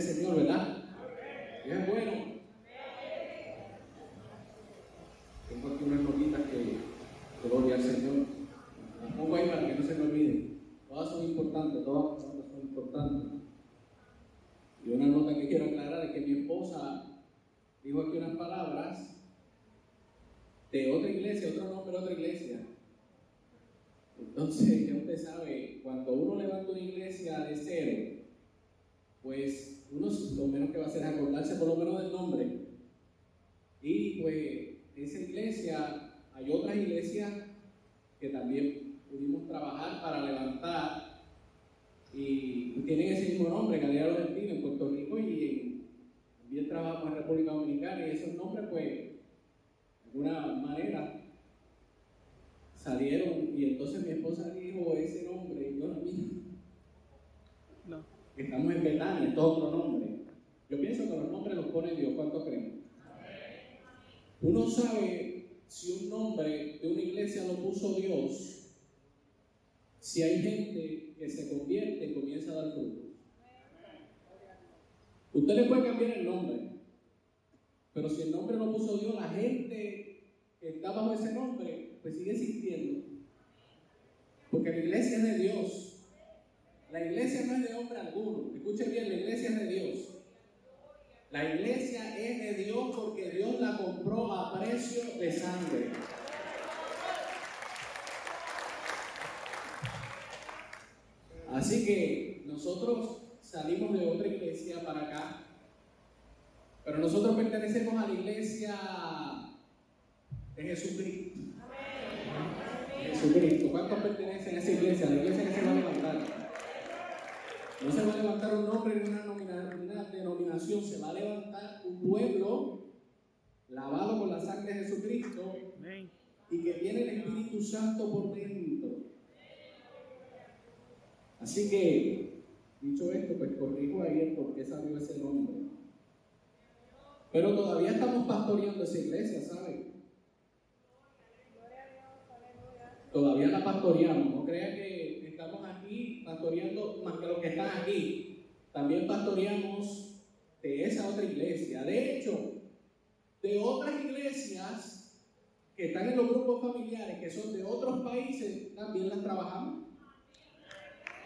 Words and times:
Señor, 0.00 0.36
¿verdad? 0.36 0.59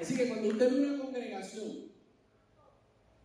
Así 0.05 0.17
que 0.17 0.29
cuando 0.29 0.49
usted 0.49 0.71
ve 0.71 0.87
una 0.87 1.03
congregación 1.03 1.87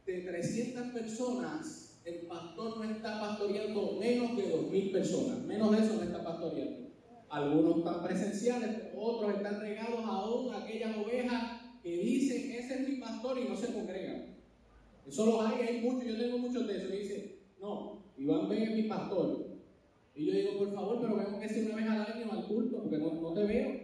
de 0.05 0.21
300 0.21 0.93
personas, 0.93 1.99
el 2.05 2.19
pastor 2.19 2.77
no 2.77 2.89
está 2.89 3.19
pastoreando 3.19 3.97
menos 3.99 4.37
de 4.37 4.49
2.000 4.49 4.91
personas, 4.93 5.39
menos 5.39 5.71
de 5.71 5.83
eso 5.83 5.95
no 5.95 6.03
está 6.03 6.23
pastoreando. 6.23 6.87
Algunos 7.27 7.79
están 7.79 8.01
presenciales, 8.01 8.69
otros 8.95 9.35
están 9.35 9.59
regados 9.59 9.99
aún 10.05 10.53
a 10.53 10.63
aquellas 10.63 10.95
ovejas 10.95 11.61
que 11.83 11.97
dicen, 11.97 12.49
ese 12.51 12.73
es 12.75 12.87
mi 12.87 12.95
pastor 12.95 13.37
y 13.39 13.49
no 13.49 13.57
se 13.57 13.73
congregan. 13.73 14.37
Eso 15.05 15.25
lo 15.25 15.41
hay, 15.41 15.61
hay 15.67 15.81
muchos, 15.81 16.05
yo 16.05 16.17
tengo 16.17 16.37
muchos 16.37 16.65
de 16.65 16.77
esos. 16.77 16.93
Y 16.93 16.97
dice, 16.97 17.39
no, 17.59 18.05
Iván 18.17 18.47
B 18.47 18.63
es 18.63 18.71
mi 18.71 18.83
pastor. 18.83 19.47
Y 20.15 20.27
yo 20.27 20.33
digo, 20.33 20.57
por 20.59 20.73
favor, 20.73 21.01
pero 21.01 21.17
vengo 21.17 21.41
que 21.41 21.49
sea 21.49 21.65
una 21.65 21.75
vez 21.75 21.89
al 21.89 22.13
año 22.13 22.31
al 22.31 22.47
culto, 22.47 22.77
porque 22.83 22.99
no 22.99 23.33
te 23.33 23.43
veo. 23.43 23.81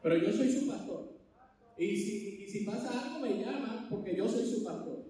Pero 0.00 0.16
yo 0.16 0.32
soy 0.32 0.52
su 0.52 0.68
pastor. 0.68 1.15
Y 1.78 1.96
si, 1.96 2.46
si 2.48 2.64
pasa 2.64 3.04
algo, 3.04 3.20
me 3.20 3.38
llaman 3.38 3.86
porque 3.90 4.16
yo 4.16 4.28
soy 4.28 4.46
su 4.46 4.64
pastor. 4.64 5.04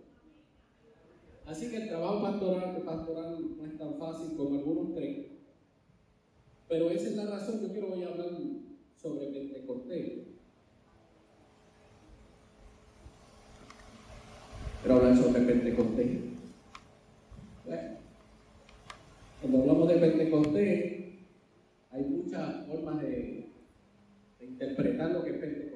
Así 1.47 1.71
que 1.71 1.77
el 1.77 1.89
trabajo 1.89 2.23
pastoral, 2.23 2.83
pastoral 2.83 3.57
no 3.57 3.65
es 3.65 3.79
tan 3.79 3.95
fácil 3.99 4.37
como 4.37 4.59
algunos 4.59 4.97
creen. 4.97 5.29
Pero 6.69 6.91
esa 6.91 7.09
es 7.09 7.17
la 7.17 7.27
razón. 7.27 7.61
Yo 7.63 7.71
quiero 7.71 7.95
hablar 7.95 8.31
sobre 9.01 9.27
Pentecostés. 9.29 10.13
Quiero 14.83 14.97
hablar 14.97 15.17
sobre 15.17 15.41
Pentecostés. 15.41 16.21
Bueno, 17.65 17.83
cuando 19.41 19.61
hablamos 19.61 19.89
de 19.89 19.95
Pentecostés, 19.97 21.05
hay 21.93 22.05
muchas 22.05 22.67
formas 22.67 23.01
de, 23.01 23.51
de 24.41 24.47
interpretar 24.47 25.13
lo 25.13 25.23
que 25.23 25.31
es 25.31 25.37
Pentecostés. 25.37 25.76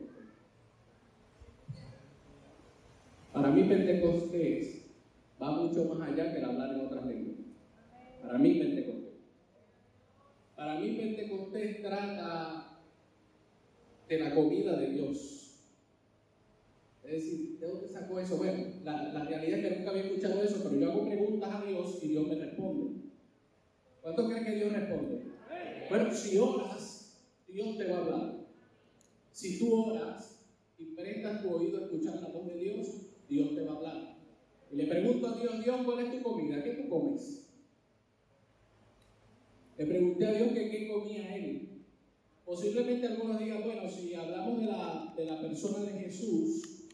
Para 3.41 3.55
mí 3.55 3.63
Pentecostés 3.65 4.85
va 5.43 5.51
mucho 5.53 5.87
más 5.87 6.11
allá 6.11 6.31
que 6.31 6.41
el 6.41 6.45
hablar 6.45 6.75
en 6.75 6.81
otras 6.85 7.07
lenguas. 7.07 7.39
Para 8.21 8.39
mí 8.39 8.59
Pentecostés. 8.59 9.15
Para 10.55 10.79
mí 10.79 10.91
Pentecostés 10.91 11.81
trata 11.81 12.83
de 14.11 14.19
la 14.19 14.35
comida 14.35 14.77
de 14.77 14.91
Dios. 14.91 15.63
Es 17.03 17.11
decir, 17.13 17.59
¿de 17.59 17.67
dónde 17.67 17.89
sacó 17.89 18.21
eso? 18.21 18.37
Bueno, 18.37 18.63
la, 18.85 19.25
realidad 19.25 19.59
es 19.59 19.69
que 19.69 19.77
nunca 19.79 19.91
había 19.91 20.03
escuchado 20.03 20.43
eso, 20.43 20.61
pero 20.63 20.79
yo 20.79 20.93
hago 20.93 21.07
preguntas 21.07 21.51
a 21.51 21.65
Dios 21.65 21.99
y 22.03 22.09
Dios 22.09 22.29
me 22.29 22.35
responde. 22.35 23.01
¿Cuánto 24.03 24.29
creen 24.29 24.45
que 24.45 24.55
Dios 24.57 24.73
responde? 24.75 25.23
Bueno, 25.89 26.13
si 26.13 26.37
oras, 26.37 27.25
Dios 27.49 27.79
te 27.79 27.89
va 27.89 27.97
a 27.97 28.01
hablar. 28.01 28.35
Si 29.33 29.59
tú 29.59 29.75
oras 29.75 30.45
y 30.77 30.95
prestas 30.95 31.43
tu 31.43 31.55
oído 31.55 31.79
a 31.79 31.85
escuchar 31.85 32.21
la 32.21 32.29
voz 32.29 32.47
de 32.47 32.59
Dios, 32.59 33.00
Dios 33.31 33.55
te 33.55 33.63
va 33.63 33.73
a 33.73 33.77
hablar. 33.77 34.17
Y 34.73 34.77
le 34.77 34.87
pregunto 34.87 35.29
a 35.29 35.41
Dios, 35.41 35.65
Dios, 35.65 35.81
¿cuál 35.85 36.01
es 36.01 36.13
tu 36.13 36.23
comida? 36.23 36.63
¿Qué 36.63 36.71
tú 36.73 36.89
comes? 36.89 37.47
Le 39.79 39.87
pregunté 39.87 40.27
a 40.27 40.33
Dios 40.33 40.53
que 40.53 40.71
qué 40.71 40.89
comía 40.89 41.37
él. 41.37 41.69
Posiblemente 42.45 43.07
algunos 43.07 43.39
digan, 43.39 43.63
bueno, 43.65 43.89
si 43.89 44.13
hablamos 44.15 44.61
de 44.61 44.67
la, 44.67 45.15
de 45.17 45.25
la 45.25 45.41
persona 45.41 45.85
de 45.85 46.01
Jesús, 46.01 46.89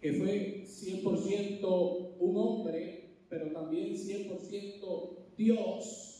que 0.00 0.12
fue 0.14 0.64
100% 0.64 2.16
un 2.18 2.36
hombre, 2.36 3.10
pero 3.28 3.52
también 3.52 3.94
100% 3.94 5.10
Dios, 5.36 6.12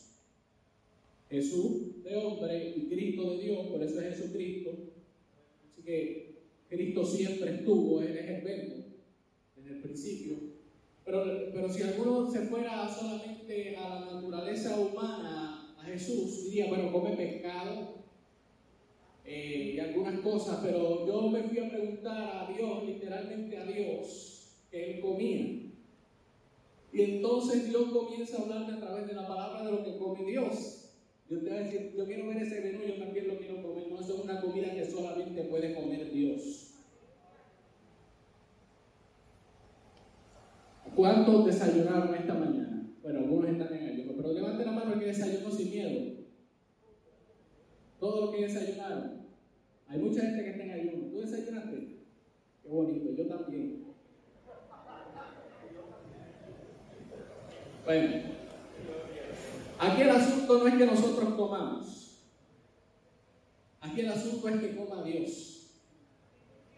Jesús 1.31 2.03
de 2.03 2.17
hombre 2.17 2.75
y 2.77 2.89
Cristo 2.89 3.31
de 3.31 3.43
Dios, 3.43 3.67
por 3.69 3.83
eso 3.83 4.01
es 4.01 4.17
Jesucristo. 4.17 4.71
Así 5.71 5.83
que 5.83 6.32
Cristo 6.73 7.05
siempre 7.05 7.57
estuvo, 7.57 8.01
Él 8.01 8.17
es 8.17 8.31
el 8.31 8.41
verbo 8.43 8.75
desde 9.55 9.71
el 9.77 9.83
principio. 9.83 10.37
Pero, 11.05 11.25
pero 11.53 11.69
si 11.71 11.83
alguno 11.83 12.31
se 12.31 12.47
fuera 12.47 12.89
solamente 12.89 13.77
a 13.77 13.89
la 13.89 14.13
naturaleza 14.13 14.81
humana, 14.81 15.75
a 15.79 15.85
Jesús, 15.85 16.45
diría, 16.45 16.69
bueno, 16.69 16.91
come 16.91 17.11
pescado 17.11 18.03
eh, 19.27 19.73
y 19.75 19.81
algunas 19.81 20.21
cosas, 20.21 20.61
pero 20.63 21.07
yo 21.07 21.29
me 21.29 21.43
fui 21.43 21.59
a 21.59 21.69
preguntar 21.69 22.49
a 22.49 22.53
Dios, 22.53 22.85
literalmente 22.87 23.59
a 23.59 23.67
Dios, 23.67 24.33
comía. 25.03 25.41
Y 26.93 27.01
entonces 27.01 27.69
Dios 27.69 27.91
comienza 27.93 28.39
a 28.39 28.43
hablarme 28.43 28.75
a 28.75 28.81
través 28.81 29.07
de 29.07 29.15
la 29.15 29.27
palabra 29.27 29.65
de 29.65 29.73
lo 29.73 29.85
que 29.85 29.99
come 29.99 30.25
Dios. 30.25 30.82
Yo 31.33 31.39
te 31.39 31.49
voy 31.49 31.59
a 31.59 31.63
decir, 31.63 31.95
yo 31.97 32.05
quiero 32.05 32.27
ver 32.27 32.37
ese 32.43 32.61
menú, 32.61 32.81
yo 32.87 33.03
también 33.03 33.27
lo 33.27 33.39
quiero 33.39 33.63
comer. 33.63 33.89
No, 33.89 33.99
eso 33.99 34.17
es 34.17 34.21
una 34.25 34.39
comida 34.43 34.75
que 34.75 34.85
solamente 34.85 35.45
puede 35.45 35.75
comer 35.75 36.13
Dios. 36.13 36.75
¿Cuántos 40.95 41.47
desayunaron 41.47 42.15
esta 42.15 42.35
mañana? 42.35 42.87
Bueno, 43.03 43.21
algunos 43.21 43.51
están 43.51 43.73
en 43.73 43.89
ayuno, 43.89 44.13
pero 44.15 44.33
levanten 44.35 44.67
la 44.67 44.73
mano 44.73 44.93
el 44.93 45.01
que 45.01 45.07
desayunó 45.07 45.51
sin 45.51 45.71
miedo. 45.71 46.13
Todo 47.99 48.27
lo 48.27 48.33
que 48.33 48.43
desayunaron. 48.43 49.23
Hay 49.89 49.99
mucha 50.01 50.21
gente 50.21 50.45
que 50.45 50.51
está 50.51 50.65
en 50.65 50.71
ayuno. 50.71 51.07
¿Tú 51.13 51.21
desayunaste? 51.21 51.77
Qué 52.63 52.69
bonito, 52.69 53.11
yo 53.11 53.27
también. 53.27 53.85
Bueno, 57.87 58.42
aquí 59.83 60.03
el 60.03 60.11
asunto 60.11 60.59
no 60.59 60.67
es 60.67 60.75
que 60.75 60.87
nosotros 60.87 61.35
comamos. 61.35 62.19
Aquí 63.81 64.01
el 64.01 64.09
asunto 64.09 64.49
es 64.49 64.61
que 64.61 64.77
coma 64.77 65.03
Dios. 65.03 65.71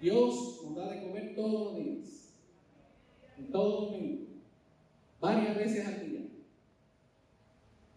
Dios 0.01 0.61
nos 0.65 0.77
da 0.77 0.91
de 0.91 1.03
comer 1.03 1.35
todos 1.35 1.53
los 1.53 1.77
días, 1.77 2.35
en 3.39 3.51
todo 3.51 3.83
momento, 3.83 4.33
varias 5.21 5.57
veces 5.57 5.87
al 5.87 6.09
día. 6.09 6.21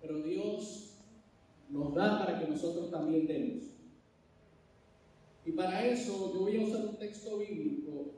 Pero 0.01 0.19
Dios 0.19 0.93
nos 1.69 1.93
da 1.95 2.19
para 2.19 2.39
que 2.39 2.47
nosotros 2.47 2.91
también 2.91 3.27
demos. 3.27 3.63
Y 5.45 5.51
para 5.51 5.85
eso 5.85 6.33
yo 6.33 6.41
voy 6.41 6.57
a 6.57 6.65
usar 6.65 6.85
un 6.85 6.97
texto 6.97 7.37
bíblico 7.37 8.11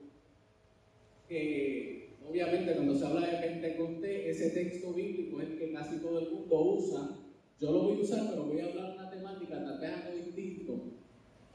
que 1.27 2.08
obviamente 2.29 2.75
cuando 2.75 2.95
se 2.95 3.05
habla 3.05 3.27
de 3.27 3.47
Pentecostés, 3.47 4.27
ese 4.27 4.49
texto 4.51 4.93
bíblico 4.93 5.41
es 5.41 5.49
el 5.49 5.57
que 5.57 5.73
casi 5.73 5.97
todo 5.97 6.19
el 6.19 6.31
mundo 6.31 6.61
usa. 6.75 7.17
Yo 7.59 7.71
lo 7.71 7.83
voy 7.83 7.97
a 7.97 8.01
usar, 8.01 8.29
pero 8.29 8.45
voy 8.45 8.59
a 8.59 8.65
hablar 8.65 8.95
una 8.95 9.09
temática 9.09 9.63
tal 9.63 9.79
vez 9.79 9.91
algo 9.91 10.15
distinto 10.15 10.81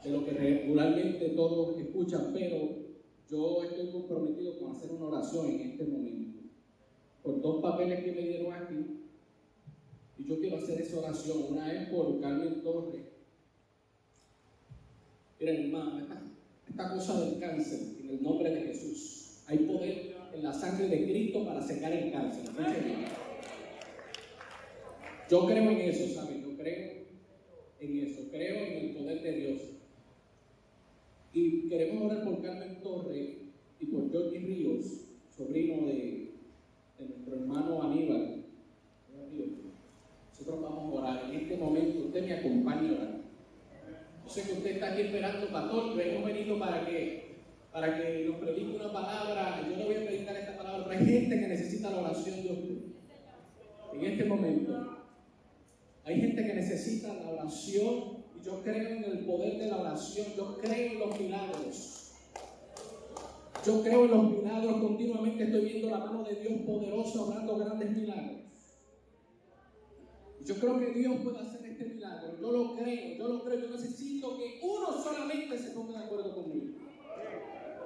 de 0.03 0.09
lo 0.11 0.25
que 0.25 0.31
regularmente 0.31 1.29
todos 1.29 1.79
escuchan, 1.79 2.31
pero 2.33 2.85
yo 3.29 3.63
estoy 3.63 3.89
comprometido 3.89 4.59
con 4.59 4.71
hacer 4.71 4.91
una 4.91 5.05
oración 5.05 5.47
en 5.47 5.61
este 5.61 5.85
momento. 5.85 6.41
Por 7.23 7.41
dos 7.41 7.61
papeles 7.61 8.03
que 8.03 8.11
me 8.11 8.21
dieron 8.21 8.53
aquí, 8.53 9.01
y 10.17 10.25
yo 10.25 10.39
quiero 10.39 10.57
hacer 10.57 10.79
esa 10.81 10.99
oración. 10.99 11.37
Una 11.49 11.73
es 11.73 11.89
por 11.89 12.21
Carmen 12.21 12.61
Torres. 12.61 13.01
Miren, 15.39 15.65
hermano, 15.65 15.99
esta, 15.99 16.21
esta 16.69 16.93
cosa 16.93 17.19
del 17.21 17.39
cáncer, 17.39 17.79
en 18.01 18.09
el 18.09 18.23
nombre 18.23 18.49
de 18.51 18.61
Jesús, 18.61 19.41
hay 19.47 19.57
poder 19.59 20.14
en 20.35 20.43
la 20.43 20.53
sangre 20.53 20.87
de 20.87 21.05
Cristo 21.05 21.45
para 21.45 21.61
secar 21.61 21.93
el 21.93 22.11
cáncer. 22.11 22.43
Yo 25.29 25.45
creo 25.47 25.71
en 25.71 25.81
eso, 25.81 26.13
¿saben? 26.13 26.43
Yo 26.43 26.57
creo 26.57 26.93
en 27.79 27.99
eso, 27.99 28.21
creo 28.29 28.65
en 28.65 28.85
el 28.85 28.95
poder 28.95 29.21
de 29.21 29.31
Dios. 29.31 29.61
Y 31.33 31.67
queremos 31.67 32.03
orar 32.03 32.23
por 32.23 32.41
Carmen 32.41 32.81
Torre 32.81 33.37
y 33.79 33.85
por 33.87 34.11
Jorge 34.11 34.39
Ríos, 34.39 35.05
sobrino 35.35 35.87
de, 35.87 36.31
nuestro 36.99 37.35
hermano 37.35 37.83
Aníbal. 37.83 38.45
Nosotros 40.29 40.61
vamos 40.61 40.93
a 40.93 41.01
orar. 41.01 41.29
En 41.29 41.41
este 41.41 41.57
momento 41.57 42.07
usted 42.07 42.25
me 42.25 42.33
acompaña 42.33 42.89
a 42.89 42.93
orar. 42.93 43.15
Yo 44.23 44.29
sé 44.29 44.43
que 44.43 44.53
usted 44.53 44.71
está 44.71 44.91
aquí 44.91 45.01
esperando, 45.03 45.47
pastor, 45.47 45.93
pero 45.95 46.11
hemos 46.11 46.25
venido 46.25 46.59
para 46.59 46.85
que 46.85 47.24
para 47.75 47.93
que 47.93 48.23
nos 48.23 48.37
predique 48.37 48.73
una 48.73 48.89
palabra. 48.89 49.61
Yo 49.69 49.75
no 49.75 49.83
voy 49.83 49.95
a 49.95 50.05
predicar 50.05 50.33
esta 50.37 50.55
palabra, 50.55 50.85
pero 50.85 50.97
hay 50.97 51.05
gente 51.05 51.41
que 51.41 51.47
necesita 51.49 51.89
la 51.89 51.99
oración 51.99 52.41
de 52.41 52.53
usted. 52.53 52.75
En 53.93 54.05
este 54.05 54.23
momento, 54.23 54.97
hay 56.05 56.21
gente 56.21 56.47
que 56.47 56.53
necesita 56.53 57.13
la 57.13 57.31
oración 57.31 58.23
y 58.39 58.45
yo 58.45 58.61
creo 58.63 58.87
en 58.91 59.03
el 59.03 59.25
poder 59.25 59.57
de 59.57 59.67
la 59.67 59.81
oración. 59.81 60.27
Yo 60.37 60.57
creo 60.57 60.93
en 60.93 60.99
los 60.99 61.19
milagros. 61.19 62.11
Yo 63.65 63.83
creo 63.83 64.05
en 64.05 64.11
los 64.11 64.31
milagros. 64.31 64.81
Continuamente 64.81 65.43
estoy 65.43 65.65
viendo 65.65 65.89
la 65.89 65.97
mano 65.97 66.23
de 66.23 66.35
Dios 66.35 66.53
poderosa 66.65 67.23
obrando 67.23 67.57
grandes 67.57 67.91
milagros. 67.91 68.41
Yo 70.45 70.55
creo 70.55 70.79
que 70.79 70.93
Dios 70.93 71.15
puede 71.21 71.39
hacer 71.39 71.65
este 71.65 71.83
milagro. 71.83 72.39
Yo 72.39 72.51
lo 72.53 72.75
creo, 72.77 73.17
yo 73.17 73.27
lo 73.27 73.43
creo. 73.43 73.59
Yo 73.59 73.69
necesito 73.71 74.37
que 74.37 74.61
uno 74.63 74.93
solamente 75.03 75.57
se 75.57 75.71
ponga 75.71 75.99
de 75.99 76.05
acuerdo 76.05 76.35
conmigo. 76.35 76.84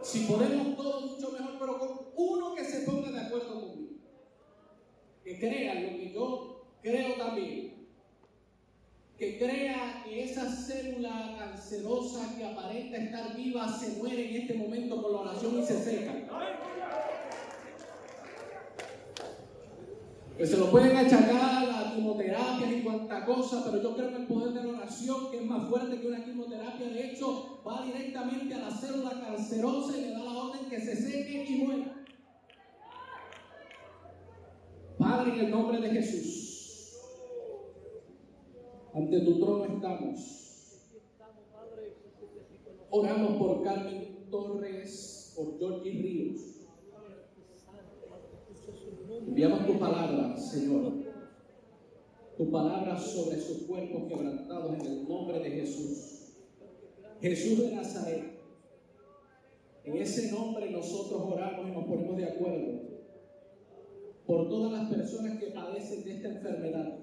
Si 0.01 0.19
podemos 0.21 0.75
todos, 0.75 1.12
mucho 1.12 1.31
mejor, 1.31 1.59
pero 1.59 1.79
con 1.79 1.89
uno 2.15 2.55
que 2.55 2.63
se 2.63 2.81
ponga 2.81 3.12
de 3.12 3.19
acuerdo 3.19 3.62
conmigo. 3.62 3.93
Que 5.23 5.39
crea 5.39 5.75
lo 5.75 5.89
que 5.89 6.12
yo 6.13 6.65
creo 6.81 7.15
también. 7.15 7.88
Que 9.17 9.38
crea 9.38 10.01
que 10.05 10.23
esa 10.23 10.49
célula 10.49 11.35
cancerosa 11.38 12.38
que 12.38 12.45
aparenta 12.45 12.97
estar 12.97 13.35
viva 13.35 13.67
se 13.77 13.97
muere 13.97 14.29
en 14.29 14.41
este 14.41 14.53
momento 14.53 15.01
con 15.01 15.12
la 15.12 15.19
oración 15.19 15.59
y 15.59 15.65
se 15.65 15.83
seca. 15.83 16.13
Que 20.39 20.47
se 20.47 20.56
lo 20.56 20.71
pueden 20.71 20.95
achacar 20.95 21.69
a 21.69 21.93
quimioterapia 21.93 22.71
y 22.71 22.82
cuanta 22.82 23.25
cosa, 23.25 23.62
pero 23.65 23.84
yo 23.84 23.93
creo 23.93 24.08
en 24.08 24.15
el 24.21 24.25
poder 24.25 24.54
de 24.54 24.63
la 24.63 24.78
oración, 24.78 25.30
que 25.32 25.39
es 25.39 25.45
más 25.45 25.67
fuerte 25.67 25.99
que 25.99 26.08
una 26.08 26.23
quimioterapia. 26.23 26.88
De 26.88 27.12
hecho, 27.12 27.62
va 27.67 27.84
directamente 27.84 28.56
a 28.56 28.60
la 28.60 28.71
célula 28.71 29.19
cancerosa 29.19 29.97
y 29.97 30.02
le 30.02 30.12
da 30.12 30.23
la 30.23 30.32
orden 30.32 30.69
que 30.69 30.80
se 30.80 30.95
seque 30.95 31.45
y 31.45 31.58
muera. 31.65 32.06
Padre, 34.97 35.34
en 35.34 35.39
el 35.45 35.52
nombre 35.52 35.82
de 35.82 35.89
Jesús, 35.89 36.99
ante 38.93 39.19
tu 39.19 39.39
trono 39.41 39.65
estamos. 39.65 40.86
Oramos 42.91 43.38
por 43.38 43.62
Carmen 43.62 44.25
Torres, 44.32 45.34
por 45.36 45.60
Jorge 45.60 45.89
Ríos. 45.89 46.59
Enviamos 49.10 49.65
tu 49.65 49.80
palabra, 49.80 50.38
Señor. 50.38 50.93
Tu 52.38 52.52
palabra 52.52 52.98
sobre 52.98 53.39
sus 53.41 53.63
cuerpos 53.63 54.04
quebrantados 54.08 54.76
en 54.76 54.86
el 54.86 55.08
nombre 55.08 55.39
de 55.39 55.50
Jesús. 55.50 56.38
Jesús 57.19 57.60
de 57.60 57.76
Nazaret. 57.76 58.39
En 59.84 59.98
ese 59.98 60.32
nombre 60.32 60.69
nosotros 60.69 61.22
oramos 61.26 61.67
y 61.67 61.72
nos 61.72 61.86
ponemos 61.86 62.17
de 62.17 62.26
acuerdo 62.26 62.89
por 64.28 64.48
todas 64.48 64.72
las 64.72 64.93
personas 64.93 65.39
que 65.39 65.48
padecen 65.48 66.04
de 66.04 66.12
esta 66.12 66.28
enfermedad. 66.30 67.00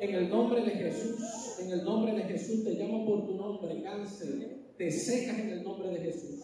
En 0.00 0.14
el 0.14 0.28
nombre 0.28 0.62
de 0.62 0.70
Jesús, 0.70 1.60
en 1.60 1.70
el 1.70 1.84
nombre 1.84 2.14
de 2.14 2.22
Jesús 2.24 2.64
te 2.64 2.74
llamo 2.74 3.06
por 3.06 3.26
tu 3.26 3.34
nombre, 3.36 3.80
cáncer. 3.82 4.58
Te 4.76 4.90
secas 4.90 5.38
en 5.38 5.50
el 5.50 5.62
nombre 5.62 5.90
de 5.90 6.00
Jesús. 6.00 6.40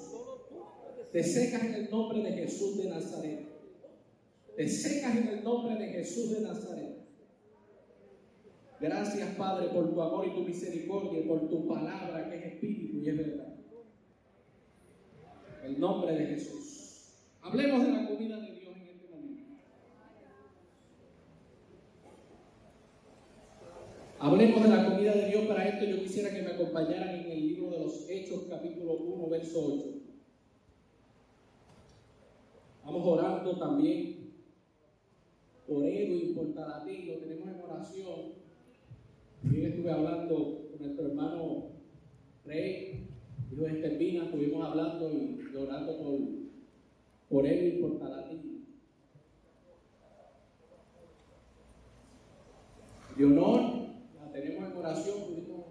Te 1.12 1.22
secas 1.22 1.64
en 1.64 1.74
el 1.74 1.90
nombre 1.90 2.22
de 2.22 2.33
Jesús 2.33 2.79
de 2.79 2.88
Nazaret. 2.88 3.53
Te 4.56 4.68
secas 4.68 5.16
en 5.16 5.28
el 5.28 5.44
nombre 5.44 5.74
de 5.76 5.88
Jesús 5.88 6.30
de 6.30 6.40
Nazaret. 6.40 6.94
Gracias, 8.80 9.34
Padre, 9.36 9.68
por 9.68 9.92
tu 9.92 10.00
amor 10.00 10.26
y 10.26 10.34
tu 10.34 10.42
misericordia 10.42 11.26
por 11.26 11.48
tu 11.48 11.66
palabra 11.66 12.28
que 12.28 12.36
es 12.36 12.44
espíritu 12.52 12.98
y 12.98 13.08
es 13.08 13.16
verdad. 13.16 13.54
El 15.64 15.80
nombre 15.80 16.14
de 16.14 16.26
Jesús. 16.26 17.14
Hablemos 17.40 17.84
de 17.84 17.92
la 17.92 18.06
comida 18.06 18.38
de 18.40 18.52
Dios 18.52 18.76
en 18.76 18.88
este 18.88 19.08
momento. 19.08 19.42
Hablemos 24.18 24.62
de 24.62 24.68
la 24.68 24.90
comida 24.90 25.12
de 25.14 25.28
Dios. 25.28 25.46
Para 25.46 25.68
esto 25.68 25.84
yo 25.84 26.02
quisiera 26.02 26.30
que 26.30 26.42
me 26.42 26.52
acompañaran 26.52 27.08
en 27.08 27.30
el 27.30 27.46
libro 27.46 27.70
de 27.70 27.80
los 27.80 28.08
Hechos, 28.08 28.44
capítulo 28.50 28.94
1, 28.98 29.28
verso 29.28 29.78
8. 29.78 29.84
Vamos 32.84 33.06
orando 33.06 33.58
también 33.58 34.23
por 35.66 35.85
Edwin, 35.85 36.35
por 36.35 36.55
Talatín, 36.55 37.09
lo 37.09 37.14
tenemos 37.14 37.48
en 37.48 37.61
oración. 37.61 38.20
También 39.42 39.66
estuve 39.66 39.90
hablando 39.90 40.68
con 40.70 40.81
nuestro 40.81 41.07
hermano 41.07 41.66
Rey, 42.44 43.07
hijo 43.53 43.62
de 43.62 43.72
Estepina, 43.72 44.24
estuvimos 44.24 44.66
hablando 44.66 45.11
y 45.11 45.57
orando 45.57 45.98
por, 45.98 46.18
por 47.29 47.46
Edwin, 47.46 47.81
por 47.81 47.98
Talatín. 47.98 48.66
De 53.16 53.24
honor, 53.24 53.61
la 54.18 54.33
tenemos 54.33 54.70
en 54.70 54.77
oración, 54.77 55.16
pudimos 55.28 55.64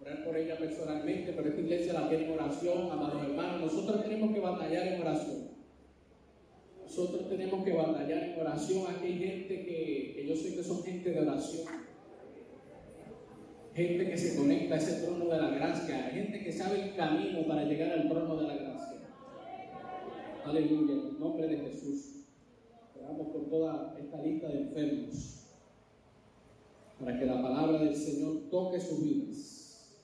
orar 0.00 0.24
por 0.24 0.36
ella 0.36 0.58
personalmente, 0.58 1.32
pero 1.32 1.48
esta 1.48 1.60
iglesia 1.60 1.92
la 1.92 2.08
tiene 2.08 2.24
en 2.24 2.32
oración, 2.32 2.90
amados 2.90 3.22
hermanos. 3.22 3.72
Nosotros 3.72 4.02
tenemos 4.02 4.34
que 4.34 4.40
batallar 4.40 4.88
en 4.88 5.00
oración. 5.00 5.53
Nosotros 6.96 7.28
tenemos 7.28 7.64
que 7.64 7.72
batallar 7.72 8.22
en 8.22 8.40
oración. 8.40 8.86
Aquí 8.86 9.06
hay 9.06 9.18
gente 9.18 9.66
que, 9.66 10.24
yo 10.28 10.36
sé 10.36 10.54
que 10.54 10.62
son 10.62 10.80
gente 10.84 11.10
de 11.10 11.18
oración. 11.18 11.66
Gente 13.74 14.10
que 14.10 14.16
se 14.16 14.38
conecta 14.38 14.76
a 14.76 14.78
ese 14.78 15.04
trono 15.04 15.24
de 15.24 15.40
la 15.40 15.50
gracia. 15.50 16.10
Gente 16.12 16.44
que 16.44 16.52
sabe 16.52 16.82
el 16.82 16.94
camino 16.94 17.48
para 17.48 17.64
llegar 17.64 17.98
al 17.98 18.08
trono 18.08 18.36
de 18.36 18.46
la 18.46 18.54
gracia. 18.54 18.98
Aleluya, 20.44 20.92
en 20.92 21.00
el 21.00 21.18
nombre 21.18 21.48
de 21.48 21.56
Jesús. 21.68 22.26
Oramos 22.96 23.26
por 23.26 23.50
toda 23.50 23.96
esta 23.98 24.22
lista 24.22 24.46
de 24.46 24.60
enfermos, 24.60 25.46
para 27.00 27.18
que 27.18 27.26
la 27.26 27.42
palabra 27.42 27.78
del 27.78 27.96
Señor 27.96 28.48
toque 28.52 28.78
sus 28.78 29.02
vidas 29.02 29.98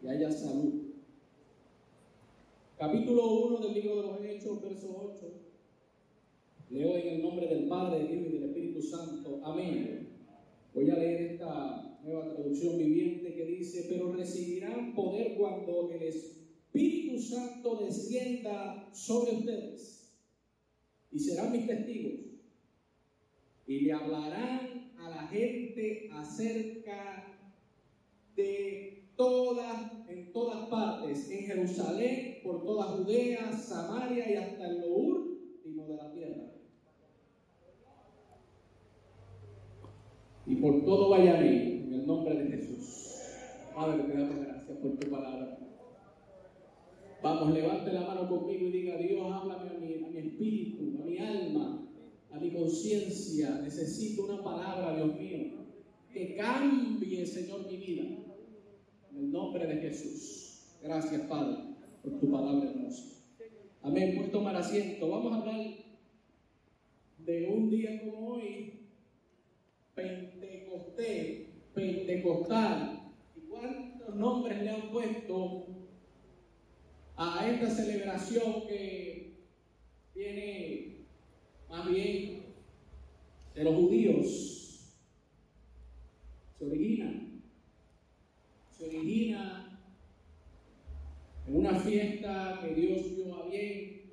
y 0.00 0.06
haya 0.06 0.30
salud. 0.30 0.82
Capítulo 2.78 3.26
1 3.46 3.58
del 3.58 3.74
libro 3.74 3.96
de 3.96 4.02
los 4.02 4.24
Hechos, 4.24 4.62
verso 4.62 5.16
8. 5.18 5.51
Leo 6.72 6.96
en 6.96 7.08
el 7.08 7.22
nombre 7.22 7.46
del 7.48 7.68
Padre, 7.68 8.02
del 8.02 8.18
Hijo 8.18 8.28
y 8.30 8.32
del 8.32 8.44
Espíritu 8.44 8.80
Santo. 8.80 9.42
Amén. 9.44 10.08
Voy 10.72 10.88
a 10.88 10.96
leer 10.96 11.32
esta 11.32 11.98
nueva 12.02 12.34
traducción 12.34 12.78
viviente 12.78 13.34
que 13.34 13.44
dice, 13.44 13.86
pero 13.90 14.12
recibirán 14.12 14.94
poder 14.94 15.34
cuando 15.36 15.90
el 15.90 16.02
Espíritu 16.02 17.18
Santo 17.18 17.76
descienda 17.84 18.88
sobre 18.94 19.32
ustedes 19.32 20.14
y 21.10 21.18
serán 21.18 21.52
mis 21.52 21.66
testigos 21.66 22.20
y 23.66 23.80
le 23.80 23.92
hablarán 23.92 24.92
a 24.98 25.10
la 25.10 25.28
gente 25.28 26.08
acerca 26.10 27.36
de 28.34 29.10
todas, 29.14 30.08
en 30.08 30.32
todas 30.32 30.70
partes, 30.70 31.30
en 31.30 31.44
Jerusalén, 31.44 32.38
por 32.42 32.64
toda 32.64 32.84
Judea, 32.84 33.52
Samaria 33.52 34.30
y 34.30 34.36
hasta 34.36 34.68
el 34.68 34.80
lo 34.80 34.88
último 34.88 35.86
de 35.86 35.96
la 35.96 36.10
tierra. 36.14 36.51
Y 40.46 40.56
por 40.56 40.84
todo 40.84 41.10
vaya 41.10 41.40
en 41.40 41.92
el 41.92 42.06
nombre 42.06 42.34
de 42.34 42.56
Jesús. 42.56 43.02
Padre, 43.74 44.02
te 44.04 44.18
damos 44.18 44.44
gracias 44.44 44.78
por 44.78 44.98
tu 44.98 45.10
palabra. 45.10 45.58
Vamos, 47.22 47.54
levante 47.54 47.92
la 47.92 48.00
mano 48.00 48.28
conmigo 48.28 48.66
y 48.66 48.72
diga, 48.72 48.96
Dios, 48.96 49.32
háblame 49.32 49.70
a 49.70 49.78
mi, 49.78 50.04
a 50.04 50.08
mi 50.08 50.18
espíritu, 50.18 51.00
a 51.02 51.06
mi 51.06 51.18
alma, 51.18 51.88
a 52.32 52.38
mi 52.38 52.50
conciencia. 52.50 53.60
Necesito 53.62 54.24
una 54.24 54.42
palabra, 54.42 54.96
Dios 54.96 55.14
mío, 55.14 55.38
que 56.12 56.34
cambie, 56.34 57.24
Señor, 57.24 57.66
mi 57.68 57.76
vida. 57.76 58.02
En 59.10 59.18
el 59.18 59.30
nombre 59.30 59.66
de 59.66 59.76
Jesús. 59.76 60.76
Gracias, 60.82 61.20
Padre, 61.22 61.58
por 62.02 62.18
tu 62.18 62.30
palabra 62.30 62.70
hermosa. 62.70 63.12
Amén. 63.82 64.14
Puedes 64.16 64.32
tomar 64.32 64.56
asiento. 64.56 65.08
Vamos 65.08 65.32
a 65.32 65.36
hablar 65.36 65.60
de 67.18 67.46
un 67.46 67.70
día 67.70 68.00
como 68.00 68.30
hoy, 68.30 68.80
Pentecostal. 71.74 73.12
¿Y 73.36 73.40
cuántos 73.48 74.14
nombres 74.14 74.62
le 74.62 74.70
han 74.70 74.90
puesto 74.90 75.66
a 77.16 77.48
esta 77.48 77.70
celebración 77.70 78.66
que 78.68 79.34
viene 80.14 81.06
más 81.68 81.88
bien 81.88 82.42
de 83.54 83.64
los 83.64 83.74
judíos? 83.74 84.48
Se 86.58 86.66
origina, 86.66 87.12
se 88.70 88.86
origina 88.86 89.80
en 91.48 91.56
una 91.56 91.74
fiesta 91.74 92.60
que 92.62 92.74
Dios 92.74 93.16
dio 93.16 93.34
a 93.34 93.46
bien, 93.48 94.12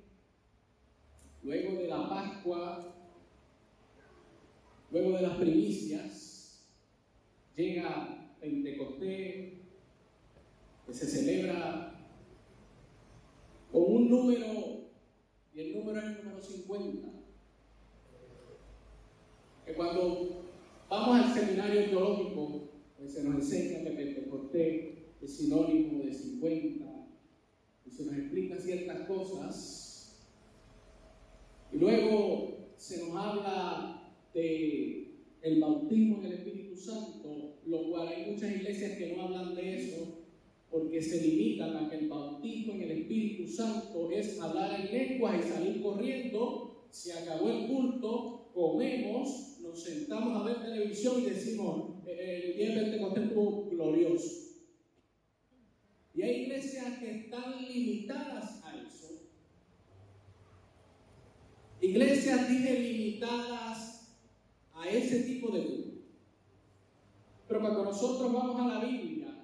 luego 1.43 1.79
de 1.79 1.87
la 1.87 2.09
Pascua, 2.09 2.95
luego 4.91 5.11
de 5.11 5.21
las 5.21 5.37
primicias, 5.37 6.28
llega 7.60 8.36
Pentecostés, 8.39 9.53
que 10.88 10.93
se 10.93 11.05
celebra 11.05 11.93
con 13.70 13.84
un 13.84 14.10
número, 14.10 14.89
y 15.53 15.60
el 15.60 15.78
número 15.78 15.99
es 15.99 16.05
el 16.05 16.18
número 16.24 16.41
50. 16.41 17.10
Que 19.66 19.74
cuando 19.74 20.45
vamos 20.89 21.26
al 21.26 21.34
seminario 21.34 21.89
teológico, 21.89 22.70
pues 22.97 23.14
se 23.14 23.24
nos 23.26 23.36
enseña 23.36 23.84
que 23.84 23.91
Pentecostés 23.91 24.86
es 25.22 25.38
sinónimo 25.38 26.03
de 26.03 26.14
50, 26.14 26.86
y 27.86 27.91
se 27.91 28.05
nos 28.05 28.16
explica 28.16 28.57
ciertas 28.57 29.01
cosas, 29.01 30.26
y 31.74 31.78
luego 31.78 32.57
se 32.78 33.05
nos 33.05 33.16
habla 33.18 34.14
de 34.34 35.10
el 35.41 35.62
bautismo 35.62 36.20
en 36.20 36.26
el 36.26 36.34
Espíritu 36.34 36.76
Santo, 36.76 37.49
lo 37.70 37.89
cual 37.89 38.07
hay 38.07 38.32
muchas 38.32 38.55
iglesias 38.55 38.97
que 38.97 39.13
no 39.13 39.24
hablan 39.24 39.55
de 39.55 39.76
eso, 39.76 40.20
porque 40.72 41.01
se 41.01 41.22
limitan 41.22 41.76
a 41.76 41.89
que 41.89 41.97
el 41.97 42.09
bautismo 42.09 42.74
en 42.74 42.82
el 42.84 42.91
Espíritu 42.91 43.47
Santo 43.47 44.11
es 44.11 44.39
hablar 44.39 44.80
en 44.80 44.91
lenguas 44.91 45.39
y 45.39 45.49
salir 45.49 45.82
corriendo, 45.82 46.88
se 46.91 47.13
acabó 47.13 47.49
el 47.49 47.67
culto, 47.67 48.51
comemos, 48.53 49.59
nos 49.61 49.82
sentamos 49.82 50.36
a 50.36 50.43
ver 50.43 50.61
televisión 50.61 51.22
y 51.22 51.30
decimos, 51.30 52.03
el 52.07 52.57
día 52.57 52.70
de 52.70 52.82
Pentecostés 52.82 53.24
estuvo 53.26 53.70
glorioso. 53.70 54.49
Y 56.15 56.22
hay 56.22 56.41
iglesias 56.43 56.99
que 56.99 57.11
están 57.11 57.65
limitadas 57.67 58.63
a 58.65 58.78
eso. 58.78 59.22
Iglesias, 61.82 62.49
dije, 62.49 62.80
limitadas 62.80 64.17
a 64.74 64.89
ese 64.89 65.24
tipo 65.24 65.51
de 65.51 65.65
culto. 65.65 65.88
Pero 67.50 67.62
cuando 67.62 67.84
nosotros 67.84 68.32
vamos 68.32 68.62
a 68.62 68.76
la 68.76 68.86
Biblia, 68.86 69.43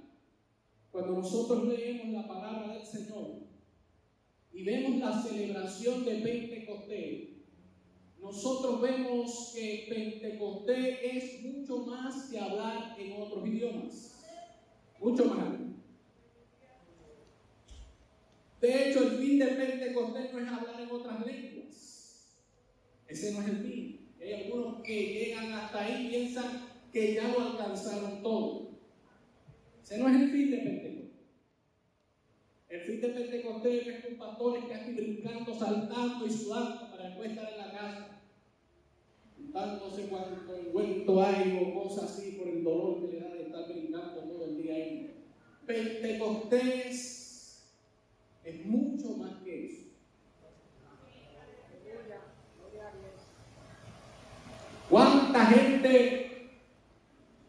cuando 0.91 1.13
nosotros 1.13 1.67
leemos 1.67 2.13
la 2.13 2.27
palabra 2.27 2.75
del 2.75 2.85
Señor 2.85 3.39
y 4.53 4.63
vemos 4.63 4.99
la 4.99 5.23
celebración 5.23 6.05
de 6.05 6.15
Pentecostés, 6.17 7.29
nosotros 8.21 8.79
vemos 8.79 9.53
que 9.55 9.87
Pentecostés 9.89 10.99
es 11.01 11.41
mucho 11.45 11.79
más 11.87 12.29
que 12.29 12.37
hablar 12.37 12.95
en 12.99 13.19
otros 13.19 13.47
idiomas. 13.47 14.23
Mucho 14.99 15.25
más. 15.25 15.55
De 18.61 18.89
hecho, 18.89 19.03
el 19.03 19.17
fin 19.17 19.39
de 19.39 19.47
Pentecostés 19.47 20.31
no 20.31 20.39
es 20.39 20.47
hablar 20.47 20.79
en 20.79 20.91
otras 20.91 21.25
lenguas. 21.25 22.37
Ese 23.07 23.33
no 23.33 23.41
es 23.41 23.47
el 23.47 23.57
fin. 23.57 24.13
Hay 24.21 24.33
algunos 24.43 24.83
que 24.83 25.13
llegan 25.13 25.53
hasta 25.53 25.85
ahí 25.85 26.05
y 26.05 26.09
piensan 26.09 26.74
que 26.95 27.13
ya 27.13 27.27
lo 27.27 27.41
alcanzaron 27.41 28.23
todo. 28.23 28.69
Ese 29.83 29.97
no 29.97 30.07
es 30.07 30.15
el 30.15 30.31
fin 30.31 30.49
de 30.49 30.57
Pentecostés. 30.59 31.11
El 32.69 32.81
fin 32.83 33.01
de 33.01 33.09
Pentecostés 33.09 33.87
es 33.87 34.05
un 34.05 34.17
pastor 34.17 34.65
que 34.65 34.73
aquí 34.73 34.93
brincando, 34.93 35.53
saltando 35.53 36.25
y 36.25 36.31
sudando 36.31 36.89
para 36.89 37.09
después 37.09 37.31
estar 37.31 37.51
en 37.51 37.57
la 37.57 37.71
casa. 37.73 38.21
Juntándose 39.35 40.03
cuando 40.03 40.55
envuelto 40.55 41.21
hay 41.21 41.59
o 41.61 41.83
cosas 41.83 42.11
así 42.11 42.37
por 42.39 42.47
el 42.47 42.63
dolor 42.63 43.01
que 43.01 43.13
le 43.13 43.19
da 43.19 43.27
de 43.27 43.41
estar 43.41 43.67
brincando 43.67 44.21
todo 44.21 44.45
el 44.45 44.63
día 44.63 44.75
ahí. 44.75 45.25
Pentecostés 45.65 47.75
es 48.41 48.65
mucho 48.65 49.17
más 49.17 49.43
que 49.43 49.65
eso. 49.65 49.83
¿Cuánta 54.89 55.45
gente 55.47 56.24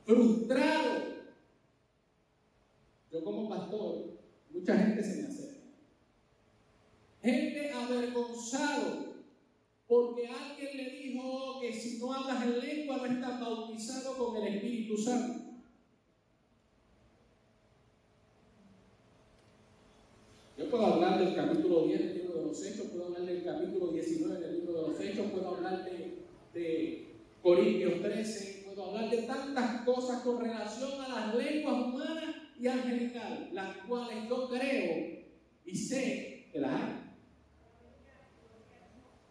frustrado 0.06 1.16
yo 3.10 3.24
como 3.24 3.48
pastor, 3.48 4.18
mucha 4.50 4.76
gente 4.76 5.02
se 5.02 5.22
me 5.22 5.28
acerca. 5.28 5.60
Gente 7.22 7.70
avergonzado 7.72 9.06
porque 9.86 10.26
alguien 10.26 10.76
le 10.76 10.90
dijo 10.90 11.60
que 11.60 11.72
si 11.72 11.98
no 11.98 12.12
hablas 12.12 12.42
en 12.44 12.60
lengua 12.60 12.98
no 12.98 13.06
estás 13.06 13.40
bautizado 13.40 14.16
con 14.18 14.36
el 14.36 14.54
Espíritu 14.54 14.96
Santo. 14.96 15.44
Yo 20.58 20.70
puedo 20.70 20.86
hablar 20.86 21.18
del 21.18 21.34
capítulo 21.34 21.86
10 21.86 21.98
del 22.00 22.14
libro 22.14 22.34
de 22.38 22.42
los 22.46 22.64
Hechos, 22.64 22.86
puedo 22.86 23.06
hablar 23.06 23.22
del 23.22 23.44
capítulo 23.44 23.92
19 23.92 24.40
del 24.40 24.54
libro 24.56 24.72
de 24.72 24.88
los 24.88 25.00
Hechos, 25.00 25.30
puedo 25.30 25.48
hablar 25.56 25.84
de, 25.84 26.18
de 26.54 27.06
Corintios 27.42 28.02
13, 28.02 28.55
hablar 28.88 29.10
de 29.10 29.22
tantas 29.22 29.82
cosas 29.82 30.22
con 30.22 30.40
relación 30.40 31.00
a 31.00 31.08
las 31.08 31.34
lenguas 31.34 31.74
humanas 31.74 32.34
y 32.58 32.66
angelical, 32.66 33.50
las 33.52 33.76
cuales 33.78 34.28
yo 34.28 34.48
creo 34.48 35.24
y 35.64 35.76
sé 35.76 36.48
que 36.52 36.60
las 36.60 36.80
hay. 36.80 36.92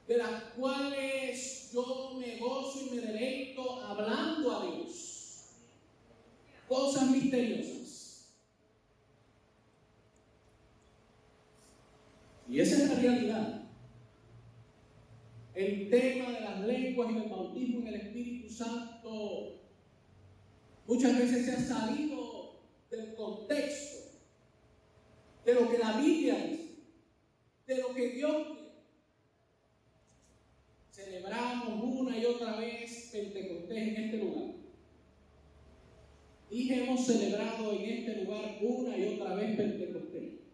De 0.08 0.18
las 0.18 0.43
cuales 0.56 1.72
yo 1.74 2.18
me 2.20 2.38
gozo 2.38 2.86
y 2.86 2.95
me 2.95 3.01
deleito 3.01 3.82
hablando 3.82 4.51
a 4.51 4.66
Dios. 4.66 5.51
Cosas 6.68 7.10
misteriosas. 7.10 8.36
Y 12.47 12.60
esa 12.60 12.84
es 12.84 12.89
la 12.89 12.95
realidad. 12.95 13.55
El 15.56 15.89
tema 15.89 16.32
de 16.34 16.41
las 16.41 16.60
lenguas 16.62 17.12
y 17.12 17.14
del 17.14 17.30
bautismo 17.30 17.80
en 17.80 17.88
el 17.88 17.95
Espíritu 17.95 18.49
Santo 18.49 19.62
muchas 20.86 21.18
veces 21.18 21.45
se 21.45 21.51
ha 21.53 21.60
salido 21.60 22.60
del 22.91 23.16
contexto, 23.16 24.20
de 25.45 25.53
lo 25.53 25.70
que 25.70 25.78
la 25.78 25.97
Biblia 25.97 26.36
dice, 26.45 26.76
de 27.68 27.78
lo 27.78 27.93
que 27.93 28.10
Dios 28.10 28.47
quiere. 28.47 28.66
celebramos 30.91 31.84
una 31.84 32.18
y 32.18 32.26
otra 32.26 32.58
vez 32.58 33.10
Pentecostés 33.14 33.78
en 33.78 33.95
este 33.95 34.18
lugar. 34.18 34.56
Y 36.51 36.74
hemos 36.74 37.06
celebrado 37.06 37.72
en 37.74 37.82
este 37.82 38.24
lugar 38.24 38.58
una 38.62 38.97
y 38.97 39.16
otra 39.16 39.36
vez 39.36 39.56
Pentecostés. 39.56 40.45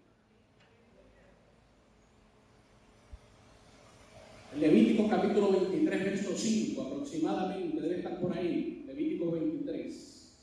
Levítico 4.62 5.10
capítulo 5.10 5.54
23, 5.54 6.04
verso 6.04 6.38
5 6.38 6.82
aproximadamente, 6.84 7.82
debe 7.82 7.98
estar 7.98 8.20
por 8.20 8.32
ahí, 8.38 8.84
Levítico 8.86 9.32
23. 9.32 10.38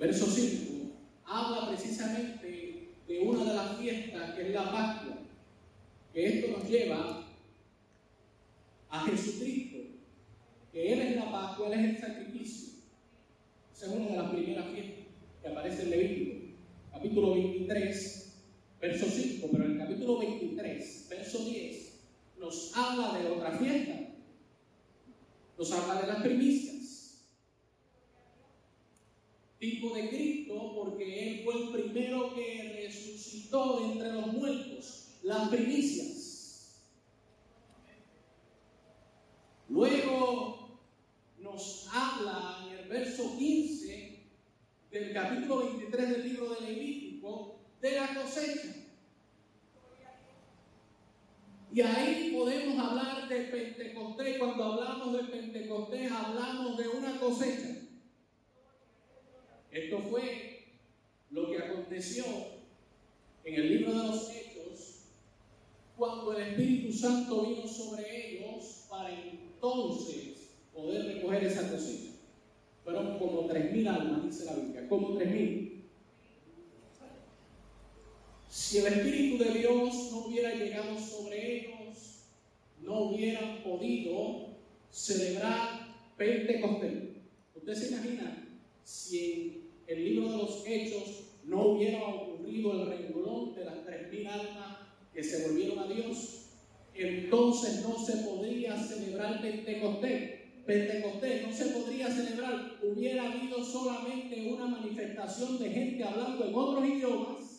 Verso 0.00 0.26
5 0.26 0.72
habla 1.24 1.68
precisamente 1.68 2.88
de 3.06 3.20
una 3.20 3.44
de 3.44 3.54
las 3.54 3.78
fiestas 3.78 4.32
que 4.32 4.42
es 4.42 4.50
la 4.52 4.72
Pascua, 4.72 5.18
que 6.12 6.26
esto 6.26 6.58
nos 6.58 6.68
lleva 6.68 7.28
a 8.90 9.00
Jesucristo, 9.06 9.78
que 10.72 10.92
Él 10.92 10.98
es 10.98 11.14
la 11.16 11.30
Pascua, 11.30 11.68
Él 11.68 11.74
es 11.74 11.90
el 11.90 11.98
sacrificio. 12.00 12.72
Esa 13.72 13.86
es 13.86 13.92
una 13.92 14.06
de 14.08 14.16
las 14.16 14.30
primeras 14.32 14.66
fiestas 14.66 15.04
que 15.40 15.48
aparece 15.48 15.82
en 15.82 15.90
Levítico, 15.90 16.34
capítulo 16.90 17.34
23, 17.34 18.21
verso 18.82 19.06
5, 19.06 19.48
pero 19.52 19.64
en 19.64 19.70
el 19.72 19.78
capítulo 19.78 20.18
23, 20.18 21.06
verso 21.08 21.44
10, 21.44 22.00
nos 22.40 22.76
habla 22.76 23.16
de 23.16 23.28
otra 23.28 23.52
fiesta, 23.52 23.92
nos 25.56 25.70
habla 25.70 26.00
de 26.00 26.06
las 26.08 26.22
primicias. 26.22 27.28
Tipo 29.60 29.94
de 29.94 30.08
Cristo, 30.08 30.72
porque 30.74 31.30
Él 31.30 31.44
fue 31.44 31.62
el 31.62 31.68
primero 31.68 32.34
que 32.34 32.82
resucitó 32.84 33.84
entre 33.84 34.12
los 34.14 34.26
muertos, 34.32 35.20
las 35.22 35.48
primicias. 35.48 36.82
Luego 39.68 40.80
nos 41.38 41.86
habla 41.92 42.66
en 42.66 42.78
el 42.80 42.88
verso 42.88 43.38
15 43.38 44.24
del 44.90 45.12
capítulo 45.12 45.58
23 45.66 46.10
del 46.10 46.28
libro 46.28 46.54
de 46.54 46.60
Levítico 46.62 47.61
de 47.82 47.90
la 47.96 48.14
cosecha. 48.14 48.68
Y 51.74 51.80
ahí 51.80 52.32
podemos 52.36 52.78
hablar 52.78 53.28
de 53.28 53.36
Pentecostés. 53.44 54.38
Cuando 54.38 54.64
hablamos 54.64 55.12
de 55.14 55.24
Pentecostés, 55.24 56.12
hablamos 56.12 56.76
de 56.78 56.88
una 56.88 57.18
cosecha. 57.18 57.76
Esto 59.70 59.98
fue 60.10 60.66
lo 61.30 61.50
que 61.50 61.58
aconteció 61.58 62.24
en 63.44 63.54
el 63.54 63.78
libro 63.78 63.92
de 63.92 64.06
los 64.06 64.30
Hechos, 64.30 65.06
cuando 65.96 66.36
el 66.36 66.42
Espíritu 66.42 66.92
Santo 66.92 67.46
vino 67.46 67.66
sobre 67.66 68.28
ellos 68.28 68.86
para 68.88 69.10
entonces 69.10 70.50
poder 70.74 71.06
recoger 71.06 71.44
esa 71.44 71.70
cosecha. 71.70 72.10
Fueron 72.84 73.18
como 73.18 73.48
3.000 73.48 73.88
almas, 73.88 74.24
dice 74.24 74.44
la 74.44 74.54
Biblia, 74.54 74.88
como 74.88 75.18
3.000. 75.18 75.71
Si 78.72 78.78
el 78.78 78.86
Espíritu 78.86 79.36
de 79.36 79.50
Dios 79.50 80.08
no 80.10 80.18
hubiera 80.20 80.54
llegado 80.54 80.98
sobre 80.98 81.58
ellos, 81.58 82.22
no 82.80 83.00
hubieran 83.02 83.62
podido 83.62 84.46
celebrar 84.90 85.94
Pentecostés. 86.16 86.94
¿Usted 87.54 87.74
se 87.74 87.88
imagina 87.88 88.48
si 88.82 89.68
en 89.86 89.98
el 89.98 90.02
libro 90.02 90.30
de 90.30 90.38
los 90.38 90.66
Hechos 90.66 91.02
no 91.44 91.66
hubiera 91.66 92.02
ocurrido 92.02 92.72
el 92.72 92.86
renglón 92.86 93.54
de 93.54 93.66
las 93.66 93.84
tres 93.84 94.10
mil 94.10 94.26
almas 94.26 94.78
que 95.12 95.22
se 95.22 95.46
volvieron 95.48 95.78
a 95.78 95.88
Dios? 95.88 96.46
Entonces 96.94 97.82
no 97.82 97.98
se 97.98 98.16
podría 98.26 98.82
celebrar 98.82 99.42
Pentecostés. 99.42 100.40
Pentecostés 100.64 101.46
no 101.46 101.52
se 101.52 101.66
podría 101.66 102.10
celebrar. 102.10 102.78
Hubiera 102.82 103.30
habido 103.30 103.62
solamente 103.62 104.50
una 104.50 104.66
manifestación 104.66 105.58
de 105.58 105.68
gente 105.68 106.04
hablando 106.04 106.46
en 106.46 106.54
otros 106.54 106.88
idiomas 106.88 107.51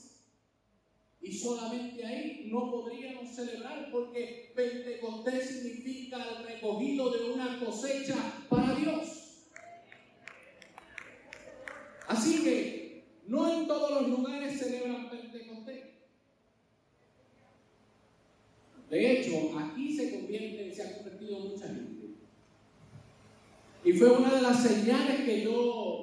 y 1.24 1.32
solamente 1.32 2.05
ahí 2.05 2.49
no 2.51 2.69
podríamos 2.69 3.30
celebrar 3.34 3.89
porque 3.91 4.51
Pentecostés 4.53 5.47
significa 5.47 6.17
el 6.17 6.45
recogido 6.45 7.11
de 7.11 7.32
una 7.32 7.59
cosecha 7.63 8.15
para 8.49 8.76
Dios. 8.76 9.47
Así 12.09 12.43
que 12.43 13.05
no 13.28 13.53
en 13.53 13.67
todos 13.67 13.91
los 13.91 14.09
lugares 14.09 14.59
celebran 14.59 15.09
Pentecostés. 15.09 15.86
De 18.89 19.11
hecho, 19.11 19.57
aquí 19.57 19.95
se 19.95 20.11
convierte, 20.11 20.76
se 20.76 20.84
ha 20.84 20.97
convertido 20.97 21.39
mucha 21.39 21.67
gente. 21.67 22.15
Y 23.86 23.93
fue 23.93 24.11
una 24.11 24.36
de 24.36 24.41
las 24.41 24.61
señales 24.61 25.21
que 25.21 25.41
yo 25.41 26.02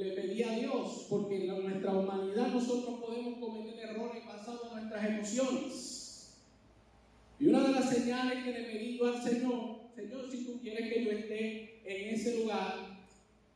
le 0.00 0.12
pedí 0.12 0.42
a 0.42 0.52
Dios, 0.52 1.06
porque 1.10 1.44
en 1.44 1.62
nuestra 1.62 1.92
humanidad 1.92 2.48
nosotros 2.48 3.00
podemos 3.00 3.38
cometer 3.38 3.78
errores 3.90 4.24
basados 4.24 4.68
en 4.72 4.78
nuestras 4.78 5.04
emociones. 5.04 6.36
Y 7.38 7.46
una 7.48 7.60
de 7.64 7.72
las 7.72 7.90
señales 7.90 8.42
que 8.42 8.52
le 8.52 8.64
pedí 8.64 9.00
al 9.02 9.22
Señor, 9.22 9.80
Señor, 9.94 10.30
si 10.30 10.44
tú 10.44 10.58
quieres 10.60 10.90
que 10.90 11.04
yo 11.04 11.10
esté 11.10 11.80
en 11.84 12.14
ese 12.14 12.38
lugar, 12.38 12.98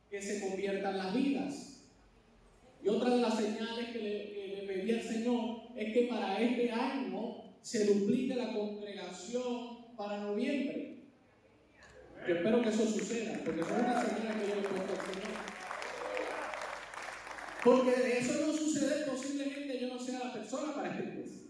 que 0.09 0.21
se 0.21 0.47
conviertan 0.47 0.97
las 0.97 1.15
vidas. 1.15 1.81
Y 2.83 2.89
otra 2.89 3.09
de 3.15 3.21
las 3.21 3.37
señales 3.37 3.89
que 3.91 3.99
le, 3.99 4.67
pedí 4.67 4.91
al 4.91 5.01
Señor 5.01 5.61
es 5.75 5.93
que 5.93 6.01
para 6.03 6.39
este 6.39 6.71
año 6.71 7.37
se 7.63 7.85
duplique 7.85 8.35
la 8.35 8.53
congregación 8.53 9.95
para 9.97 10.21
noviembre. 10.21 10.97
Yo 12.27 12.35
espero 12.35 12.61
que 12.61 12.69
eso 12.69 12.85
suceda, 12.85 13.41
porque 13.43 13.61
es 13.61 13.67
una 13.67 14.05
señal 14.05 14.39
que 14.39 14.49
yo 14.49 14.55
le 14.55 14.61
he 14.61 14.67
al 14.67 15.13
Señor. 15.13 15.44
Porque 17.65 17.89
de 17.89 18.19
eso 18.19 18.45
no 18.45 18.53
sucede, 18.53 19.07
posiblemente 19.07 19.79
yo 19.79 19.87
no 19.87 19.99
sea 19.99 20.19
la 20.19 20.33
persona 20.33 20.75
para 20.75 20.91
este 20.91 21.09
iglesia. 21.09 21.47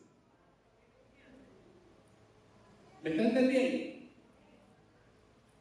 ¿Me 3.03 3.09
está 3.09 3.23
entendiendo? 3.23 4.07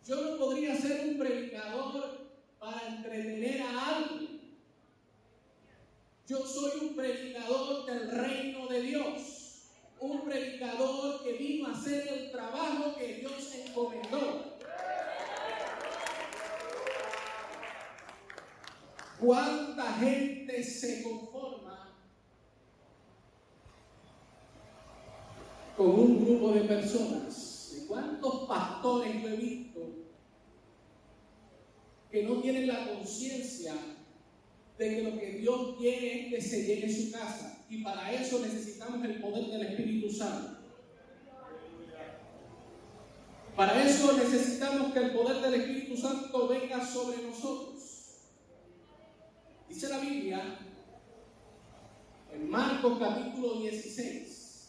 Yo 0.07 0.15
no 0.15 0.39
podría 0.39 0.77
ser 0.77 1.09
un 1.09 1.19
predicador 1.19 2.29
para 2.61 2.87
entretener 2.87 3.63
a 3.63 3.97
alguien. 3.97 4.59
Yo 6.29 6.47
soy 6.47 6.87
un 6.87 6.95
predicador 6.95 7.87
del 7.87 8.11
reino 8.13 8.69
de 8.69 8.81
Dios. 8.81 9.71
Un 9.99 10.25
predicador 10.25 11.25
que 11.25 11.33
vino 11.33 11.67
a 11.67 11.73
hacer 11.73 12.07
el 12.07 12.31
trabajo 12.31 12.95
que 12.97 13.15
Dios 13.15 13.53
encomendó. 13.57 14.54
¿Cuánta 19.21 19.93
gente 19.95 20.63
se 20.63 21.03
conforma 21.03 21.97
con 25.77 25.91
un 25.91 26.25
grupo 26.25 26.53
de 26.53 26.63
personas? 26.63 27.77
¿Y 27.77 27.87
cuántos 27.87 28.47
pastores 28.49 29.23
yo 29.23 29.29
he 29.29 29.37
visto 29.37 29.81
que 32.11 32.25
no 32.25 32.41
tienen 32.41 32.67
la 32.67 32.89
conciencia 32.89 33.75
de 34.79 34.89
que 34.89 35.03
lo 35.03 35.19
que 35.19 35.33
Dios 35.39 35.77
quiere 35.79 36.27
es 36.27 36.35
que 36.35 36.41
se 36.41 36.65
llene 36.65 36.93
su 36.93 37.13
casa? 37.13 37.65
Y 37.71 37.83
para 37.83 38.13
eso 38.13 38.41
necesitamos 38.41 39.05
el 39.05 39.21
poder 39.21 39.47
del 39.47 39.63
Espíritu 39.63 40.11
Santo. 40.11 40.59
Para 43.57 43.85
eso 43.85 44.17
necesitamos 44.17 44.93
que 44.93 44.99
el 44.99 45.13
poder 45.13 45.41
del 45.41 45.55
Espíritu 45.61 45.97
Santo 45.97 46.49
venga 46.49 46.85
sobre 46.85 47.23
nosotros. 47.23 47.74
Dice 49.75 49.89
la 49.89 49.99
Biblia 49.99 50.41
en 52.33 52.49
Marcos 52.49 52.97
capítulo 52.97 53.59
16. 53.59 54.69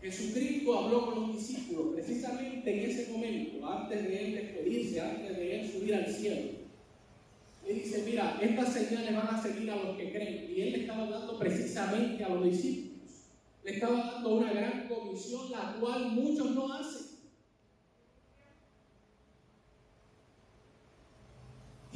Jesucristo 0.00 0.78
habló 0.78 1.06
con 1.06 1.20
los 1.20 1.36
discípulos 1.36 1.94
precisamente 1.96 2.72
en 2.72 2.88
ese 2.88 3.10
momento, 3.10 3.68
antes 3.68 4.04
de 4.04 4.24
él 4.24 4.34
despedirse, 4.36 5.00
antes 5.00 5.36
de 5.36 5.60
él 5.60 5.68
subir 5.68 5.96
al 5.96 6.06
cielo. 6.06 6.50
Y 7.68 7.72
dice, 7.72 8.04
mira, 8.06 8.38
estas 8.40 8.72
señales 8.72 9.16
van 9.16 9.34
a 9.34 9.42
seguir 9.42 9.68
a 9.68 9.82
los 9.82 9.96
que 9.96 10.12
creen. 10.12 10.54
Y 10.56 10.60
él 10.60 10.70
le 10.70 10.80
estaba 10.82 11.10
dando 11.10 11.36
precisamente 11.36 12.22
a 12.22 12.28
los 12.28 12.44
discípulos. 12.44 13.10
Le 13.64 13.72
estaba 13.72 14.12
dando 14.12 14.28
una 14.36 14.52
gran 14.52 14.86
comisión, 14.86 15.50
la 15.50 15.76
cual 15.80 16.12
muchos 16.12 16.54
no 16.54 16.72
hacen. 16.72 17.09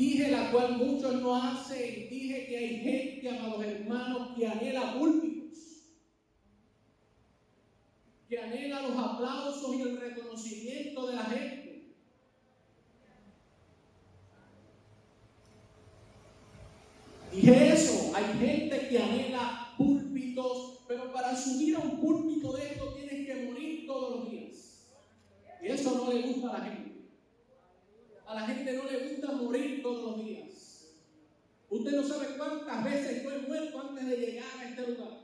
Dije 0.05 0.31
la 0.31 0.51
cual 0.53 0.77
muchos 0.77 1.15
no 1.23 1.35
hacen. 1.35 2.11
Dije 2.11 2.47
que 2.47 2.59
hay 2.59 2.77
gente, 2.77 3.31
amados 3.31 3.65
hermanos, 3.65 4.37
que 4.37 4.47
anhela 4.47 4.99
púlpitos. 4.99 5.59
Que 8.29 8.39
anhela 8.39 8.83
los 8.83 8.99
aplausos 8.99 9.75
y 9.77 9.81
el 9.81 9.99
reconocimiento 9.99 11.07
de 11.07 11.17
la 11.17 11.25
gente. 11.25 11.95
Dije 17.33 17.73
eso. 17.73 18.13
Hay 18.15 18.25
gente 18.39 18.89
que 18.89 18.99
anhela 18.99 19.75
púlpitos, 19.79 20.81
pero 20.87 21.15
para 21.15 21.35
subir 21.35 21.77
a 21.77 21.79
un 21.79 21.99
púlpito 21.99 22.53
de 22.53 22.73
esto 22.73 22.93
tienes 22.93 23.27
que 23.27 23.47
morir 23.47 23.87
todos 23.87 24.17
los 24.17 24.31
días. 24.31 24.87
le 25.63 26.23
gusta 26.23 26.51
a 26.51 26.59
la 26.59 26.65
gente. 26.67 26.94
La 28.35 28.49
gente 28.49 28.73
no 28.73 28.91
le 28.91 29.09
gusta 29.09 29.31
morir 29.31 29.81
todos 29.81 30.03
los 30.03 30.25
días. 30.25 30.89
Usted 31.71 31.93
no 31.93 32.03
sabe 32.03 32.37
cuántas 32.37 32.83
veces 32.83 33.23
yo 33.23 33.31
muerto 33.47 33.81
antes 33.81 34.07
de 34.09 34.17
llegar 34.17 34.59
a 34.59 34.69
este 34.71 34.91
lugar. 34.91 35.21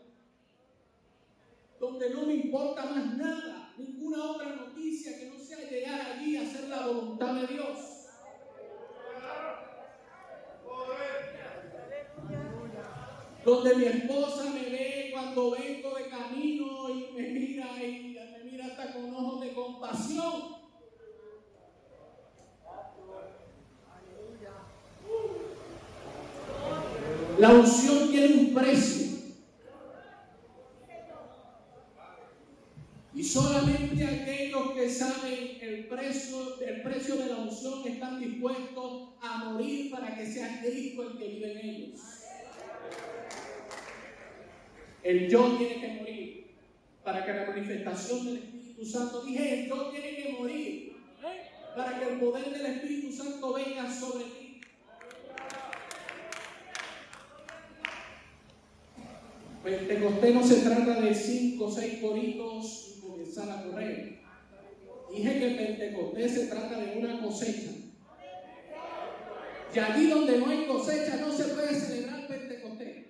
Donde 1.81 2.11
no 2.11 2.27
me 2.27 2.35
importa 2.35 2.85
más 2.85 3.17
nada, 3.17 3.75
ninguna 3.77 4.31
otra 4.31 4.55
noticia 4.55 5.19
que 5.19 5.27
no 5.27 5.37
sea 5.41 5.69
llegar 5.69 6.01
allí 6.01 6.37
a 6.37 6.43
hacer 6.43 6.69
la 6.69 6.87
voluntad 6.87 7.35
de 7.35 7.47
Dios. 7.49 7.79
Donde 13.45 13.75
mi 13.75 13.85
esposa 13.87 14.51
me 14.51 14.71
ve 14.71 15.11
cuando 15.13 15.51
vengo 15.51 15.95
de 15.97 16.09
camino 16.09 16.89
y 16.91 17.13
me 17.13 17.29
mira 17.31 17.85
y 17.85 18.15
me 18.15 18.45
mira 18.45 18.67
hasta 18.67 18.93
con 18.93 19.13
ojos 19.13 19.41
de 19.41 19.53
compasión. 19.53 20.60
La 27.41 27.55
unción 27.55 28.11
tiene 28.11 28.35
un 28.35 28.55
precio. 28.55 29.07
Y 33.15 33.25
solamente 33.25 34.05
aquellos 34.05 34.73
que 34.73 34.91
saben 34.91 35.57
el 35.63 35.87
precio, 35.87 36.61
el 36.61 36.83
precio 36.83 37.17
de 37.17 37.27
la 37.31 37.37
unción 37.37 37.87
están 37.87 38.21
dispuestos 38.21 39.15
a 39.23 39.45
morir 39.47 39.91
para 39.91 40.15
que 40.15 40.27
sea 40.27 40.61
Cristo 40.61 41.11
el 41.11 41.19
que 41.19 41.29
vive 41.29 41.53
en 41.53 41.59
ellos. 41.59 42.01
El 45.03 45.31
yo 45.31 45.57
tiene 45.57 45.81
que 45.81 45.89
morir 45.99 46.51
para 47.03 47.25
que 47.25 47.33
la 47.33 47.47
manifestación 47.47 48.27
del 48.27 48.37
Espíritu 48.37 48.85
Santo, 48.85 49.23
dije, 49.23 49.63
el 49.63 49.69
yo 49.71 49.89
tiene 49.89 50.17
que 50.17 50.37
morir 50.39 50.93
para 51.75 51.99
que 51.99 52.07
el 52.07 52.21
poder 52.21 52.51
del 52.51 52.67
Espíritu 52.67 53.11
Santo 53.11 53.55
venga 53.55 53.91
sobre 53.91 54.25
ti. 54.25 54.40
Pentecostés 59.63 60.35
no 60.35 60.43
se 60.43 60.57
trata 60.63 61.01
de 61.01 61.15
cinco 61.15 61.67
o 61.67 61.71
seis 61.71 62.01
coritos 62.01 62.95
y 62.97 63.01
comenzar 63.01 63.51
a 63.51 63.63
correr. 63.63 64.21
Dije 65.13 65.39
que 65.39 65.51
Pentecostés 65.51 66.33
se 66.33 66.47
trata 66.47 66.79
de 66.79 66.99
una 66.99 67.21
cosecha. 67.21 67.71
Y 69.75 69.79
allí 69.79 70.07
donde 70.09 70.39
no 70.39 70.47
hay 70.49 70.67
cosecha 70.67 71.17
no 71.17 71.31
se 71.31 71.45
puede 71.45 71.75
celebrar 71.75 72.27
Pentecostés. 72.27 73.07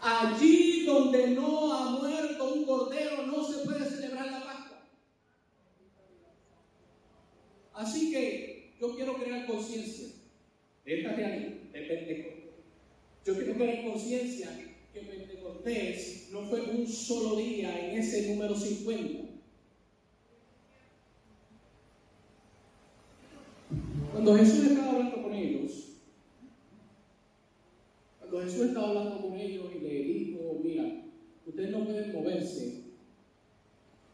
Allí 0.00 0.84
donde 0.84 1.28
no 1.28 1.72
ha 1.72 1.90
muerto 1.90 2.52
un 2.52 2.64
cordero 2.64 3.26
no 3.28 3.44
se 3.44 3.64
puede 3.64 3.88
celebrar 3.88 4.26
la 4.26 4.44
Pascua. 4.44 4.82
Así 7.74 8.10
que 8.10 8.74
yo 8.80 8.94
quiero 8.96 9.14
crear 9.14 9.46
conciencia 9.46 10.08
de 10.84 11.00
esta 11.00 11.12
realidad 11.12 11.63
de 11.74 11.80
Pentecostés. 11.82 12.44
Yo 13.26 13.34
quiero 13.34 13.54
crear 13.54 13.84
conciencia 13.84 14.48
que 14.92 15.00
Pentecostés 15.00 16.28
no 16.30 16.42
fue 16.44 16.62
un 16.62 16.86
solo 16.86 17.36
día 17.36 17.90
en 17.90 17.98
ese 17.98 18.30
número 18.30 18.54
50. 18.54 19.32
Cuando 24.12 24.36
Jesús 24.36 24.66
estaba 24.66 24.92
hablando 24.92 25.22
con 25.22 25.34
ellos, 25.34 25.72
cuando 28.20 28.42
Jesús 28.42 28.66
estaba 28.66 28.88
hablando 28.90 29.20
con 29.20 29.36
ellos 29.36 29.66
y 29.74 29.78
le 29.80 30.04
dijo, 30.04 30.60
mira, 30.62 31.06
ustedes 31.44 31.70
no 31.70 31.84
pueden 31.84 32.12
moverse, 32.12 32.82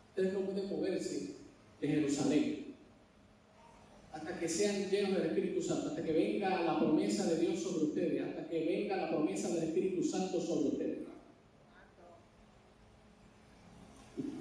ustedes 0.09 0.33
no 0.33 0.41
pueden 0.41 0.71
moverse 0.71 1.35
de 1.81 1.89
Jerusalén 1.89 2.70
hasta 4.21 4.39
que 4.39 4.49
sean 4.49 4.91
llenos 4.91 5.15
del 5.15 5.29
Espíritu 5.29 5.63
Santo, 5.63 5.89
hasta 5.89 6.05
que 6.05 6.13
venga 6.13 6.63
la 6.63 6.79
promesa 6.79 7.25
de 7.25 7.37
Dios 7.37 7.59
sobre 7.59 7.85
ustedes, 7.85 8.23
hasta 8.23 8.49
que 8.49 8.65
venga 8.67 8.97
la 8.97 9.09
promesa 9.09 9.49
del 9.49 9.65
Espíritu 9.65 10.05
Santo 10.05 10.39
sobre 10.39 10.69
ustedes. 10.69 10.99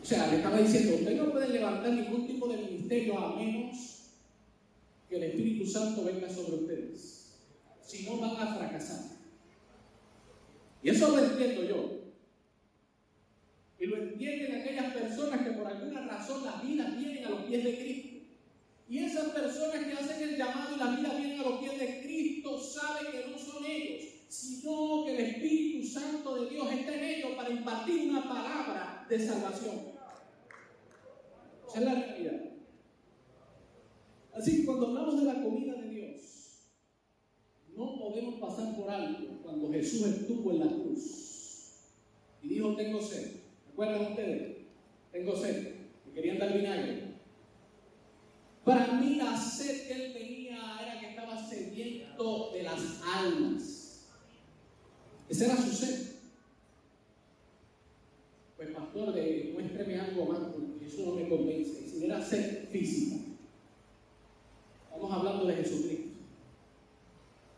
O 0.02 0.06
sea, 0.06 0.28
le 0.28 0.38
estaba 0.38 0.58
diciendo, 0.58 0.96
ustedes 0.96 1.18
no 1.18 1.32
pueden 1.32 1.54
levantar 1.54 1.94
ningún 1.94 2.28
tipo 2.28 2.48
de 2.50 2.58
ministerio 2.58 3.18
a 3.18 3.36
menos 3.38 4.10
que 5.08 5.16
el 5.16 5.24
Espíritu 5.24 5.66
Santo 5.66 6.04
venga 6.04 6.30
sobre 6.30 6.56
ustedes. 6.56 7.36
Si 7.82 8.04
no, 8.06 8.18
van 8.18 8.36
a 8.36 8.56
fracasar. 8.56 9.18
Y 10.84 10.90
eso 10.90 11.10
lo 11.10 11.24
entiendo 11.24 11.64
yo. 11.64 12.00
Y 13.80 13.86
lo 13.86 13.96
entienden 13.96 14.60
aquellas 14.60 14.94
personas 14.94 15.42
que 15.42 15.52
por 15.52 15.68
alguna 15.68 16.06
razón 16.06 16.44
las 16.44 16.68
vidas 16.68 16.98
vienen 16.98 17.26
a 17.26 17.30
los 17.30 17.44
pies 17.44 17.64
de 17.64 17.78
Cristo. 17.78 18.09
Y 18.90 18.98
esas 18.98 19.30
personas 19.30 19.86
que 19.86 19.94
hacen 19.94 20.30
el 20.30 20.36
llamado 20.36 20.76
y 20.76 20.80
las 20.80 20.98
vidas 20.98 21.18
vienen 21.18 21.40
a 21.40 21.44
los 21.44 21.60
pies 21.60 21.80
de 21.80 22.02
Cristo 22.02 22.60
saben 22.60 23.12
que 23.12 23.30
no 23.30 23.38
son 23.38 23.64
ellos, 23.64 24.04
sino 24.28 25.06
que 25.06 25.16
el 25.16 25.26
Espíritu 25.26 25.88
Santo 25.88 26.36
de 26.44 26.50
Dios 26.50 26.72
está 26.72 26.96
en 26.96 27.04
ellos 27.04 27.32
para 27.38 27.52
impartir 27.52 28.10
una 28.10 28.24
palabra 28.24 29.06
de 29.08 29.20
salvación. 29.20 29.76
Esa 31.68 31.80
es 31.80 31.86
la 31.86 31.94
realidad. 31.94 32.42
Así 34.34 34.58
que 34.58 34.66
cuando 34.66 34.88
hablamos 34.88 35.20
de 35.20 35.26
la 35.26 35.44
comida 35.44 35.74
de 35.76 35.90
Dios, 35.90 36.22
no 37.76 38.00
podemos 38.00 38.40
pasar 38.40 38.76
por 38.76 38.90
alto 38.90 39.40
cuando 39.44 39.72
Jesús 39.72 40.08
estuvo 40.08 40.52
en 40.52 40.60
la 40.62 40.68
cruz 40.68 41.84
y 42.42 42.50
dijo, 42.50 42.76
tengo 42.76 43.00
sed. 43.00 43.34
¿Recuerdan 43.68 44.14
ustedes? 44.14 44.58
Tengo 45.12 45.36
sed. 45.36 45.76
Me 46.08 46.14
querían 46.14 46.40
dar 46.40 46.58
vinagre. 46.58 47.09
Para 48.70 48.86
mí 49.02 49.16
la 49.16 49.36
sed 49.36 49.88
que 49.88 49.94
él 49.94 50.14
tenía 50.14 50.78
era 50.80 51.00
que 51.00 51.08
estaba 51.08 51.44
sediento 51.44 52.52
de 52.54 52.62
las 52.62 53.02
almas. 53.04 54.06
Esa 55.28 55.46
era 55.46 55.58
su 55.58 55.72
sed. 55.72 56.12
Pues 58.58 58.70
pastor, 58.70 59.16
muéstreme 59.54 60.00
algo 60.00 60.26
más, 60.28 60.40
porque 60.54 60.86
eso 60.86 61.04
no 61.04 61.16
me 61.16 61.28
convence. 61.28 61.90
Si 61.90 62.06
era 62.06 62.24
sed 62.24 62.70
física. 62.70 63.16
Estamos 64.84 65.14
hablando 65.14 65.48
de 65.48 65.56
Jesucristo. 65.56 66.10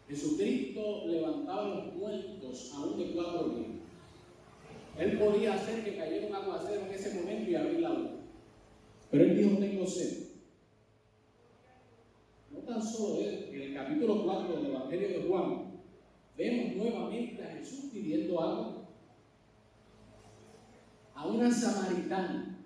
Jesucristo 0.08 1.08
levantaba 1.08 1.76
los 1.76 1.94
muertos 1.96 2.72
aún 2.74 2.98
de 2.98 3.12
cuatro 3.12 3.50
días. 3.50 3.68
Él 4.98 5.20
podía 5.20 5.56
hacer 5.56 5.84
que 5.84 5.98
cayera 5.98 6.28
un 6.28 6.36
aguacero 6.36 6.86
en 6.86 6.94
ese 6.94 7.14
momento 7.16 7.52
y 7.52 7.56
abrir 7.56 7.82
la 7.82 7.90
boca. 7.90 8.12
Pero 9.10 9.26
él 9.26 9.38
dijo, 9.38 9.58
tengo 9.58 9.86
sed 9.86 10.32
tan 12.72 12.82
solo 12.82 13.22
él, 13.22 13.50
en 13.52 13.62
el 13.62 13.74
capítulo 13.74 14.24
4 14.24 14.56
del 14.56 14.66
Evangelio 14.68 15.08
de 15.10 15.28
Juan, 15.28 15.72
vemos 16.38 16.76
nuevamente 16.76 17.44
a 17.44 17.56
Jesús 17.58 17.91
pidiendo 18.02 18.42
algo 18.42 18.88
a 21.14 21.28
una 21.28 21.52
samaritana. 21.52 22.58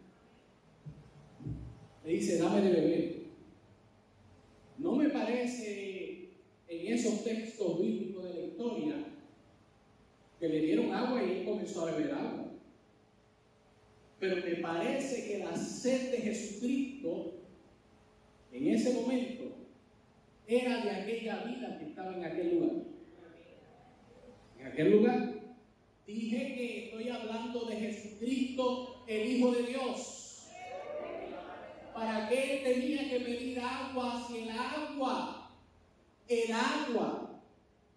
Le 2.06 2.12
dice, 2.12 2.38
dame 2.38 2.62
de 2.62 2.72
beber. 2.72 3.16
No 4.78 4.96
me 4.96 5.10
parece 5.10 6.30
en 6.68 6.94
esos 6.94 7.24
textos 7.24 7.82
bíblicos 7.82 8.24
de 8.24 8.34
la 8.34 8.46
historia 8.46 8.96
que 10.40 10.48
le 10.48 10.60
dieron 10.62 10.94
agua 10.94 11.24
y 11.24 11.32
él 11.32 11.46
comenzó 11.46 11.82
a 11.88 11.92
beber 11.92 12.14
agua. 12.14 12.46
Pero 14.20 14.38
me 14.38 14.56
parece 14.56 15.28
que 15.28 15.44
la 15.44 15.56
sed 15.56 16.12
de 16.12 16.18
Jesucristo 16.18 17.34
en 18.54 18.68
ese 18.70 18.94
momento 18.94 19.44
era 20.48 20.84
de 20.84 20.92
aquella 20.92 21.44
vida 21.44 21.78
que 21.78 21.86
estaba 21.86 22.16
en 22.16 22.24
aquel 22.24 22.56
lugar. 22.56 22.95
Aquel 24.66 24.91
lugar 24.91 25.34
dije 26.07 26.38
que 26.55 26.86
estoy 26.86 27.09
hablando 27.09 27.66
de 27.66 27.76
Jesucristo, 27.76 29.03
el 29.07 29.32
Hijo 29.32 29.51
de 29.51 29.63
Dios. 29.63 30.47
¿Para 31.93 32.28
qué 32.28 32.61
tenía 32.63 33.07
que 33.09 33.20
pedir 33.20 33.59
agua 33.59 34.26
si 34.28 34.39
el 34.39 34.49
agua, 34.49 35.51
el 36.28 36.51
agua, 36.51 37.41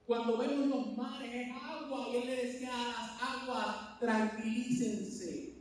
cuando 0.07 0.37
vemos 0.37 0.67
los 0.67 0.97
mares 0.97 1.35
es 1.35 1.49
agua 1.51 2.09
y 2.13 2.17
él 2.17 2.27
le 2.27 2.37
decía 2.37 2.71
a 2.71 2.87
las 2.87 3.43
aguas, 3.43 3.99
tranquilícense 3.99 5.55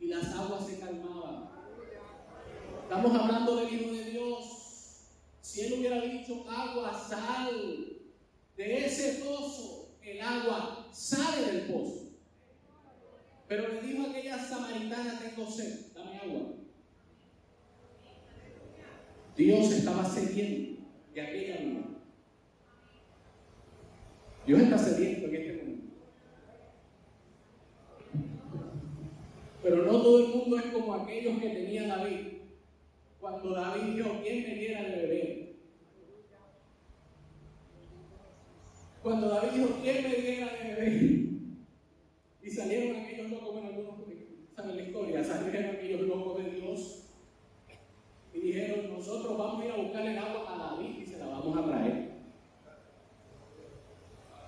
y 0.00 0.06
las 0.08 0.34
aguas 0.34 0.66
se 0.66 0.80
calmaban. 0.80 1.50
Estamos 2.82 3.14
hablando 3.14 3.56
del 3.56 3.74
Hijo 3.74 3.92
de 3.92 4.10
Dios 4.10 4.58
si 5.40 5.60
él 5.62 5.74
hubiera 5.74 6.00
dicho 6.00 6.44
agua, 6.50 6.92
sal, 7.08 7.96
de 8.56 8.86
ese 8.86 9.24
pozo, 9.24 9.77
el 10.12 10.20
agua 10.20 10.88
sale 10.92 11.52
del 11.52 11.72
pozo. 11.72 12.08
Pero 13.46 13.68
le 13.68 13.80
dijo 13.80 14.06
a 14.06 14.10
aquella 14.10 14.38
samaritana, 14.38 15.18
tengo 15.18 15.50
sed, 15.50 15.92
dame 15.94 16.18
agua. 16.18 16.40
Dios 19.36 19.70
estaba 19.72 20.04
sediento 20.04 20.82
de 21.14 21.20
aquella 21.20 21.56
vida. 21.58 21.80
Dios 24.46 24.60
está 24.60 24.78
sediento 24.78 25.26
en 25.28 25.34
este 25.34 25.52
momento. 25.52 25.88
Pero 29.62 29.76
no 29.84 30.02
todo 30.02 30.18
el 30.24 30.28
mundo 30.28 30.58
es 30.58 30.66
como 30.66 30.94
aquellos 30.94 31.38
que 31.40 31.48
tenía 31.48 31.86
David. 31.86 32.26
Cuando 33.20 33.50
David 33.50 33.94
dijo, 33.94 34.20
¿quién 34.22 34.42
me 34.42 34.54
diera 34.54 34.82
de 34.82 34.96
beber? 34.96 35.47
Cuando 39.08 39.30
David 39.30 39.52
dijo, 39.52 39.78
¿quién 39.82 40.02
me 40.02 40.16
diera 40.16 40.52
de 40.52 40.74
beber? 40.74 41.02
Y 42.42 42.50
salieron 42.50 42.96
aquellos 42.96 43.30
locos, 43.30 43.54
bueno, 43.54 43.68
algunos 43.68 43.94
saben 44.54 44.76
la 44.76 44.82
historia, 44.82 45.24
salieron 45.24 45.76
aquellos 45.76 46.00
locos 46.02 46.44
de 46.44 46.50
Dios 46.50 47.04
y 48.34 48.38
dijeron, 48.38 48.90
nosotros 48.90 49.38
vamos 49.38 49.62
a 49.62 49.64
ir 49.64 49.70
a 49.70 49.76
buscarle 49.76 50.10
el 50.10 50.18
agua 50.18 50.44
a 50.46 50.58
David 50.58 50.98
y 51.00 51.06
se 51.06 51.16
la 51.16 51.26
vamos 51.26 51.56
a 51.56 51.64
traer. 51.64 52.10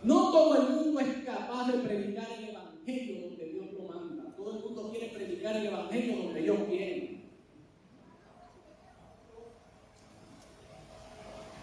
No 0.03 0.31
todo 0.31 0.61
el 0.61 0.75
mundo 0.75 1.01
es 1.01 1.25
capaz 1.25 1.73
de 1.73 1.79
predicar 1.79 2.29
el 2.39 2.51
Evangelio 2.51 3.29
donde 3.29 3.45
Dios 3.47 3.67
lo 3.73 3.89
manda. 3.89 4.37
Todo 4.37 4.59
el 4.59 4.63
mundo 4.63 4.91
quiere 4.91 5.07
predicar 5.07 5.57
el 5.57 5.69
Evangelio 5.69 6.23
donde 6.23 6.43
Dios 6.43 6.59
quiere. 6.69 7.21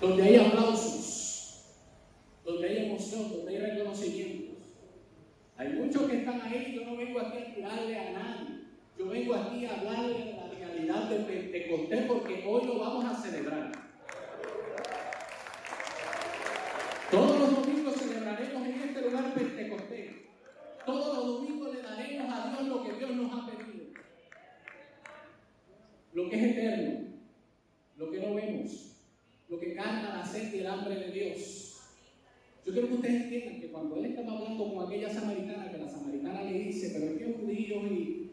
Donde 0.01 0.23
hay 0.23 0.35
aplausos, 0.37 0.86
emoción, 3.17 3.45
donde 3.45 3.57
hay 5.57 5.69
muchos 5.73 6.03
que 6.03 6.17
están 6.17 6.39
ahí, 6.41 6.73
yo 6.75 6.85
no 6.85 6.95
vengo 6.95 7.19
aquí 7.19 7.37
a 7.39 7.55
tirarle 7.55 7.97
a 7.97 8.11
nadie. 8.11 8.57
Yo 8.97 9.07
vengo 9.07 9.33
aquí 9.33 9.65
a 9.65 9.75
hablarle 9.75 10.13
de 10.13 10.33
la 10.33 10.47
realidad 10.49 11.09
de 11.09 11.19
Pentecostés 11.19 12.05
porque 12.05 12.43
hoy 12.47 12.65
lo 12.65 12.79
vamos 12.79 13.05
a 13.05 13.15
celebrar. 13.15 13.71
Todos 17.09 17.39
los 17.39 17.55
domingos 17.55 17.95
celebraremos 17.95 18.67
en 18.67 18.81
este 18.81 19.01
lugar 19.01 19.33
Pentecostés. 19.33 20.11
Todos 20.85 21.17
los 21.17 21.25
domingos 21.25 21.73
le 21.73 21.81
daremos 21.81 22.31
a 22.31 22.49
Dios 22.49 22.67
lo 22.67 22.83
que 22.83 22.93
Dios 22.93 23.11
nos 23.11 23.33
ha 23.33 23.47
pedido. 23.47 23.85
Lo 26.13 26.29
que 26.29 26.35
es 26.35 26.43
eterno, 26.43 26.99
lo 27.97 28.11
que 28.11 28.19
no 28.19 28.35
vemos, 28.35 28.91
lo 29.49 29.59
que 29.59 29.73
calma 29.73 30.17
la 30.17 30.25
sed 30.25 30.53
y 30.53 30.59
el 30.59 30.67
hambre 30.67 30.95
de 30.95 31.11
Dios. 31.11 31.66
Yo 32.67 32.73
quiero 32.73 32.89
que 32.89 32.95
ustedes 32.95 33.23
entiendan 33.23 33.61
que 33.61 33.67
cuando 33.67 33.95
él 33.95 34.07
estaba 34.07 34.33
hablando 34.33 34.73
con 34.73 34.85
aquella 34.85 35.09
samaritana, 35.09 35.71
que 35.71 35.77
la 35.77 35.89
samaritana 35.89 36.43
le 36.43 36.59
dice, 36.59 36.91
pero 36.93 37.11
es 37.11 37.17
que 37.17 37.39
judíos 37.39 37.83
y 37.89 38.29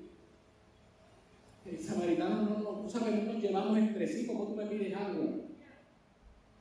el 1.70 1.78
samaritano 1.78 2.43
no, 2.43 2.59
no, 2.59 2.80
tú 2.80 2.91
sabes, 2.91 3.14
no 3.14 3.32
nos 3.32 3.41
llevamos 3.41 3.78
entre 3.78 4.09
sí, 4.09 4.26
como 4.26 4.49
tú 4.49 4.57
me 4.57 4.66
pides 4.66 4.93
agua. 4.93 5.24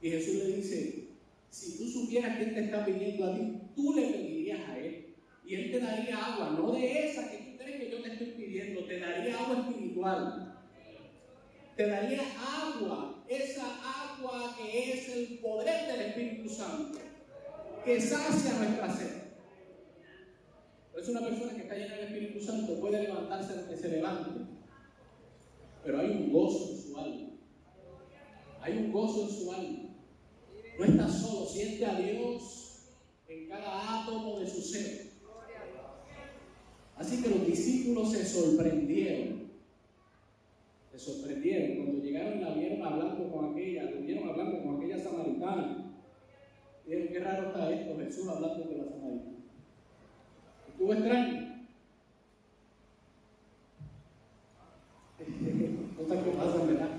Y 0.04 0.08
Jesús 0.08 0.36
le 0.36 0.58
dice, 0.58 1.08
si 1.50 1.78
tú 1.80 1.90
supieras 1.90 2.38
quién 2.38 2.54
te 2.54 2.66
está 2.66 2.86
pidiendo 2.86 3.26
a 3.26 3.36
ti, 3.36 3.42
tú 3.76 3.96
le 3.96 4.06
pedirías 4.06 4.70
a 4.70 4.78
él. 4.78 5.16
Y 5.44 5.56
él 5.56 5.72
te 5.72 5.80
daría 5.80 6.16
agua, 6.16 6.56
no 6.56 6.74
de 6.74 7.08
esa 7.08 7.32
que 7.32 7.38
tú 7.38 7.58
crees 7.58 7.82
que 7.82 7.90
yo 7.90 8.04
te 8.04 8.12
estoy 8.12 8.28
pidiendo, 8.38 8.86
te 8.86 9.00
daría 9.00 9.40
agua 9.40 9.68
espiritual. 9.68 10.64
Te 11.76 11.88
daría 11.88 12.22
agua, 12.40 13.26
esa 13.28 13.66
agua 14.14 14.56
que 14.60 14.94
es 14.94 15.10
el 15.10 15.40
poder 15.40 15.92
del 15.92 16.02
Espíritu 16.02 16.48
Santo, 16.48 17.00
que 17.84 18.02
sacia 18.02 18.54
nuestra 18.54 18.94
sed. 18.96 19.24
Por 20.92 21.02
eso 21.02 21.12
una 21.12 21.22
persona 21.22 21.54
que 21.54 21.62
está 21.64 21.76
llena 21.76 21.96
del 21.96 22.06
Espíritu 22.06 22.40
Santo 22.40 22.80
puede 22.80 23.02
levantarse 23.02 23.56
lo 23.56 23.68
que 23.68 23.78
se 23.78 23.90
levante, 23.90 24.42
pero 25.84 26.00
hay 26.00 26.10
un 26.12 26.32
gozo 26.32 26.72
en 26.72 26.78
su 26.82 26.98
alma. 26.98 27.30
Hay 28.62 28.78
un 28.78 28.92
gozo 28.92 29.24
en 29.24 29.30
su 29.30 29.52
alma. 29.52 29.80
No 30.80 30.86
está 30.86 31.08
solo, 31.10 31.46
siente 31.46 31.86
a 31.86 32.00
Dios 32.00 32.90
en 33.28 33.48
cada 33.50 34.02
átomo 34.02 34.40
de 34.40 34.48
su 34.48 34.62
ser. 34.62 35.14
Así 36.96 37.22
que 37.22 37.30
los 37.30 37.46
discípulos 37.46 38.12
se 38.12 38.26
sorprendieron. 38.26 39.52
Se 40.92 41.00
sorprendieron 41.00 41.78
cuando 41.78 42.04
llegaron 42.04 42.40
y 42.40 42.42
la 42.44 42.54
vieron 42.54 42.82
hablando 42.84 43.32
con 43.32 43.52
aquella, 43.52 43.84
la 43.84 43.92
vieron 44.00 44.30
hablando 44.30 44.64
con 44.64 44.78
aquella 44.78 45.00
samaritana. 45.00 45.94
Y 46.86 46.90
dijeron, 46.92 47.13
qué 47.13 47.13
raro 47.24 47.48
está 47.48 47.72
esto, 47.72 47.98
Jesús 47.98 48.28
hablando 48.28 48.64
con 48.64 48.78
la 48.78 48.84
samaritana. 48.86 49.32
¿Estuvo 50.70 50.94
extraño? 50.94 51.54
Cosas 55.98 56.24
que 56.24 56.32
pasan, 56.32 56.68
¿verdad? 56.68 56.90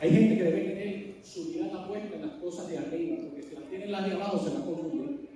Hay 0.00 0.10
gente 0.10 0.36
que 0.36 0.42
debe 0.42 0.60
tener 0.62 1.14
su 1.22 1.44
mirada 1.44 1.86
puesta 1.86 2.16
en 2.16 2.26
las 2.26 2.36
cosas 2.38 2.68
de 2.68 2.78
arriba, 2.78 3.16
porque 3.22 3.42
si 3.42 3.54
las 3.54 3.64
tienen 3.68 3.92
las 3.92 4.04
de 4.04 4.12
abajo 4.12 4.38
se 4.38 4.50
van 4.50 4.62
a 4.62 4.66
confundir. 4.66 5.28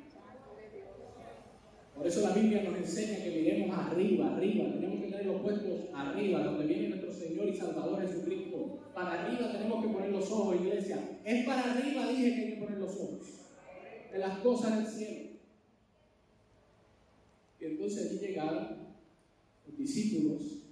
Por 1.96 2.06
eso 2.06 2.20
la 2.20 2.34
Biblia 2.34 2.62
nos 2.62 2.76
enseña 2.76 3.22
que 3.22 3.30
miremos 3.30 3.78
arriba, 3.78 4.34
arriba, 4.34 4.72
tenemos 4.72 5.00
que 5.00 5.10
tener 5.10 5.26
los 5.26 5.40
puestos 5.40 5.80
arriba, 5.94 6.40
donde 6.40 6.66
viene 6.66 6.88
nuestro 6.88 7.12
Señor 7.12 7.46
y 7.48 7.56
Salvador 7.56 8.00
Jesucristo. 8.02 8.55
Para 8.96 9.24
arriba 9.24 9.52
tenemos 9.52 9.84
que 9.84 9.92
poner 9.92 10.08
los 10.08 10.30
ojos, 10.30 10.56
iglesia. 10.56 11.18
Es 11.22 11.44
para 11.44 11.70
arriba, 11.70 12.08
dije 12.08 12.34
que 12.34 12.40
hay 12.40 12.50
que 12.54 12.62
poner 12.62 12.78
los 12.78 12.94
ojos, 12.94 13.26
de 14.10 14.18
las 14.18 14.38
cosas 14.38 14.78
del 14.78 14.86
cielo. 14.86 15.30
Y 17.60 17.64
entonces 17.66 18.06
allí 18.06 18.26
llegaron 18.26 18.68
los 19.66 19.76
discípulos 19.76 20.62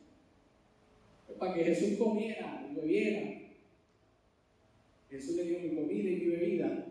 para 1.38 1.52
que 1.52 1.64
Jesús 1.64 1.98
comiera 1.98 2.66
y 2.66 2.74
bebiera. 2.74 3.42
Jesús 5.10 5.36
le 5.36 5.44
dio 5.44 5.58
mi 5.58 5.74
comida 5.76 6.08
y 6.08 6.16
mi 6.16 6.26
bebida. 6.28 6.86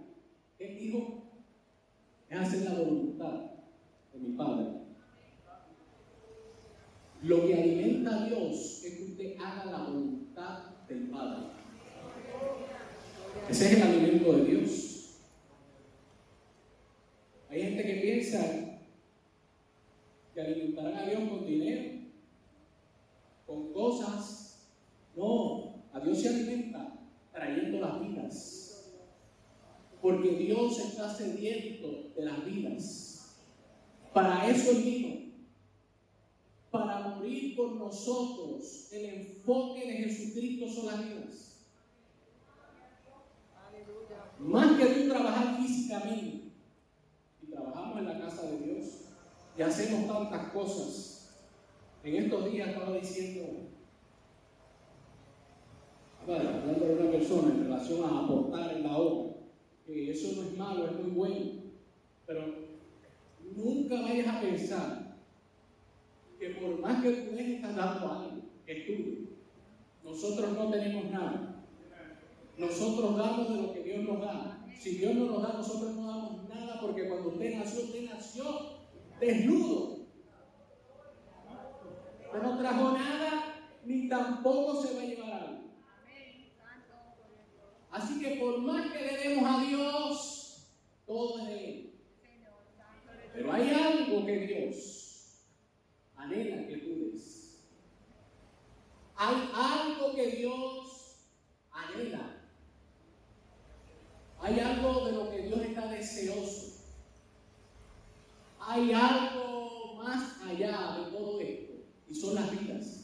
Él 0.60 0.78
dijo, 0.78 1.24
es 2.30 2.38
hacer 2.38 2.62
la 2.62 2.80
voluntad 2.80 3.50
de 4.14 4.20
mi 4.20 4.38
Padre. 4.38 4.68
Lo 7.24 7.48
que 7.48 7.56
alimenta 7.56 8.22
a 8.22 8.28
Dios 8.28 8.84
es 8.84 8.98
que 8.98 9.04
usted 9.04 9.36
haga 9.40 9.72
la 9.72 9.84
voluntad 9.86 10.73
del 10.88 11.10
Padre. 11.10 11.44
Ese 13.50 13.66
es 13.66 13.74
el 13.74 13.82
alimento 13.84 14.34
de 14.34 14.46
Dios. 14.46 15.18
Hay 17.50 17.62
gente 17.62 17.84
que 17.84 18.02
piensa 18.02 18.80
que 20.34 20.42
alimentarán 20.42 20.96
a 20.96 21.06
Dios 21.06 21.30
con 21.30 21.46
dinero, 21.46 21.92
con 23.46 23.74
cosas. 23.74 24.68
No, 25.16 25.84
a 25.94 26.00
Dios 26.00 26.20
se 26.20 26.30
alimenta 26.30 26.94
trayendo 27.32 27.80
las 27.80 28.02
vidas. 28.02 28.94
Porque 30.02 30.30
Dios 30.30 30.80
está 30.80 31.14
sediento 31.14 32.12
de 32.16 32.26
las 32.26 32.44
vidas. 32.46 33.38
Para 34.14 34.50
eso 34.50 34.74
vino. 34.76 35.13
Para 36.74 37.02
morir 37.02 37.56
por 37.56 37.74
nosotros. 37.74 38.92
El 38.92 39.06
enfoque 39.06 39.86
de 39.86 39.94
Jesucristo 39.94 40.68
son 40.68 40.88
las 40.88 41.08
vidas. 41.08 41.66
Más 44.40 44.80
que 44.80 44.86
tú 44.88 45.08
trabajar 45.08 45.58
físicamente. 45.58 46.52
Y 47.44 47.52
trabajamos 47.52 48.00
en 48.00 48.06
la 48.06 48.20
casa 48.20 48.48
de 48.48 48.58
Dios. 48.58 48.88
Y 49.56 49.62
hacemos 49.62 50.08
tantas 50.08 50.52
cosas. 50.52 51.30
En 52.04 52.16
estos 52.16 52.52
días 52.52 52.70
estaba 52.70 52.98
diciendo, 52.98 53.70
hablando 56.28 56.86
de 56.86 56.94
una 56.96 57.12
persona 57.12 57.54
en 57.54 57.64
relación 57.66 58.04
a 58.04 58.26
aportar 58.26 58.76
en 58.76 58.84
la 58.84 58.98
obra, 58.98 59.36
que 59.86 60.12
eso 60.12 60.36
no 60.36 60.50
es 60.50 60.58
malo, 60.58 60.88
es 60.88 61.00
muy 61.00 61.12
bueno, 61.12 61.52
pero 62.26 62.42
nunca 63.56 64.02
vayas 64.02 64.28
a 64.28 64.42
pensar 64.42 65.03
que 66.44 66.50
por 66.50 66.78
más 66.80 67.02
que 67.02 67.10
tú 67.10 67.38
estás 67.38 67.74
dando 67.74 68.12
algo, 68.12 68.42
que 68.66 68.76
tuyo, 68.82 69.30
nosotros 70.04 70.52
no 70.52 70.70
tenemos 70.70 71.10
nada. 71.10 71.64
Nosotros 72.58 73.16
damos 73.16 73.50
de 73.50 73.62
lo 73.62 73.74
que 73.74 73.84
Dios 73.84 74.04
nos 74.04 74.20
da. 74.20 74.66
Si 74.78 74.98
Dios 74.98 75.16
no 75.16 75.26
nos 75.26 75.42
da, 75.42 75.54
nosotros 75.54 75.96
no 75.96 76.06
damos 76.06 76.50
nada 76.50 76.82
porque 76.82 77.08
cuando 77.08 77.30
usted 77.30 77.58
nació, 77.58 77.84
usted 77.84 78.10
nació 78.10 78.44
desnudo. 79.22 80.00
Usted 82.26 82.42
no 82.42 82.58
trajo 82.58 82.92
nada 82.92 83.72
ni 83.86 84.10
tampoco 84.10 84.82
se 84.82 84.96
va 84.96 85.02
a 85.02 85.06
llevar 85.06 85.32
algo. 85.32 85.64
Así 87.90 88.20
que 88.20 88.36
por 88.36 88.60
más 88.60 88.92
que 88.92 89.00
le 89.00 89.18
demos 89.18 89.50
a 89.50 89.64
Dios, 89.64 90.68
todo 91.06 91.40
es 91.40 91.48
de 91.48 91.70
Él. 91.70 91.94
Pero 93.34 93.54
hay 93.54 93.70
algo 93.70 94.26
que 94.26 94.40
Dios 94.40 95.03
anhela 96.24 96.68
que 96.68 96.78
tú 96.78 97.12
des. 97.12 97.60
Hay 99.16 99.50
algo 99.54 100.16
que 100.16 100.28
Dios 100.38 101.16
anhela. 101.72 102.38
Hay 104.42 104.60
algo 104.60 105.06
de 105.06 105.12
lo 105.14 105.32
que 105.32 105.42
Dios 105.44 105.62
está 105.62 105.88
deseoso. 105.88 106.74
Hay 108.60 108.92
algo 108.94 109.96
más 110.04 110.42
allá 110.42 110.98
de 110.98 111.12
todo 111.12 111.40
esto. 111.40 111.74
Y 112.10 112.16
son 112.16 112.36
las 112.36 112.52
vidas. 112.52 113.00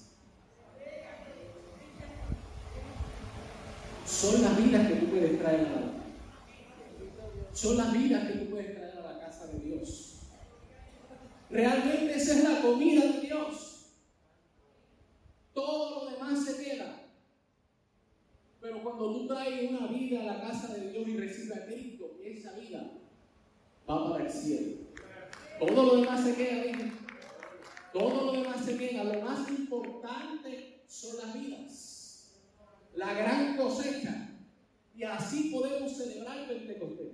Son 4.05 4.41
las 4.41 4.57
vidas 4.57 4.88
que 4.88 4.95
tú 4.95 5.05
puedes 5.07 5.39
traer 5.39 5.59
a 5.59 5.63
la 5.63 5.78
vida. 5.78 5.93
Son 7.53 7.78
las 7.78 7.93
vidas 7.93 8.28
que 8.28 8.39
tú 8.39 8.49
puedes 8.49 8.76
traer 8.76 8.97
a 8.97 9.13
la 9.13 9.20
casa 9.20 9.47
de 9.47 9.59
Dios. 9.59 10.09
Realmente 11.49 12.15
esa 12.15 12.33
es 12.33 12.43
la 12.43 12.61
comida 12.61 13.05
de 13.05 13.21
Dios. 13.21 13.87
Todo 15.53 16.05
lo 16.05 16.11
demás 16.11 16.45
se 16.45 16.63
queda. 16.63 17.07
Pero 18.61 18.83
cuando 18.83 19.13
tú 19.13 19.27
traes 19.27 19.69
una 19.69 19.87
vida 19.87 20.21
a 20.21 20.25
la 20.25 20.41
casa 20.41 20.73
de 20.75 20.91
Dios 20.91 21.07
y 21.07 21.17
recibes 21.17 21.57
a 21.57 21.65
Cristo, 21.65 22.17
esa 22.23 22.53
vida 22.53 22.91
va 23.89 24.11
para 24.11 24.25
el 24.25 24.31
cielo. 24.31 24.77
Todo 25.59 25.83
lo 25.83 25.95
demás 26.01 26.23
se 26.23 26.35
queda. 26.35 26.91
Todo 27.93 28.25
lo 28.25 28.31
demás 28.31 28.63
se 28.63 28.77
queda. 28.77 29.03
Lo 29.03 29.21
más 29.21 29.49
importante 29.49 30.83
son 30.87 31.17
las 31.17 31.33
vidas. 31.33 32.39
La 32.93 33.13
gran 33.13 33.57
cosecha. 33.57 34.29
Y 34.95 35.03
así 35.03 35.49
podemos 35.49 35.97
celebrar 35.97 36.37
el 36.37 36.47
Pentecostés. 36.47 37.13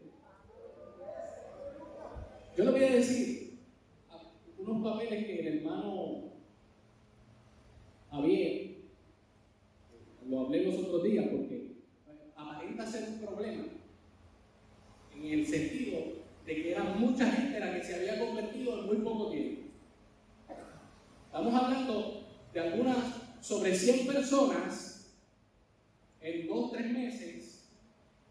Yo 2.58 2.64
le 2.64 2.72
voy 2.72 2.84
a 2.84 2.92
decir 2.92 3.45
unos 4.68 4.94
papeles 4.94 5.26
que 5.26 5.40
el 5.40 5.58
hermano 5.60 6.24
Javier 8.12 8.76
lo 10.28 10.40
hablé 10.42 10.64
los 10.64 10.76
otros 10.76 11.04
días 11.04 11.28
porque 11.30 11.76
aparenta 12.36 12.86
ser 12.86 13.10
un 13.10 13.20
problema 13.20 13.66
en 15.16 15.26
el 15.26 15.46
sentido 15.46 16.00
de 16.46 16.56
que 16.56 16.72
era 16.72 16.84
mucha 16.84 17.30
gente 17.32 17.60
la 17.60 17.76
que 17.76 17.84
se 17.84 17.96
había 17.96 18.26
convertido 18.26 18.80
en 18.80 18.86
muy 18.86 18.98
poco 18.98 19.32
tiempo. 19.32 19.62
Estamos 21.26 21.54
hablando 21.54 22.24
de 22.54 22.60
algunas, 22.60 22.98
sobre 23.42 23.76
100 23.76 24.08
personas 24.08 25.16
en 26.22 26.48
dos, 26.48 26.72
tres 26.72 26.92
meses, 26.92 27.68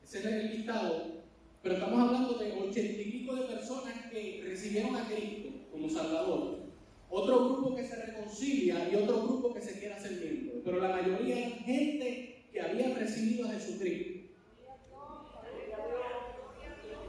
ese 0.03 0.19
es 0.19 0.25
el 0.25 0.57
listado, 0.57 1.23
pero 1.63 1.75
estamos 1.75 2.01
hablando 2.01 2.39
de 2.39 2.53
ochenta 2.53 3.03
y 3.03 3.11
pico 3.11 3.35
de 3.37 3.43
personas 3.43 4.11
que 4.11 4.43
recibieron 4.45 4.97
a 4.97 5.07
Cristo 5.07 5.54
como 5.75 5.91
Salvador. 5.91 6.65
Otro 7.11 7.45
grupo 7.45 7.75
que 7.75 7.87
se 7.87 7.97
reconcilia 7.97 8.89
y 8.91 8.97
otro 8.97 9.23
grupo 9.23 9.53
que 9.53 9.61
se 9.61 9.79
quiere 9.79 9.95
hacer 9.95 10.13
miembro. 10.13 10.63
Pero 10.65 10.81
la 10.81 10.89
mayoría 10.89 11.49
es 11.49 11.65
gente 11.65 12.47
que 12.53 12.61
había 12.61 12.95
recibido 12.95 13.47
a 13.47 13.53
Jesucristo. 13.53 14.21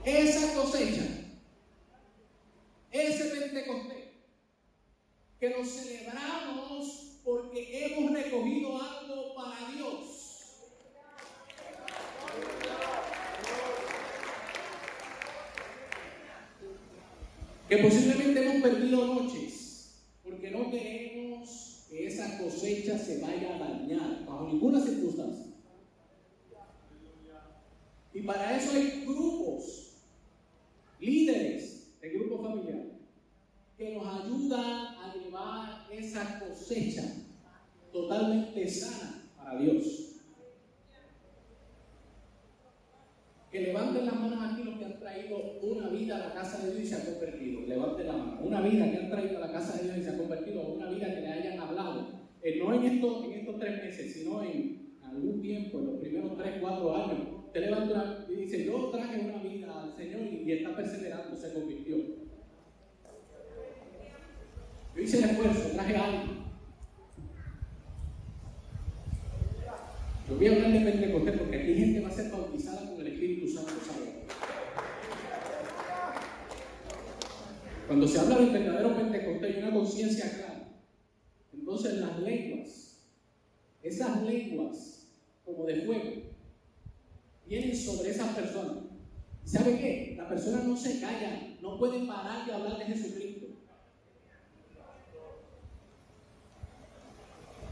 Esa 0.04 0.54
cosecha, 0.54 1.04
ese 2.92 3.24
Pentecostés, 3.26 4.06
que 5.40 5.50
lo 5.50 5.66
celebramos 5.66 7.20
porque 7.24 7.86
hemos 7.86 8.14
recogido 8.14 8.80
algo 8.80 9.34
para 9.34 9.72
Dios. 9.72 10.15
Que 17.68 17.78
posiblemente 17.78 18.46
hemos 18.46 18.62
perdido 18.62 19.08
noches 19.08 20.04
porque 20.24 20.52
no 20.52 20.70
queremos 20.70 21.86
que 21.90 22.08
esa 22.08 22.38
cosecha 22.38 22.98
se 22.98 23.20
vaya 23.22 23.56
a 23.56 23.60
dañar 23.60 24.26
bajo 24.26 24.48
ninguna 24.48 24.80
circunstancia. 24.82 25.46
Y 28.14 28.22
para 28.22 28.58
eso 28.58 28.72
hay 28.72 29.04
grupos 29.06 29.94
líderes 31.00 31.92
de 32.02 32.10
grupo 32.12 32.44
familiar 32.44 32.86
que 33.78 33.94
nos 33.94 34.08
ayudan 34.08 34.62
a 34.62 35.14
llevar 35.16 35.88
esa 35.92 36.40
cosecha 36.40 37.04
totalmente 37.92 38.68
sana 38.70 39.24
para 39.36 39.60
Dios. 39.60 40.15
Que 43.56 43.62
levanten 43.62 44.06
las 44.06 44.20
manos 44.20 44.52
aquí 44.52 44.64
los 44.66 44.78
que 44.78 44.84
han 44.84 45.00
traído 45.00 45.38
una 45.62 45.88
vida 45.88 46.18
a 46.18 46.28
la 46.28 46.34
casa 46.34 46.58
de 46.62 46.74
Dios 46.74 46.84
y 46.84 46.88
se 46.88 46.96
han 46.96 47.14
convertido. 47.14 47.62
Levanten 47.62 48.08
la 48.08 48.18
mano. 48.18 48.40
Una 48.44 48.60
vida 48.60 48.92
que 48.92 48.98
han 48.98 49.10
traído 49.10 49.38
a 49.38 49.48
la 49.48 49.54
casa 49.54 49.78
de 49.78 49.84
Dios 49.86 49.98
y 49.98 50.04
se 50.04 50.10
han 50.10 50.18
convertido. 50.18 50.62
Una 50.74 50.90
vida 50.90 51.16
que 51.16 51.22
le 51.22 51.28
hayan 51.32 51.60
hablado. 51.62 52.06
Eh, 52.44 52.60
no 52.60 52.74
en 52.74 52.84
estos, 52.84 53.58
tres 53.58 53.82
meses, 53.82 54.14
sino 54.14 54.44
en 54.44 54.98
algún 55.04 55.42
tiempo, 55.42 55.80
en 55.80 55.86
los 55.86 56.00
primeros 56.02 56.38
tres, 56.38 56.56
cuatro 56.60 56.96
años 56.98 57.20
te 57.54 57.62
levanta 57.62 58.26
y 58.28 58.36
dice, 58.36 58.66
yo 58.66 58.90
traje 58.90 59.22
una 59.22 59.42
vida 59.42 59.84
al 59.84 59.96
Señor 59.96 60.20
y, 60.24 60.52
está 60.52 60.76
perseverando, 60.76 61.34
se 61.38 61.54
convirtió. 61.54 61.96
Yo 64.94 65.02
hice 65.02 65.20
el 65.20 65.24
esfuerzo, 65.30 65.70
traje 65.76 65.96
algo. 65.96 66.46
Yo 70.28 70.36
voy 70.38 70.48
a 70.48 70.52
hablar 70.54 70.72
de 70.72 70.80
Pentecostés 70.80 71.38
porque 71.38 71.56
aquí 71.56 71.68
hay 71.68 71.78
gente 71.78 72.00
que 72.00 72.06
va 72.06 72.12
a 72.12 72.12
ser 72.12 72.32
bautizada 72.32 72.90
con 72.90 73.00
el 73.00 73.08
Espíritu 73.08 73.48
Santo, 73.48 73.74
¿sabe? 73.86 74.26
Cuando 77.88 78.08
se 78.08 78.20
habla 78.20 78.38
del 78.40 78.50
verdadero 78.50 78.96
Pentecostés 78.96 79.56
hay 79.56 79.64
una 79.64 79.72
conciencia 79.72 80.32
clara. 80.32 80.68
Entonces 81.54 81.94
las 82.00 82.20
lenguas, 82.20 82.98
esas 83.84 84.24
lenguas 84.24 85.08
como 85.46 85.66
de 85.66 85.82
fuego, 85.82 86.12
vienen 87.46 87.76
sobre 87.76 88.10
esas 88.10 88.36
personas. 88.36 88.86
¿Sabe 89.44 89.78
qué? 89.78 90.16
Las 90.18 90.28
personas 90.28 90.66
no 90.66 90.76
se 90.76 91.00
callan, 91.00 91.58
no 91.62 91.78
pueden 91.78 92.08
parar 92.08 92.48
de 92.48 92.54
hablar 92.54 92.80
de 92.80 92.86
Jesucristo. 92.86 93.46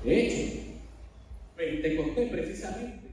De 0.04 0.28
hecho, 0.28 0.60
Pentecostés 1.56 2.30
precisamente 2.30 3.08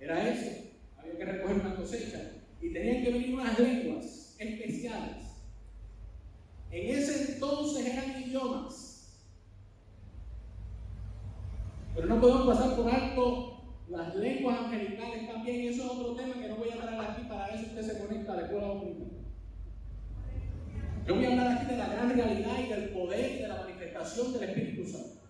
era 0.00 0.32
eso. 0.32 0.50
Había 0.96 1.18
que 1.18 1.24
recoger 1.24 1.56
una 1.56 1.76
cosecha 1.76 2.32
y 2.62 2.72
tenían 2.72 3.04
que 3.04 3.10
venir 3.10 3.34
unas 3.34 3.58
lenguas 3.58 4.36
especiales. 4.38 5.27
En 6.70 6.96
ese 6.96 7.32
entonces 7.32 7.86
eran 7.86 8.22
idiomas. 8.22 8.88
Pero 11.94 12.06
no 12.06 12.20
podemos 12.20 12.46
pasar 12.46 12.76
por 12.76 12.88
alto 12.88 13.58
las 13.88 14.14
lenguas 14.16 14.58
angelicales 14.58 15.26
también, 15.26 15.62
y 15.62 15.66
eso 15.68 15.84
es 15.84 15.90
otro 15.90 16.14
tema 16.14 16.34
que 16.34 16.48
no 16.48 16.56
voy 16.56 16.68
a 16.68 16.74
hablar 16.74 17.10
aquí, 17.10 17.22
para 17.22 17.48
eso 17.48 17.66
usted 17.66 17.82
se 17.82 18.06
conecta 18.06 18.32
a 18.34 18.36
la 18.36 18.42
escuela 18.42 18.68
dominicana. 18.68 19.08
Yo 21.06 21.14
voy 21.14 21.24
a 21.24 21.30
hablar 21.30 21.56
aquí 21.56 21.66
de 21.66 21.76
la 21.78 21.88
gran 21.88 22.10
realidad 22.10 22.58
y 22.62 22.68
del 22.68 22.90
poder 22.90 23.40
de 23.40 23.48
la 23.48 23.56
manifestación 23.62 24.32
del 24.34 24.42
Espíritu 24.44 24.84
Santo, 24.86 25.20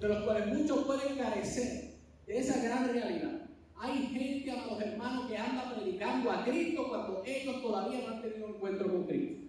de 0.00 0.08
los 0.08 0.24
cuales 0.24 0.46
muchos 0.56 0.84
pueden 0.84 1.18
carecer 1.18 1.96
de 2.26 2.38
esa 2.38 2.62
gran 2.62 2.88
realidad. 2.92 3.48
Hay 3.78 4.06
gente, 4.06 4.50
a 4.52 4.66
los 4.66 4.80
hermanos, 4.80 5.26
que 5.26 5.36
anda 5.36 5.74
predicando 5.74 6.30
a 6.30 6.44
Cristo 6.44 6.88
cuando 6.88 7.22
ellos 7.26 7.60
todavía 7.60 8.00
no 8.06 8.14
han 8.14 8.22
tenido 8.22 8.48
encuentro 8.48 8.90
con 8.90 9.04
Cristo. 9.04 9.45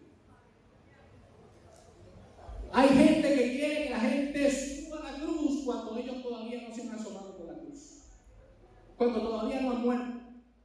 Hay 2.73 2.89
gente 2.89 3.35
que 3.35 3.51
quiere 3.51 3.83
que 3.83 3.89
la 3.89 3.99
gente 3.99 4.51
suba 4.51 5.11
la 5.11 5.19
cruz 5.19 5.63
cuando 5.65 5.97
ellos 5.97 6.21
todavía 6.21 6.67
no 6.67 6.75
se 6.75 6.81
han 6.81 6.89
asomado 6.89 7.27
cuando 8.97 9.21
todavía 9.21 9.61
no 9.61 9.71
han 9.71 9.81
muerto, 9.83 10.19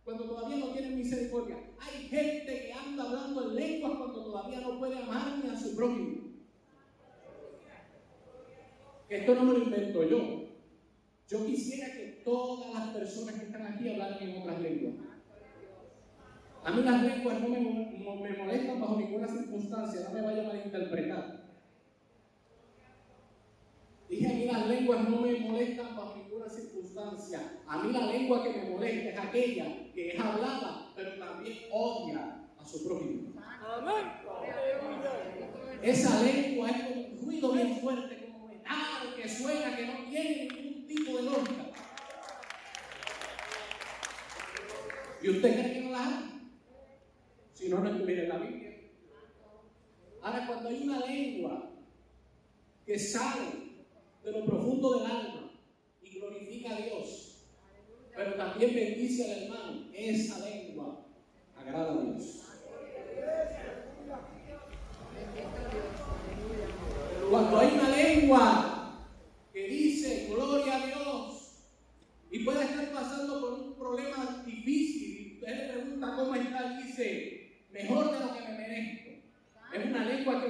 cuando 0.04 0.24
todavía 0.24 0.56
no 0.56 0.72
tienen 0.72 0.96
misericordia. 0.96 1.58
Hay 1.78 2.08
gente 2.08 2.46
que 2.46 2.72
anda 2.72 3.04
hablando 3.04 3.50
en 3.50 3.56
lenguas 3.56 3.92
cuando 3.98 4.24
todavía 4.24 4.60
no 4.60 4.78
puede 4.78 4.98
amar 4.98 5.38
ni 5.44 5.50
a 5.50 5.56
su 5.56 5.76
prójimo. 5.76 6.32
Esto 9.10 9.34
no 9.34 9.44
me 9.44 9.52
lo 9.52 9.64
invento 9.64 10.08
yo. 10.08 10.44
Yo 11.28 11.46
quisiera 11.46 11.92
que 11.92 12.22
todas 12.24 12.72
las 12.72 12.88
personas 12.88 13.34
que 13.34 13.46
están 13.46 13.66
aquí 13.66 13.90
hablaran 13.90 14.22
en 14.22 14.40
otras 14.40 14.60
lenguas. 14.62 14.94
A 16.64 16.70
mí 16.70 16.82
las 16.82 17.02
lenguas 17.02 17.40
no 17.40 17.48
me, 17.48 17.60
me 17.60 18.36
molestan 18.38 18.80
bajo 18.80 18.96
ninguna 18.96 19.28
circunstancia, 19.28 20.08
no 20.08 20.14
me 20.14 20.22
vayan 20.22 20.46
a 20.46 20.48
malinterpretar. 20.48 21.42
Dije, 24.08 24.26
a 24.26 24.31
mí 24.42 24.50
las 24.50 24.66
lenguas 24.66 25.08
no 25.08 25.20
me 25.20 25.38
molestan 25.40 25.96
bajo 25.96 26.16
ninguna 26.16 26.48
circunstancia. 26.48 27.60
A 27.66 27.78
mí 27.78 27.92
la 27.92 28.06
lengua 28.06 28.42
que 28.42 28.50
me 28.50 28.70
molesta 28.70 29.10
es 29.10 29.18
aquella 29.18 29.92
que 29.94 30.10
es 30.10 30.20
hablada, 30.20 30.92
pero 30.96 31.18
también 31.18 31.58
odia 31.70 32.40
a 32.58 32.66
su 32.66 32.84
prójimo. 32.84 33.32
Esa 35.82 36.22
lengua 36.22 36.70
es 36.70 36.82
como 36.82 37.00
un 37.00 37.24
ruido 37.24 37.52
bien 37.52 37.76
fuerte, 37.78 38.26
como 38.26 38.48
metal 38.48 39.14
que 39.16 39.28
suena, 39.28 39.76
que 39.76 39.86
no 39.86 40.10
tiene 40.10 40.48
ningún 40.48 40.86
tipo 40.86 41.16
de 41.16 41.22
lógica. 41.22 41.66
¿Y 45.22 45.30
usted 45.30 45.60
cree 45.60 45.72
que 45.72 45.80
no 45.82 45.90
la 45.92 46.06
hay? 46.06 46.50
Si 47.54 47.68
no, 47.68 47.78
no 47.78 47.90
estuviera 47.90 48.22
en 48.24 48.28
la 48.28 48.38
Biblia. 48.38 48.76
Ahora, 50.20 50.46
cuando 50.46 50.68
hay 50.68 50.82
una 50.82 51.06
lengua 51.06 51.70
que 52.84 52.98
sale 52.98 53.61
de 54.24 54.32
lo 54.32 54.44
profundo 54.44 54.98
del 54.98 55.06
alma 55.06 55.50
y 56.02 56.10
glorifica 56.10 56.76
a 56.76 56.80
Dios. 56.80 57.44
Pero 58.14 58.34
también 58.34 58.74
bendice 58.74 59.24
al 59.24 59.42
hermano. 59.42 59.86
Esa 59.92 60.38
lengua 60.48 61.06
agrada 61.56 61.92
a 61.92 62.02
Dios. 62.02 62.38
Cuando 67.30 67.58
hay 67.58 67.68
una 67.72 67.88
lengua 67.88 69.06
que 69.52 69.68
dice 69.68 70.28
gloria 70.30 70.82
a 70.82 70.86
Dios 70.86 71.64
y 72.30 72.44
puede 72.44 72.64
estar 72.64 72.92
pasando 72.92 73.40
por 73.40 73.52
un 73.54 73.74
problema 73.74 74.42
difícil 74.44 75.32
usted 75.34 75.56
le 75.56 75.72
pregunta 75.72 76.14
cómo 76.16 76.34
está 76.34 76.78
dice 76.78 77.64
mejor 77.72 78.12
de 78.12 78.20
lo 78.20 78.34
que 78.34 78.40
me 78.42 78.58
merezco. 78.58 79.10
Es 79.72 79.86
una 79.86 80.04
lengua 80.04 80.42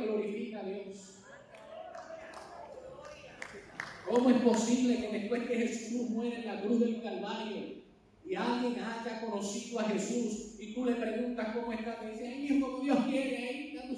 ¿Cómo 4.12 4.28
es 4.28 4.42
posible 4.42 4.98
que 4.98 5.08
después 5.08 5.42
que 5.44 5.56
Jesús 5.56 6.10
muere 6.10 6.42
en 6.42 6.46
la 6.46 6.60
cruz 6.60 6.80
del 6.80 7.00
Calvario 7.02 7.82
y 8.26 8.34
alguien 8.34 8.78
haya 8.78 9.22
conocido 9.22 9.80
a 9.80 9.84
Jesús 9.84 10.56
y 10.60 10.74
tú 10.74 10.84
le 10.84 10.96
preguntas 10.96 11.56
cómo 11.56 11.72
está, 11.72 11.98
te 11.98 12.10
dice, 12.10 12.60
como 12.60 12.80
Dios 12.80 12.98
quiere, 13.06 13.36
ahí 13.38 13.72
ya 13.74 13.88
tú. 13.88 13.96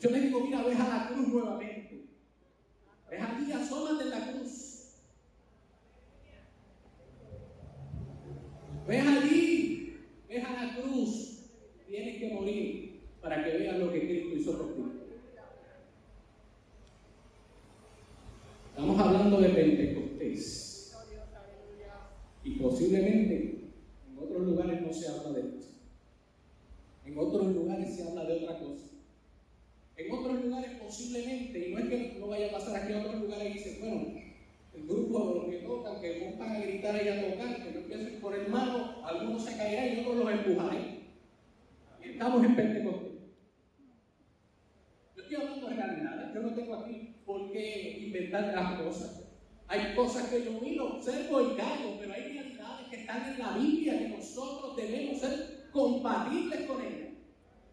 Yo 0.00 0.10
le 0.10 0.20
digo, 0.22 0.40
mira, 0.40 0.64
ves 0.64 0.80
a 0.80 0.88
la 0.88 1.08
cruz 1.08 1.28
nuevamente. 1.28 2.06
Ves 3.08 3.20
allí, 3.22 3.52
asómate 3.52 4.02
en 4.02 4.10
la 4.10 4.32
cruz. 4.32 4.94
Ves 8.88 9.06
allí, 9.06 9.98
ves 10.28 10.44
a 10.44 10.64
la 10.64 10.76
cruz. 10.82 11.44
Tienes 11.86 12.18
que 12.18 12.34
morir 12.34 13.02
para 13.20 13.44
que 13.44 13.56
veas 13.56 13.78
lo 13.78 13.92
que 13.92 14.00
Cristo 14.00 14.36
hizo 14.36 14.58
por 14.58 14.74
ti. 14.74 14.96
Estamos 18.76 19.00
hablando 19.00 19.40
de 19.40 19.48
Pentecostés. 19.48 20.94
Y 22.44 22.50
posiblemente 22.56 23.72
en 24.06 24.18
otros 24.18 24.42
lugares 24.42 24.82
no 24.82 24.92
se 24.92 25.08
habla 25.08 25.30
de 25.30 25.40
esto. 25.40 25.66
En 27.06 27.18
otros 27.18 27.54
lugares 27.54 27.96
se 27.96 28.06
habla 28.06 28.24
de 28.24 28.34
otra 28.34 28.58
cosa. 28.58 28.84
En 29.96 30.12
otros 30.12 30.44
lugares 30.44 30.72
posiblemente, 30.78 31.68
y 31.68 31.72
no 31.72 31.78
es 31.78 31.88
que 31.88 32.16
no 32.20 32.26
vaya 32.26 32.48
a 32.48 32.52
pasar 32.52 32.76
aquí 32.76 32.92
en 32.92 32.98
otros 32.98 33.22
lugares 33.22 33.50
y 33.50 33.54
dicen, 33.54 33.78
bueno, 33.80 34.20
el 34.74 34.86
grupo 34.86 35.26
de 35.26 35.34
los 35.34 35.44
que 35.46 35.66
tocan, 35.66 36.00
que 36.02 36.30
no 36.30 36.38
van 36.38 36.56
a 36.56 36.60
gritar 36.60 37.02
y 37.02 37.08
a 37.08 37.30
tocar, 37.30 37.62
que 37.62 37.70
no 37.72 37.78
empiecen 37.80 38.20
por 38.20 38.34
el 38.34 38.48
malo, 38.50 39.06
algunos 39.06 39.42
se 39.42 39.56
caerán 39.56 39.96
y 39.96 40.00
otros 40.00 40.16
los 40.16 40.32
empujarán. 40.32 40.98
Y 42.04 42.08
estamos 42.10 42.44
en 42.44 42.56
Pentecostés. 42.56 43.12
Yo 45.16 45.22
estoy 45.22 45.36
hablando 45.36 45.66
de 45.66 45.76
realidades, 45.76 46.34
yo 46.34 46.42
no 46.42 46.54
tengo 46.54 46.74
aquí 46.74 47.16
por 47.26 47.50
qué 47.50 47.98
inventar 48.06 48.54
las 48.54 48.80
cosas. 48.80 49.24
Hay 49.66 49.94
cosas 49.96 50.28
que 50.28 50.44
yo 50.44 50.60
miro, 50.60 50.96
observo 50.96 51.42
y 51.42 51.56
callo, 51.56 51.96
pero 51.98 52.14
hay 52.14 52.32
realidades 52.32 52.88
que 52.88 52.96
están 53.00 53.32
en 53.32 53.38
la 53.40 53.58
Biblia 53.58 53.98
que 53.98 54.08
nosotros 54.10 54.76
debemos 54.76 55.20
ser 55.20 55.68
compatibles 55.72 56.60
con 56.66 56.80
ellas. 56.80 57.14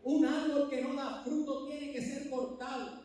Un 0.03 0.25
árbol 0.25 0.69
que 0.69 0.81
no 0.81 0.95
da 0.95 1.21
fruto 1.23 1.67
tiene 1.67 1.93
que 1.93 2.01
ser 2.01 2.29
cortado. 2.29 3.03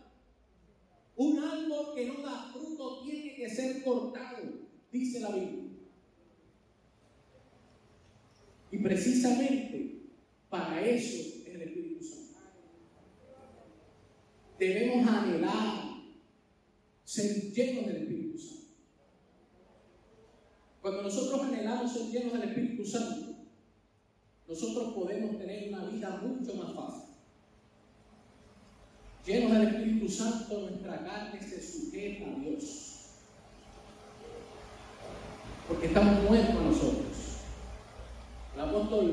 Un 1.16 1.38
árbol 1.38 1.94
que 1.94 2.06
no 2.06 2.22
da 2.22 2.50
fruto 2.50 3.02
tiene 3.02 3.34
que 3.34 3.50
ser 3.50 3.84
cortado, 3.84 4.38
dice 4.90 5.20
la 5.20 5.30
Biblia. 5.30 5.64
Y 8.70 8.78
precisamente 8.78 10.00
para 10.48 10.80
eso 10.80 11.38
es 11.46 11.54
el 11.54 11.62
Espíritu 11.62 12.04
Santo. 12.04 12.40
Debemos 14.58 15.06
anhelar 15.06 15.88
ser 17.08 17.52
llenos 17.52 17.86
del 17.86 17.96
Espíritu 17.96 18.38
Santo. 18.38 18.66
Cuando 20.82 21.02
nosotros 21.04 21.40
anhelamos 21.40 21.90
ser 21.90 22.02
llenos 22.10 22.34
del 22.34 22.50
Espíritu 22.50 22.84
Santo, 22.84 23.34
nosotros 24.46 24.92
podemos 24.92 25.38
tener 25.38 25.72
una 25.72 25.86
vida 25.86 26.20
mucho 26.22 26.54
más 26.56 26.74
fácil. 26.74 27.14
Llenos 29.24 29.52
del 29.52 29.68
Espíritu 29.68 30.06
Santo, 30.06 30.60
nuestra 30.60 31.02
carne 31.02 31.40
se 31.40 31.62
sujeta 31.62 32.30
a 32.30 32.38
Dios. 32.40 33.06
Porque 35.66 35.86
estamos 35.86 36.24
muertos 36.24 36.56
a 36.56 36.62
nosotros. 36.62 37.16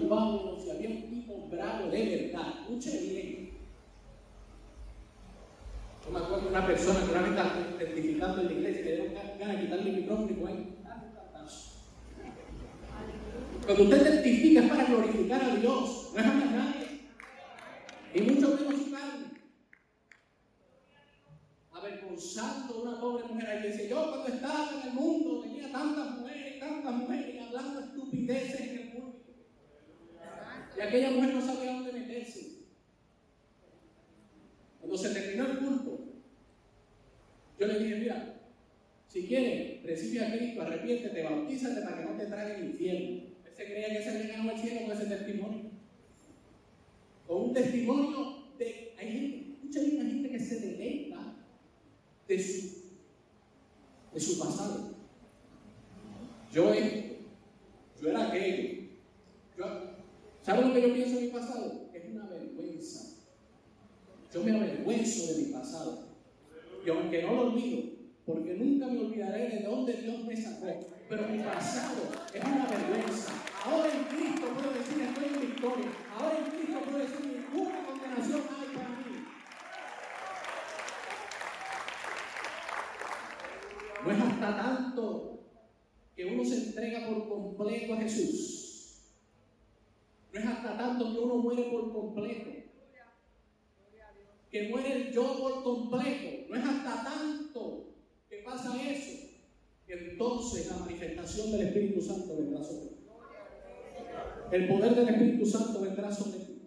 Pablo, 0.09 0.57
si 0.63 0.71
había 0.71 0.89
un 0.89 1.09
tipo 1.09 1.47
bravo 1.49 1.89
de 1.89 2.31
verdad, 2.31 2.53
escuche 2.61 2.99
bien. 3.01 3.49
Yo 6.05 6.11
me 6.11 6.19
acuerdo 6.19 6.43
de 6.43 6.49
una 6.49 6.65
persona 6.67 6.99
que 6.99 7.19
vez 7.19 7.29
estaba 7.29 7.77
testificando 7.77 8.41
en 8.41 8.47
la 8.47 8.53
iglesia 8.53 8.81
y 8.81 8.83
le 8.83 8.95
dieron 8.95 9.13
ganas 9.39 9.57
de 9.57 9.63
quitarle 9.63 9.89
el 9.89 9.95
micrófono 9.97 10.29
y 10.29 10.33
bueno, 10.33 10.75
cuando 13.65 13.83
usted 13.83 14.03
testifica 14.03 14.61
es 14.61 14.69
para 14.69 14.85
glorificar 14.85 15.43
a 15.43 15.55
Dios, 15.55 16.11
no 16.13 16.19
es 16.19 16.25
a 16.25 16.33
nadie. 16.33 17.09
Y 18.13 18.21
mucho 18.21 18.49
menos 18.49 18.83
su 18.83 18.91
carne. 18.91 19.25
Avergonzando 21.73 22.73
a 22.73 22.81
una 22.81 23.01
pobre 23.01 23.25
mujer 23.25 23.49
ahí 23.49 23.71
dice, 23.71 23.89
yo 23.89 24.09
cuando 24.09 24.27
estaba 24.27 24.69
en 24.71 24.87
el 24.87 24.93
mundo 24.93 25.41
tenía 25.41 25.71
tantas 25.71 26.11
mujeres, 26.11 26.59
tantas 26.59 26.93
mujeres, 26.93 27.41
hablando 27.41 27.79
estupideces 27.79 28.61
en 28.61 28.77
el 28.77 28.93
mundo. 28.93 29.23
Y 30.77 30.81
aquella 30.81 31.11
mujer 31.11 31.33
no 31.33 31.41
sabía 31.41 31.73
dónde 31.73 31.91
meterse. 31.91 32.65
Cuando 34.79 34.97
se 34.97 35.09
terminó 35.09 35.47
el 35.47 35.57
culto, 35.57 35.99
yo 37.59 37.67
le 37.67 37.79
dije, 37.79 37.95
mira, 37.95 38.35
si 39.07 39.27
quieres, 39.27 39.81
recibe 39.95 40.25
a 40.25 40.37
Cristo, 40.37 40.61
arrepiéntete, 40.61 41.23
bautízate 41.23 41.81
para 41.81 41.97
que 41.97 42.05
no 42.05 42.17
te 42.17 42.25
traiga 42.25 42.57
el 42.57 42.65
infierno 42.65 43.35
se 43.55 43.65
creía 43.65 43.89
que 43.89 44.03
se 44.03 44.09
había 44.09 44.27
ganado 44.27 44.51
el 44.51 44.61
cielo 44.61 44.81
con 44.81 44.97
ese 44.97 45.05
testimonio. 45.05 45.61
Con 47.25 47.41
un 47.43 47.53
testimonio 47.53 48.43
de. 48.57 48.93
Hay 48.97 49.11
gente, 49.11 49.57
mucha 49.63 49.79
gente 49.79 50.29
que 50.29 50.39
se 50.39 50.59
deleita 50.59 51.35
de 52.27 52.43
su, 52.43 52.81
de 54.13 54.19
su 54.19 54.39
pasado. 54.39 54.95
Yo 56.51 56.73
esto, 56.73 57.15
yo 58.01 58.09
era 58.09 58.27
aquello. 58.27 58.85
¿Sabe 60.41 60.67
lo 60.67 60.73
que 60.73 60.81
yo 60.81 60.93
pienso 60.93 61.15
de 61.15 61.25
mi 61.25 61.27
pasado? 61.29 61.89
Es 61.93 62.03
una 62.11 62.27
vergüenza. 62.27 63.15
Yo 64.33 64.43
me 64.43 64.51
avergüenzo 64.55 65.33
de 65.33 65.43
mi 65.43 65.53
pasado. 65.53 66.03
Y 66.85 66.89
aunque 66.89 67.23
no 67.23 67.33
lo 67.33 67.41
olvido, 67.47 67.94
porque 68.25 68.55
nunca 68.55 68.87
me 68.87 69.01
olvidaré 69.01 69.49
de 69.49 69.59
dónde 69.61 69.93
Dios 69.93 70.23
me 70.25 70.35
sacó. 70.35 70.89
Pero 71.07 71.27
mi 71.27 71.39
pasado 71.43 72.09
es 72.33 72.43
una 72.43 72.65
vergüenza. 72.65 73.33
Ahora 73.63 73.89
en 73.93 74.03
Cristo 74.05 74.47
puedo 74.55 74.71
decir 74.73 75.01
estoy 75.03 75.25
en 75.25 75.41
victoria. 75.41 75.85
Ahora 76.17 76.37
en 76.39 76.45
Cristo 76.45 76.79
puedo 76.83 76.97
decir 76.97 77.19
ninguna 77.23 77.85
condenación 77.85 78.41
hay 78.49 78.75
para 78.75 78.89
mí. 78.89 79.25
No 84.03 84.11
es 84.11 84.21
hasta 84.21 84.57
tanto 84.57 85.39
que 86.15 86.25
uno 86.25 86.45
se 86.45 86.55
entrega 86.55 87.07
por 87.07 87.29
completo 87.29 87.93
a 87.93 87.97
Jesús. 87.97 89.01
No 90.33 90.39
es 90.39 90.45
hasta 90.47 90.77
tanto 90.77 91.13
que 91.13 91.19
uno 91.19 91.35
muere 91.37 91.63
por 91.65 91.93
completo. 91.93 92.49
Que 94.49 94.69
muere 94.69 94.93
el 94.93 95.11
yo 95.11 95.37
por 95.39 95.63
completo. 95.63 96.47
No 96.49 96.55
es 96.55 96.63
hasta 96.65 97.03
tanto 97.03 97.84
que 98.29 98.37
pasa 98.37 98.91
eso. 98.91 99.27
Entonces 99.87 100.67
la 100.67 100.77
manifestación 100.77 101.51
del 101.51 101.67
Espíritu 101.67 102.01
Santo 102.01 102.35
vendrá 102.37 102.63
sobre 102.63 102.87
ti. 102.87 102.95
El 104.51 104.67
poder 104.67 104.95
del 104.95 105.09
Espíritu 105.09 105.45
Santo 105.45 105.81
vendrá 105.81 106.11
sobre 106.11 106.39
ti. 106.39 106.61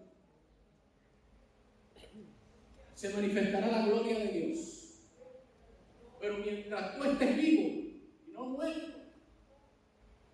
Se 2.95 3.11
manifestará 3.11 3.69
la 3.69 3.87
gloria 3.87 4.19
de 4.19 4.29
Dios. 4.29 4.69
Pero 6.21 6.39
mientras 6.39 6.97
tú 6.97 7.05
estés 7.05 7.37
vivo 7.37 7.63
y 7.63 8.33
no 8.33 8.47
muerto, 8.47 8.99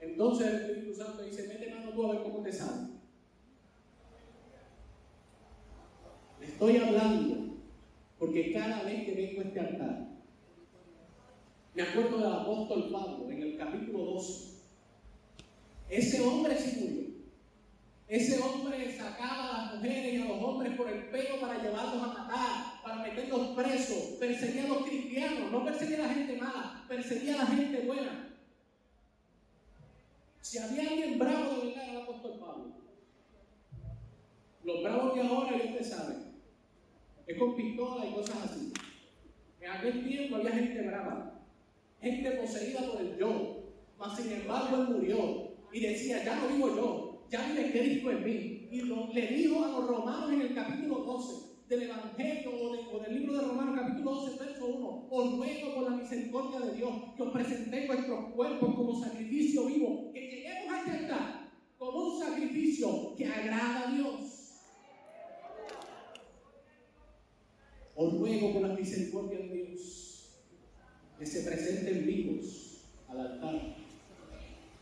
entonces 0.01 0.47
el 0.47 0.55
Espíritu 0.57 0.95
Santo 0.95 1.23
dice, 1.23 1.49
mete 1.49 1.71
mano 1.71 1.91
tú 1.93 2.07
a 2.07 2.13
ver 2.13 2.23
cómo 2.23 2.43
te 2.43 2.53
sale. 2.53 2.95
estoy 6.45 6.77
hablando 6.77 7.57
porque 8.19 8.53
cada 8.53 8.85
vez 8.85 9.05
que 9.05 9.15
vengo 9.15 9.41
a 9.41 9.45
este 9.45 9.61
altar, 9.61 10.14
me 11.75 11.83
acuerdo 11.83 12.19
del 12.19 12.33
apóstol 12.33 12.89
Pablo 12.93 13.31
en 13.31 13.43
el 13.43 13.59
capítulo 13.59 14.05
12. 14.05 14.55
Ese 15.91 16.23
hombre 16.23 16.57
sí 16.57 16.81
murió. 16.81 17.05
Ese 18.07 18.41
hombre 18.41 18.97
sacaba 18.97 19.49
a 19.49 19.63
las 19.65 19.75
mujeres 19.77 20.15
y 20.15 20.23
a 20.23 20.29
los 20.29 20.43
hombres 20.43 20.77
por 20.77 20.89
el 20.89 21.07
pelo 21.07 21.41
para 21.41 21.61
llevarlos 21.61 22.03
a 22.03 22.07
matar, 22.07 22.83
para 22.83 23.03
meterlos 23.03 23.49
presos, 23.57 24.17
perseguía 24.21 24.65
a 24.65 24.69
los 24.69 24.85
cristianos, 24.85 25.51
no 25.51 25.65
perseguía 25.65 25.97
a 25.97 26.09
la 26.09 26.15
gente 26.15 26.37
mala, 26.37 26.85
perseguía 26.87 27.35
a 27.35 27.39
la 27.39 27.47
gente 27.47 27.81
buena. 27.87 28.37
Si 30.43 30.59
había 30.59 30.83
alguien 30.83 31.19
bravo 31.19 31.55
de 31.55 31.67
verdad 31.67 31.83
era 31.83 31.91
el 31.91 32.03
apóstol 32.03 32.39
Pablo. 32.39 32.67
Los 34.63 34.83
bravos 34.83 35.15
de 35.15 35.23
ahora, 35.23 35.59
ya 35.59 35.71
usted 35.71 35.85
sabe, 35.85 36.15
es 37.27 37.39
con 37.39 37.57
pistola 37.57 38.07
y 38.07 38.15
cosas 38.15 38.37
así. 38.45 38.73
En 39.61 39.71
aquel 39.71 40.07
tiempo 40.07 40.37
había 40.37 40.53
gente 40.53 40.83
brava, 40.83 41.34
gente 42.05 42.31
poseída 42.33 42.81
por 42.83 43.01
el 43.01 43.17
yo, 43.17 43.65
mas 43.99 44.17
sin 44.17 44.31
embargo 44.31 44.77
él 44.77 44.89
murió 44.91 45.55
y 45.73 45.81
decía, 45.81 46.23
ya 46.23 46.37
no 46.37 46.49
vivo 46.49 46.69
yo, 46.77 47.27
ya 47.31 47.47
vive 47.49 47.73
Cristo 47.73 48.11
en 48.11 48.25
mí. 48.25 48.69
Y 48.71 48.83
le 48.83 49.27
dijo 49.29 49.65
a 49.65 49.69
los 49.69 49.89
romanos 49.89 50.33
en 50.33 50.43
el 50.43 50.55
capítulo 50.55 50.99
12 50.99 51.55
del 51.69 51.83
Evangelio 51.85 52.51
o, 52.53 52.99
del 53.01 53.15
libro 53.15 53.35
de 53.35 53.41
Romanos 53.41 53.81
capítulo 53.81 54.15
12, 54.17 54.39
verso 54.39 54.67
1, 54.67 55.07
os 55.11 55.37
ruego 55.37 55.75
por 55.75 55.91
la 55.91 55.97
misericordia 55.97 56.61
de 56.61 56.75
Dios 56.75 56.93
que 57.17 57.23
os 57.23 57.33
presentéis 57.33 57.87
vuestros 57.87 58.33
cuerpos 58.35 58.75
como 58.75 59.03
sacrificio 59.03 59.67
vivo, 59.67 60.13
que 60.13 60.21
lleguemos 60.21 60.75
a 60.75 60.97
estar 60.97 61.51
como 61.79 61.99
un 61.99 62.19
sacrificio 62.21 63.15
que 63.17 63.27
agrada 63.27 63.89
a 63.89 63.93
Dios. 63.93 64.35
Os 67.97 68.19
ruego 68.19 68.53
por 68.53 68.63
la 68.63 68.75
misericordia 68.75 69.39
de 69.39 69.49
Dios. 69.49 70.04
Que 71.19 71.27
se 71.27 71.43
presenten 71.43 72.07
vivos 72.07 72.81
al 73.09 73.21
altar, 73.21 73.77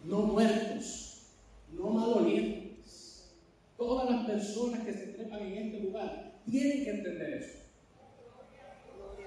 no 0.04 0.18
muertos, 0.22 1.26
no 1.72 1.90
malolientes. 1.90 3.32
Todas 3.76 4.10
las 4.10 4.26
personas 4.26 4.84
que 4.84 4.92
se 4.92 5.06
trepan 5.08 5.40
en 5.42 5.54
este 5.54 5.80
lugar 5.80 6.32
tienen 6.48 6.84
que 6.84 6.90
entender 6.90 7.34
eso. 7.34 7.58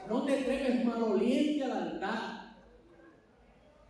No 0.08 0.24
te 0.24 0.44
trepes 0.44 0.86
maloliente 0.86 1.64
al 1.64 1.72
altar. 1.72 2.56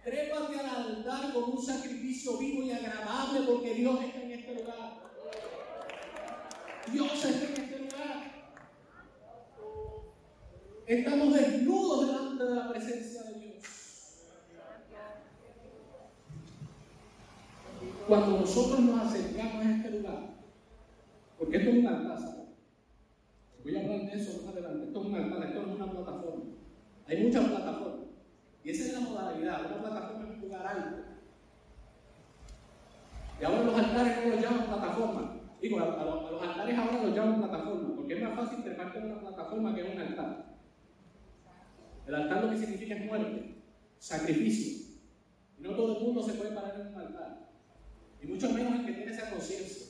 Trépate 0.03 0.59
al 0.59 0.67
altar 0.67 1.33
con 1.33 1.51
un 1.51 1.65
sacrificio 1.65 2.37
vivo 2.37 2.63
y 2.63 2.71
agradable 2.71 3.41
porque 3.47 3.73
Dios 3.73 3.99
está 4.03 4.21
en 4.21 4.31
este 4.31 4.55
lugar. 4.55 4.93
Dios 6.91 7.13
está 7.13 7.27
en 7.27 7.63
este 7.63 7.79
lugar. 7.79 8.35
Estamos 10.87 11.33
desnudos 11.33 12.07
delante 12.07 12.43
de 12.43 12.55
la 12.55 12.69
presencia 12.69 13.23
de 13.23 13.39
Dios. 13.39 13.63
Cuando 18.07 18.39
nosotros 18.41 18.79
nos 18.81 19.01
acercamos 19.01 19.65
a 19.65 19.71
este 19.71 19.89
lugar, 19.89 20.29
porque 21.39 21.57
esto 21.57 21.69
es 21.71 21.77
un 21.77 21.87
altar. 21.87 22.19
Voy 23.63 23.75
a 23.75 23.81
hablar 23.81 24.01
de 24.05 24.13
eso 24.13 24.43
más 24.45 24.53
adelante. 24.53 24.85
Esto 24.85 25.01
es 25.01 25.05
un 25.07 25.15
altar, 25.15 25.47
esto 25.47 25.61
no 25.63 25.73
es 25.73 25.75
una 25.75 25.91
plataforma. 25.91 26.43
Hay 27.07 27.23
muchas 27.23 27.45
plataformas. 27.45 28.05
Y 28.63 28.69
esa 28.69 28.83
es 28.85 28.93
la 28.93 28.99
modalidad. 28.99 29.65
Una 29.65 29.81
plataforma 29.81 30.23
es 30.23 30.35
un 30.35 30.41
lugar 30.41 30.67
alto. 30.67 30.97
Y 33.41 33.43
ahora 33.43 33.63
los 33.63 33.75
altares 33.75 34.17
no 34.23 34.35
los 34.35 34.41
llaman 34.41 34.65
plataforma. 34.67 35.31
Digo, 35.59 35.79
a, 35.79 35.85
los, 35.85 36.41
altares 36.43 36.77
ahora 36.77 37.03
los 37.03 37.15
llaman 37.15 37.39
plataforma, 37.39 37.95
porque 37.95 38.13
es 38.13 38.21
más 38.21 38.35
fácil 38.35 38.63
treparte 38.63 38.99
en 38.99 39.05
una 39.05 39.19
plataforma 39.19 39.73
que 39.73 39.81
en 39.81 39.95
un 39.95 40.01
altar. 40.07 40.44
El 42.07 42.15
altar 42.15 42.43
lo 42.43 42.51
que 42.51 42.57
significa 42.57 42.95
es 42.95 43.05
muerte, 43.05 43.55
sacrificio. 43.97 44.95
Y 45.57 45.63
no 45.63 45.71
todo 45.71 45.97
el 45.97 46.03
mundo 46.03 46.23
se 46.23 46.33
puede 46.33 46.51
parar 46.51 46.79
en 46.79 46.93
un 46.93 47.01
altar. 47.01 47.49
Y 48.21 48.27
mucho 48.27 48.49
menos 48.51 48.79
el 48.79 48.85
que 48.85 48.93
tiene 48.93 49.11
esa 49.11 49.31
conciencia. 49.31 49.87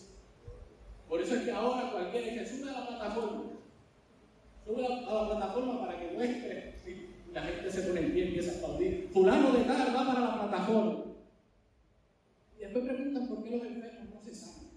Por 1.09 1.21
eso 1.21 1.35
es 1.35 1.41
que 1.43 1.51
ahora 1.51 1.91
cualquiera 1.91 2.33
que 2.33 2.47
sube 2.47 2.69
a 2.69 2.79
la 2.79 2.87
plataforma, 2.87 3.43
sube 4.65 4.85
a 4.85 4.89
la, 4.89 5.29
plataforma 5.29 5.81
para 5.81 5.99
que 5.99 6.11
muestre. 6.13 6.75
Y 6.87 7.33
la 7.33 7.41
gente 7.41 7.71
se 7.71 7.81
pone 7.81 7.99
en 7.99 8.11
pie 8.13 8.23
y 8.23 8.27
empieza 8.27 8.51
a 8.51 8.55
aplaudir. 8.55 9.09
Fulano 9.11 9.51
de 9.51 9.63
tal 9.63 9.95
va 9.95 10.05
para 10.05 10.19
la 10.21 10.47
plataforma. 10.47 11.03
Y 12.57 12.61
después 12.61 12.85
preguntan 12.85 13.27
por 13.27 13.43
qué 13.43 13.51
los 13.51 13.65
enfermos 13.65 14.15
no 14.15 14.21
se 14.23 14.33
sanan. 14.33 14.69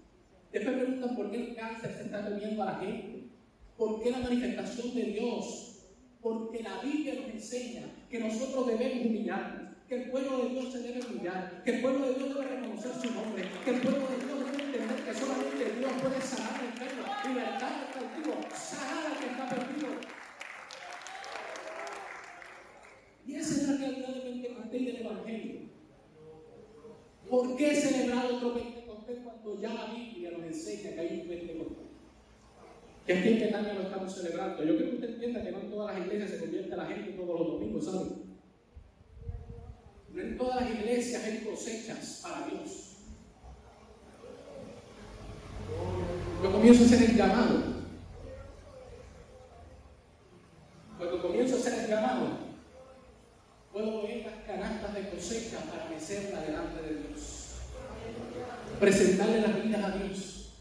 Después 0.51 0.75
preguntan 0.75 1.15
por 1.15 1.31
qué 1.31 1.37
el 1.37 1.55
cáncer 1.55 1.93
se 1.93 2.03
está 2.03 2.29
comiendo 2.29 2.63
a 2.63 2.65
la 2.65 2.75
gente. 2.75 3.29
¿Por 3.77 4.03
qué 4.03 4.11
la 4.11 4.19
manifestación 4.19 4.93
de 4.93 5.03
Dios 5.03 5.68
porque 6.21 6.61
la 6.63 6.81
Biblia 6.81 7.15
nos 7.15 7.29
enseña 7.31 7.83
que 8.09 8.19
nosotros 8.19 8.67
debemos 8.67 9.05
humillarnos, 9.05 9.75
que 9.87 10.03
el 10.03 10.11
pueblo 10.11 10.43
de 10.43 10.49
Dios 10.49 10.71
se 10.71 10.79
debe 10.79 11.05
humillar, 11.05 11.63
que 11.63 11.75
el 11.75 11.81
pueblo 11.81 12.07
de 12.07 12.13
Dios 12.15 12.35
debe 12.35 12.47
reconocer 12.47 12.91
su 12.93 13.13
nombre, 13.13 13.43
que 13.63 13.69
el 13.71 13.81
pueblo 13.81 14.07
de 14.07 14.17
Dios 14.25 14.51
debe 14.51 14.63
entender 14.63 15.05
que 15.05 15.13
solamente 15.13 15.71
Dios 15.79 15.91
puede 16.01 16.21
sanar 16.21 16.59
al 16.59 16.65
enfermo, 16.65 17.03
libertar 17.25 17.73
al 17.73 17.93
cautivo, 17.93 18.35
sanar 18.53 19.05
al 19.05 19.19
que 19.19 19.25
está 19.25 19.49
perdido. 19.49 19.87
Y 23.25 23.35
esa 23.35 23.53
es 23.53 23.67
la 23.69 23.77
realidad 23.77 24.15
de 24.15 24.21
Pentecostés 24.21 24.81
y 24.81 24.85
del 24.85 24.95
Evangelio. 24.97 25.59
¿Por 27.29 27.55
qué 27.55 27.75
celebrar 27.75 28.25
otro 28.25 28.53
Pentecostés 28.55 29.19
cuando 29.23 29.61
ya 29.61 29.73
la 29.73 29.93
Biblia 29.93 30.31
nos 30.31 30.43
enseña 30.43 30.95
que 30.95 30.99
hay 30.99 31.21
un 31.21 31.27
Pentecostés? 31.27 31.78
Que 33.09 33.17
aquí 33.17 33.29
en 33.29 33.39
Betania 33.39 33.73
lo 33.73 33.81
estamos 33.81 34.13
celebrando. 34.13 34.63
Yo 34.63 34.77
creo 34.77 34.89
que 34.91 34.95
usted 34.97 35.09
entienda 35.15 35.41
que 35.41 35.51
no 35.51 35.61
en 35.61 35.71
todas 35.71 35.97
las 35.97 36.05
iglesias 36.05 36.29
se 36.29 36.37
convierte 36.37 36.75
la 36.75 36.85
gente 36.85 37.13
todos 37.13 37.39
los 37.39 37.47
domingos, 37.53 37.85
¿sabe? 37.85 38.05
No 40.13 40.21
en 40.21 40.37
todas 40.37 40.61
las 40.61 40.69
iglesias 40.69 41.23
hay 41.23 41.39
cosechas 41.39 42.19
para 42.21 42.45
Dios. 42.45 42.97
Yo 46.43 46.51
comienzo 46.51 46.83
a 46.83 46.85
hacer 46.85 47.09
el 47.09 47.17
llamado. 47.17 47.63
Cuando 50.99 51.21
comienzo 51.23 51.55
a 51.55 51.59
hacer 51.59 51.79
el 51.79 51.89
llamado, 51.89 52.27
puedo 53.73 54.03
ver 54.03 54.23
las 54.23 54.43
canastas 54.45 54.93
de 54.93 55.09
cosecha 55.09 55.57
para 55.61 55.89
mecerla 55.89 56.41
delante 56.41 56.83
de 56.83 57.07
Dios. 57.07 57.55
Presentarle 58.79 59.41
las 59.41 59.63
vidas 59.63 59.83
a 59.83 59.97
Dios, 59.97 60.53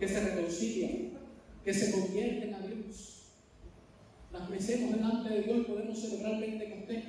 que 0.00 0.08
se 0.08 0.20
reconcilien 0.20 1.21
que 1.64 1.72
se 1.72 1.92
convierten 1.92 2.54
a 2.54 2.60
Dios. 2.60 3.22
Las 4.32 4.48
mecemos 4.48 4.94
delante 4.94 5.28
de 5.28 5.42
Dios 5.42 5.58
y 5.58 5.70
podemos 5.70 5.98
celebrar 5.98 6.40
Pentecostés. 6.40 7.04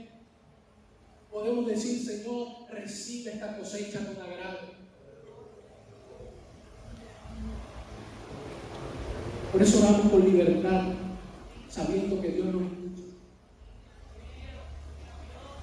Podemos 1.31 1.65
decir, 1.65 1.99
Señor, 1.99 2.47
recibe 2.69 3.31
esta 3.31 3.57
cosecha 3.57 4.05
con 4.05 4.21
agrado. 4.23 4.83
Por 9.51 9.61
eso 9.61 9.79
oramos 9.79 10.11
con 10.11 10.25
libertad, 10.25 10.93
sabiendo 11.69 12.21
que 12.21 12.29
Dios 12.29 12.47
nos 12.47 12.63
escucha. 12.63 13.03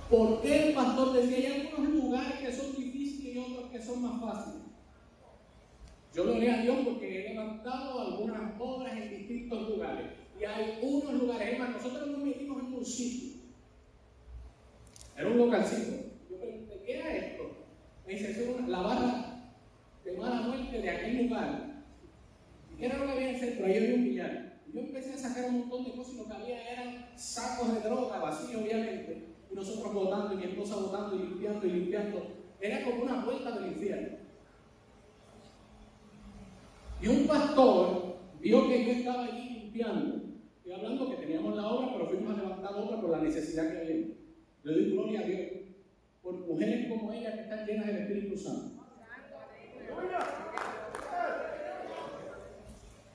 ¿Por 0.08 0.42
qué 0.42 0.68
el 0.68 0.74
pastor 0.74 1.12
decía, 1.12 1.36
hay 1.36 1.68
algunos 1.68 1.92
lugares 1.92 2.38
que 2.40 2.52
son 2.52 2.74
difíciles 2.74 3.34
y 3.34 3.38
otros 3.38 3.70
que 3.70 3.82
son 3.82 4.02
más 4.02 4.20
fáciles? 4.20 4.69
Yo 6.14 6.24
lo 6.24 6.32
a 6.32 6.62
Dios 6.62 6.78
porque 6.84 7.20
he 7.20 7.28
levantado 7.30 8.00
algunas 8.00 8.52
obras 8.58 8.96
en 8.96 9.10
distintos 9.10 9.68
lugares. 9.68 10.06
Y 10.40 10.44
hay 10.44 10.78
unos 10.82 11.14
lugares, 11.14 11.52
es 11.52 11.58
más, 11.58 11.70
nosotros 11.70 12.08
nos 12.08 12.24
metimos 12.24 12.62
en 12.62 12.74
un 12.74 12.84
sitio. 12.84 13.40
Era 15.16 15.28
un 15.28 15.38
localcito. 15.38 15.92
Yo 16.28 16.40
pregunté, 16.40 16.82
¿qué 16.84 16.98
era 16.98 17.16
esto? 17.16 17.42
Me 18.06 18.14
dice, 18.14 18.30
es 18.30 18.68
la 18.68 18.80
barra 18.80 19.54
de 20.04 20.12
mala 20.16 20.40
muerte 20.42 20.80
de 20.80 20.90
aquel 20.90 21.28
lugar. 21.28 21.84
¿Y 22.72 22.76
qué 22.76 22.86
era 22.86 22.98
lo 22.98 23.06
que 23.06 23.12
había 23.12 23.28
en 23.28 23.34
el 23.34 23.40
centro? 23.40 23.66
Ahí 23.66 23.76
había 23.76 23.94
un 23.94 24.04
billar. 24.04 24.60
Y 24.66 24.72
yo 24.72 24.80
empecé 24.80 25.12
a 25.12 25.18
sacar 25.18 25.44
un 25.50 25.60
montón 25.60 25.84
de 25.84 25.92
cosas 25.92 26.14
y 26.14 26.16
lo 26.16 26.26
que 26.26 26.32
había 26.32 26.72
eran 26.72 27.08
sacos 27.16 27.72
de 27.74 27.88
droga 27.88 28.18
vacíos, 28.18 28.62
obviamente. 28.62 29.26
Y 29.48 29.54
nosotros 29.54 29.94
votando, 29.94 30.34
y 30.34 30.38
mi 30.38 30.44
esposa 30.44 30.76
votando, 30.76 31.16
y 31.16 31.18
limpiando, 31.20 31.66
y 31.66 31.70
limpiando. 31.70 32.26
Era 32.60 32.84
como 32.84 33.04
una 33.04 33.24
vuelta 33.24 33.52
del 33.52 33.72
infierno. 33.72 34.19
Y 37.02 37.08
un 37.08 37.26
pastor 37.26 38.18
vio 38.40 38.68
que 38.68 38.84
yo 38.84 38.92
estaba 38.92 39.24
allí 39.24 39.60
limpiando. 39.60 40.20
Estoy 40.56 40.72
hablando 40.72 41.10
que 41.10 41.16
teníamos 41.16 41.56
la 41.56 41.66
obra, 41.68 41.92
pero 41.94 42.06
fuimos 42.06 42.34
a 42.34 42.42
levantar 42.42 42.74
obra 42.74 43.00
por 43.00 43.10
la 43.10 43.22
necesidad 43.22 43.72
que 43.72 43.78
había. 43.78 44.06
Le 44.62 44.72
doy 44.72 44.90
gloria 44.90 45.20
a 45.20 45.24
Dios 45.24 45.40
por 46.22 46.46
mujeres 46.46 46.88
como 46.90 47.10
ella 47.12 47.34
que 47.34 47.40
están 47.40 47.66
llenas 47.66 47.86
del 47.86 47.96
Espíritu 47.96 48.36
Santo. 48.36 48.84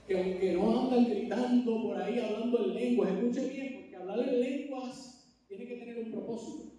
Que 0.08 0.18
aunque 0.18 0.54
no 0.54 0.82
andan 0.82 1.06
gritando 1.06 1.84
por 1.84 2.02
ahí 2.02 2.20
hablando 2.20 2.66
en 2.66 2.74
lenguas, 2.74 3.12
escuche 3.12 3.50
bien, 3.50 3.74
porque 3.76 3.96
hablar 3.96 4.20
en 4.20 4.40
lenguas 4.40 5.38
tiene 5.48 5.68
que 5.68 5.76
tener 5.78 5.98
un 6.00 6.12
propósito. 6.12 6.72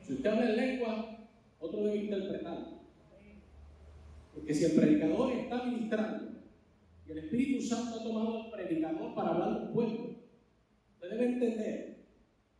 Si 0.00 0.14
usted 0.14 0.30
habla 0.30 0.50
en 0.50 0.56
lenguas, 0.56 1.06
otro 1.60 1.84
debe 1.84 1.98
interpretar. 1.98 2.81
Porque 4.34 4.54
si 4.54 4.64
el 4.64 4.72
predicador 4.72 5.32
está 5.32 5.64
ministrando 5.64 6.42
y 7.06 7.12
el 7.12 7.18
Espíritu 7.18 7.62
Santo 7.62 8.00
ha 8.00 8.04
tomado 8.04 8.44
al 8.44 8.50
predicador 8.50 9.14
para 9.14 9.30
hablar 9.30 9.48
al 9.48 9.72
pueblo, 9.72 10.16
usted 10.94 11.10
debe 11.10 11.24
entender 11.26 12.06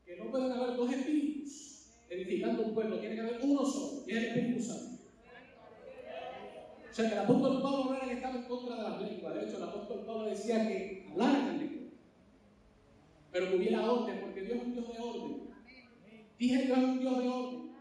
que 0.05 0.17
no 0.17 0.31
pueden 0.31 0.53
haber 0.53 0.77
dos 0.77 0.93
espíritus 0.93 1.33
edificando 2.11 2.63
un 2.65 2.75
pueblo, 2.75 2.99
tiene 2.99 3.15
que 3.15 3.21
haber 3.23 3.41
uno 3.43 3.65
solo, 3.65 4.05
y 4.07 4.11
es 4.11 4.17
el 4.19 4.25
Espíritu 4.25 4.63
Santo. 4.63 5.03
O 6.91 6.95
sea 6.95 7.09
que 7.09 7.15
el 7.15 7.21
apóstol 7.21 7.63
Pablo 7.63 7.85
no 7.85 7.95
era 7.95 8.07
que 8.07 8.15
estaba 8.15 8.37
en 8.37 8.43
contra 8.43 8.77
de 8.77 8.83
las 8.83 9.01
lenguas, 9.01 9.35
de 9.35 9.45
hecho 9.45 9.57
el 9.57 9.63
apóstol 9.63 10.05
Pablo 10.05 10.25
decía 10.29 10.69
que 10.69 11.07
hablaran 11.11 11.49
en 11.49 11.59
lengua, 11.59 11.91
pero 13.31 13.49
que 13.49 13.57
hubiera 13.57 13.91
orden, 13.91 14.21
porque 14.21 14.43
Dios 14.43 14.59
es 14.59 14.63
un 14.63 14.73
Dios 14.75 14.93
de 14.93 14.99
orden. 15.03 15.43
Dije 16.39 16.67
Dios 16.67 16.79
es 16.79 16.85
un 16.85 17.01
Dios 17.01 17.19
de 17.19 17.29
orden. 17.29 17.72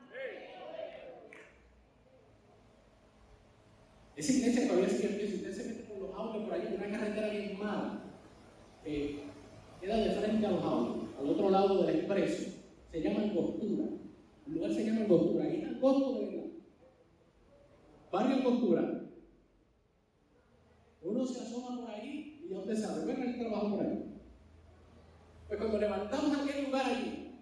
Esa 4.22 4.34
iglesia 4.34 4.68
todavía 4.68 4.88
sigue 4.88 5.10
en 5.10 5.18
pie. 5.18 5.28
Si 5.28 5.36
usted 5.38 5.52
se 5.52 5.68
mete 5.68 5.84
por 5.86 5.98
los 5.98 6.16
autos 6.16 6.44
por 6.44 6.54
ahí, 6.54 6.78
una 6.78 6.92
carretera 6.96 7.30
bien 7.30 7.58
mala, 7.58 8.04
eh, 8.86 9.24
queda 9.82 9.98
de 9.98 10.12
frente 10.12 10.46
a 10.46 10.52
los 10.52 10.64
autos, 10.64 11.10
al 11.20 11.28
otro 11.28 11.50
lado 11.50 11.82
del 11.82 11.96
expreso. 11.96 12.52
Se 12.92 13.02
llama 13.02 13.24
Angostura. 13.24 13.86
El 14.46 14.54
lugar 14.54 14.72
se 14.74 14.86
llama 14.86 15.02
Angostura. 15.02 15.46
Ahí 15.46 15.56
está 15.56 15.70
de 15.70 16.26
verdad. 16.26 16.44
Barrio 18.12 18.36
Angostura. 18.36 19.02
Uno 21.02 21.26
se 21.26 21.42
asoma 21.42 21.82
por 21.82 21.90
ahí 21.90 22.46
y 22.46 22.50
ya 22.52 22.60
usted 22.60 22.78
sabe, 22.78 23.06
bueno, 23.06 23.24
el 23.24 23.40
trabajo 23.40 23.76
por 23.76 23.86
ahí. 23.88 24.04
Pues 25.48 25.60
cuando 25.60 25.80
levantamos 25.80 26.38
aquel 26.38 26.66
lugar 26.66 26.86
allí, 26.86 27.40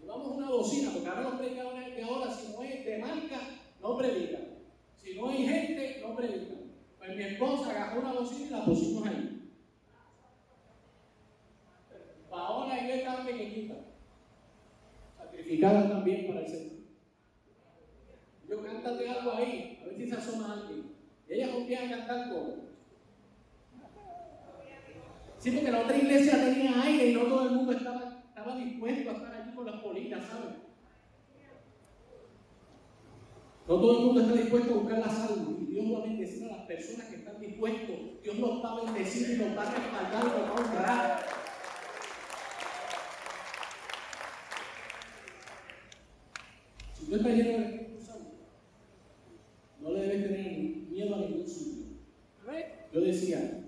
llevamos 0.00 0.34
una 0.34 0.48
bocina, 0.48 0.92
porque 0.94 1.08
ahora 1.08 1.22
los 1.24 1.34
predicadores 1.34 1.94
de 1.94 2.02
ahora, 2.04 2.30
si 2.30 2.52
no 2.54 2.62
es 2.62 2.86
de 2.86 2.98
marca, 2.98 3.40
no 3.82 3.98
predican. 3.98 4.55
Si 5.06 5.14
no 5.14 5.28
hay 5.28 5.46
gente, 5.46 6.02
no 6.02 6.16
predican. 6.16 6.72
Pues 6.98 7.16
mi 7.16 7.22
esposa 7.22 7.70
agarró 7.70 8.00
una 8.00 8.12
bocina 8.14 8.46
y 8.46 8.50
la 8.50 8.64
pusimos 8.64 9.06
ahí. 9.06 9.52
Paola 12.28 12.82
y 12.82 12.88
yo 12.88 12.94
estaban 12.94 13.24
pequeñitas. 13.24 13.78
santificada 15.16 15.88
también 15.88 16.26
para 16.26 16.40
el 16.40 16.48
Señor. 16.48 16.72
Yo 18.48 18.64
cántate 18.64 19.08
algo 19.08 19.32
ahí, 19.32 19.78
a 19.80 19.84
ver 19.86 19.96
si 19.96 20.08
se 20.08 20.16
asoma 20.16 20.52
alguien. 20.54 20.96
Y 21.28 21.34
ella 21.34 21.52
comienza 21.52 21.84
a 21.84 21.98
cantar 21.98 22.28
coro. 22.28 22.54
Sí, 25.38 25.50
porque 25.52 25.70
la 25.70 25.82
otra 25.82 25.96
iglesia 25.96 26.32
tenía 26.32 26.82
aire 26.82 27.10
y 27.10 27.14
no 27.14 27.26
todo 27.26 27.48
el 27.48 27.54
mundo 27.54 27.72
estaba, 27.72 28.24
estaba 28.28 28.56
dispuesto 28.56 29.10
a 29.10 29.12
estar 29.12 29.34
allí 29.34 29.54
con 29.54 29.66
las 29.66 29.80
politas, 29.80 30.26
¿saben? 30.26 30.65
No 33.68 33.80
todo 33.80 33.98
el 33.98 34.04
mundo 34.04 34.20
está 34.20 34.34
dispuesto 34.34 34.74
a 34.74 34.76
buscar 34.76 34.98
la 35.00 35.08
salud. 35.08 35.58
Y 35.60 35.66
Dios 35.66 35.92
va 35.92 35.98
a 35.98 36.06
bendecir 36.06 36.44
a 36.44 36.56
las 36.56 36.66
personas 36.66 37.06
que 37.06 37.16
están 37.16 37.40
dispuestos. 37.40 38.22
Dios 38.22 38.38
los 38.38 38.64
va 38.64 38.72
a 38.72 38.84
bendecir 38.84 39.30
y 39.30 39.36
los 39.36 39.56
va 39.56 39.62
a 39.62 39.74
respaldar 39.74 40.22
y 40.22 40.26
los 40.26 40.40
va 40.40 40.48
a 40.48 40.54
honrar. 40.54 41.26
Si 46.94 47.06
tú 47.06 47.16
estás 47.16 47.32
lleno 47.32 47.50
del 47.50 47.62
Espíritu 47.64 48.04
Santo, 48.04 48.30
no 49.80 49.90
le 49.90 50.00
debes 50.00 50.22
tener 50.22 50.58
miedo 50.88 51.14
a 51.14 51.18
ningún 51.18 51.48
sitio. 51.48 51.86
Yo 52.92 53.00
decía, 53.00 53.64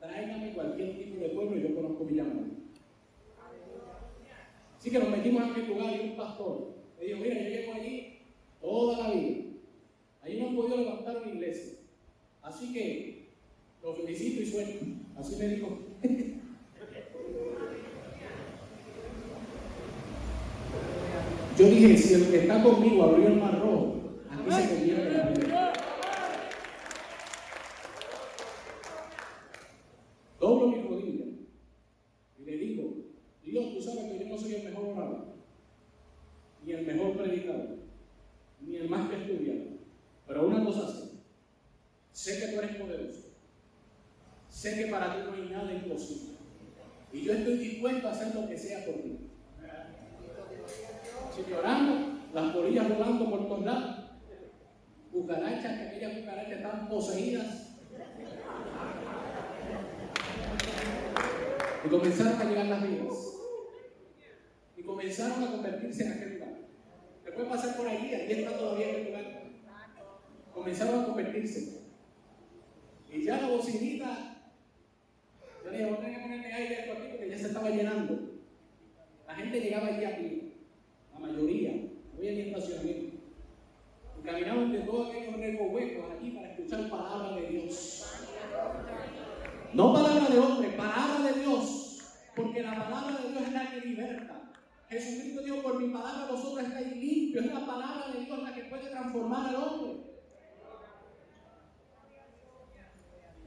tráigame 0.00 0.54
cualquier 0.54 0.96
tipo 0.96 1.20
de 1.20 1.28
pueblo 1.28 1.56
y 1.56 1.62
yo 1.62 1.74
conozco 1.74 2.04
mi 2.04 2.16
llamado. 2.16 2.46
Así 4.78 4.90
que 4.90 4.98
nos 4.98 5.10
metimos 5.10 5.42
en 5.44 5.50
aquel 5.50 5.68
lugar 5.68 5.94
y 5.94 6.08
un 6.08 6.16
pastor 6.16 6.74
me 6.98 7.04
dijo, 7.04 7.20
mira, 7.20 7.34
yo 7.34 7.48
llego 7.48 7.74
allí 7.74 8.11
toda 8.62 8.96
la 8.96 9.14
vida. 9.14 9.42
Ahí 10.22 10.40
no 10.40 10.48
han 10.48 10.56
podido 10.56 10.76
levantar 10.78 11.18
una 11.18 11.32
iglesia. 11.32 11.74
Así 12.40 12.72
que 12.72 13.28
lo 13.82 13.94
felicito 13.94 14.40
y 14.40 14.46
suelto. 14.46 14.86
Así 15.16 15.36
me 15.36 15.48
dijo. 15.48 15.78
Yo 21.58 21.66
dije, 21.66 21.98
si 21.98 22.14
el 22.14 22.30
que 22.30 22.38
está 22.38 22.62
conmigo 22.62 23.02
abrió 23.02 23.28
el 23.28 23.36
mar 23.36 23.60
rojo, 23.60 24.00
aquí 24.30 24.50
se 24.50 24.68
convierte 24.74 25.10
la 25.10 25.24
vida. 25.28 25.72
Doblo 30.40 30.68
mi 30.68 30.82
rodilla 30.82 31.26
y 32.38 32.44
le 32.44 32.56
digo, 32.56 32.94
Dios, 33.44 33.74
tú 33.74 33.82
sabes 33.82 34.10
que 34.10 34.18
yo 34.18 34.26
no 34.26 34.38
soy 34.38 34.54
el 34.54 34.64
mejor 34.64 34.86
orador, 34.88 35.26
ni 36.64 36.72
el 36.72 36.86
mejor 36.86 37.16
predicador, 37.18 37.78
ni 38.60 38.76
el 38.76 38.88
más 38.88 39.10
que 39.10 39.16
estudiado. 39.16 39.60
Pero 40.26 40.46
una 40.46 40.64
cosa 40.64 40.90
sé, 40.90 41.10
sé 42.12 42.40
que 42.40 42.52
tú 42.52 42.60
eres 42.60 42.76
poderoso, 42.76 43.26
sé 44.48 44.74
que 44.74 44.90
para 44.90 45.14
ti 45.14 45.20
no 45.26 45.34
hay 45.34 45.50
nada 45.50 45.72
imposible. 45.72 46.32
Y 47.12 47.20
yo 47.20 47.34
estoy 47.34 47.58
dispuesto 47.58 48.08
a 48.08 48.12
hacer 48.12 48.34
lo 48.34 48.48
que 48.48 48.56
sea 48.56 48.86
por 48.86 48.94
ti. 48.94 49.18
Así 51.28 51.42
que 51.42 51.54
orando, 51.54 52.18
las 52.34 52.52
polillas 52.52 52.88
volando 52.88 53.30
por 53.30 53.48
todos 53.48 53.64
lados, 53.64 53.96
cucarachas, 55.10 55.78
que 55.78 55.88
aquellas 55.88 56.18
cucarachas 56.18 56.52
están 56.52 56.88
poseídas. 57.02 57.68
Y 61.84 61.88
comenzaron 61.88 62.40
a 62.40 62.44
llegar 62.44 62.66
las 62.66 62.88
vidas. 62.88 63.18
Y 64.76 64.82
comenzaron 64.82 65.44
a 65.44 65.50
convertirse 65.50 66.06
en 66.06 66.12
aquel 66.12 66.34
lugar. 66.34 66.58
Después 67.24 67.48
pasar 67.48 67.76
por 67.76 67.88
allí, 67.88 68.14
aquí 68.14 68.32
está 68.32 68.56
todavía 68.56 68.88
en 68.90 68.94
el 68.94 69.06
lugar. 69.06 69.42
Comenzaron 70.54 71.00
a 71.00 71.06
convertirse. 71.06 71.82
Y 73.10 73.24
ya 73.24 73.40
la 73.40 73.48
bocinita, 73.48 74.42
yo 75.64 75.70
le 75.70 75.78
dije, 75.78 75.90
voy 75.90 75.98
a 75.98 76.00
tener 76.00 76.16
que 76.16 76.22
ponerle 76.22 76.52
aire 76.52 76.80
esto 76.80 76.92
aquí 76.92 77.08
porque 77.10 77.28
ya 77.28 77.38
se 77.38 77.46
estaba 77.46 77.70
llenando. 77.70 78.18
La 79.26 79.34
gente 79.34 79.60
llegaba 79.60 79.88
allí 79.88 80.04
a 80.04 80.16
pie 80.16 80.52
la 81.12 81.18
mayoría, 81.18 81.72
no 81.72 82.18
había 82.18 82.32
ni 82.32 82.40
estacionamiento. 82.40 83.11
Y 84.22 84.24
caminaban 84.24 84.70
de 84.70 84.78
todos 84.80 85.10
aquellos 85.10 85.36
recovecos 85.36 86.04
allí 86.12 86.30
para 86.30 86.52
escuchar 86.52 86.88
palabra 86.88 87.36
de 87.36 87.46
Dios. 87.48 88.06
No 89.74 89.92
palabra 89.92 90.28
de 90.28 90.38
hombre, 90.38 90.68
palabra 90.70 91.32
de 91.32 91.40
Dios. 91.40 91.98
Porque 92.36 92.62
la 92.62 92.76
palabra 92.76 93.20
de 93.20 93.28
Dios 93.30 93.42
es 93.42 93.52
la 93.52 93.70
que 93.70 93.80
liberta. 93.80 94.52
Jesucristo 94.88 95.42
dijo, 95.42 95.62
por 95.62 95.82
mi 95.82 95.92
palabra 95.92 96.30
vosotros 96.30 96.66
estáis 96.66 96.96
limpios. 96.96 97.46
Es 97.46 97.52
la 97.52 97.66
palabra 97.66 98.12
de 98.12 98.24
Dios 98.24 98.42
la 98.42 98.54
que 98.54 98.64
puede 98.64 98.90
transformar 98.90 99.48
al 99.48 99.56
hombre. 99.56 99.92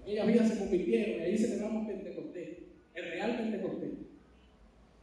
Aquellas 0.01 0.27
vidas 0.27 0.49
se 0.49 0.59
convirtieron 0.59 1.19
y 1.19 1.23
ahí 1.23 1.37
celebramos 1.37 1.87
Pentecostés, 1.87 2.57
el 2.93 3.11
real 3.11 3.37
Pentecostés. 3.37 3.91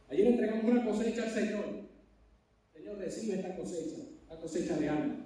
Ayer 0.09 0.27
entregamos 0.27 0.63
una 0.63 0.85
cosecha 0.85 1.23
al 1.23 1.29
Señor. 1.29 1.65
Señor, 2.71 2.97
recibe 2.99 3.35
esta 3.35 3.55
cosecha, 3.55 4.03
la 4.29 4.37
cosecha 4.37 4.77
de 4.77 4.87
alma. 4.87 5.22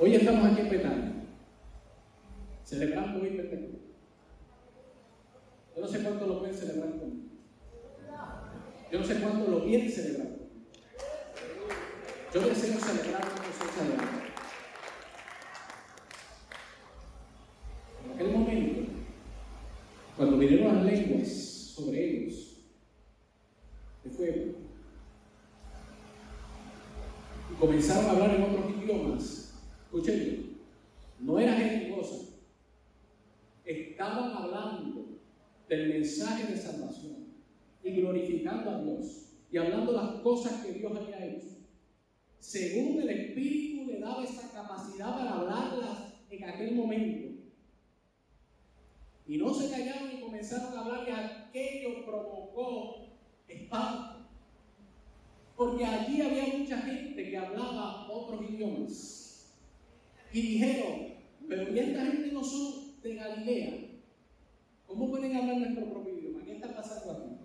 Hoy 0.00 0.14
estamos 0.14 0.44
aquí 0.46 0.60
en 0.60 0.70
Betania, 0.70 1.12
celebrando 2.62 3.20
hoy 3.20 3.30
Pentecostés. 3.30 3.80
Yo 5.74 5.82
no 5.82 5.88
sé 5.88 6.02
cuánto 6.04 6.26
lo 6.26 6.38
pueden 6.38 6.54
celebrar 6.54 6.90
conmigo. 6.90 7.28
Yo 8.92 9.00
no 9.00 9.04
sé 9.04 9.20
cuánto 9.20 9.50
lo 9.50 9.64
vienen 9.64 9.90
celebrando. 9.90 10.38
Yo 12.32 12.40
deseo 12.42 12.78
celebrar 12.78 13.24
de 13.24 13.92
alma. 13.92 14.22
En 18.04 18.12
aquel 18.14 18.30
momento, 18.30 18.92
cuando 20.16 20.38
vinieron 20.38 20.76
las 20.76 20.84
lenguas 20.84 21.28
sobre 21.28 22.04
ellos, 22.04 22.56
de 24.04 24.10
fuego. 24.10 24.44
Y 27.50 27.54
comenzaron 27.58 28.06
a 28.06 28.10
hablar 28.10 28.30
en 28.36 28.42
otros 28.44 28.70
idiomas. 28.70 29.47
Escuchen, 29.88 30.58
no 31.18 31.38
era 31.38 31.56
cosa. 31.96 32.26
Estaban 33.64 34.32
hablando 34.36 35.18
del 35.66 35.88
mensaje 35.88 36.52
de 36.52 36.58
salvación 36.58 37.28
y 37.82 37.92
glorificando 37.92 38.70
a 38.70 38.82
Dios 38.82 39.32
y 39.50 39.56
hablando 39.56 39.92
las 39.92 40.20
cosas 40.20 40.62
que 40.62 40.72
Dios 40.72 40.92
había 40.94 41.24
hecho. 41.24 41.56
Según 42.38 43.00
el 43.00 43.08
Espíritu 43.08 43.90
le 43.90 43.98
daba 43.98 44.22
esa 44.24 44.52
capacidad 44.52 45.16
para 45.16 45.38
hablarlas 45.38 46.12
en 46.28 46.44
aquel 46.44 46.74
momento. 46.74 47.40
Y 49.26 49.38
no 49.38 49.54
se 49.54 49.70
callaron 49.70 50.10
y 50.12 50.20
comenzaron 50.20 50.76
a 50.76 50.80
hablar 50.82 51.04
que 51.06 51.12
aquello 51.12 52.04
provocó 52.04 53.06
espanto. 53.48 54.28
Porque 55.56 55.84
allí 55.86 56.20
había 56.20 56.58
mucha 56.58 56.78
gente 56.82 57.30
que 57.30 57.36
hablaba 57.38 58.06
otros 58.10 58.42
idiomas. 58.50 59.17
Y 60.32 60.40
dijeron, 60.40 61.14
pero 61.48 61.74
¿y 61.74 61.78
esta 61.78 62.06
gente 62.06 62.32
no 62.32 62.44
son 62.44 63.00
de 63.02 63.14
Galilea? 63.14 63.74
¿Cómo 64.86 65.10
pueden 65.10 65.36
hablar 65.36 65.58
nuestro 65.58 65.90
propio 65.90 66.18
idioma? 66.18 66.44
¿Qué 66.44 66.56
está 66.56 66.74
pasando 66.74 67.12
aquí? 67.12 67.36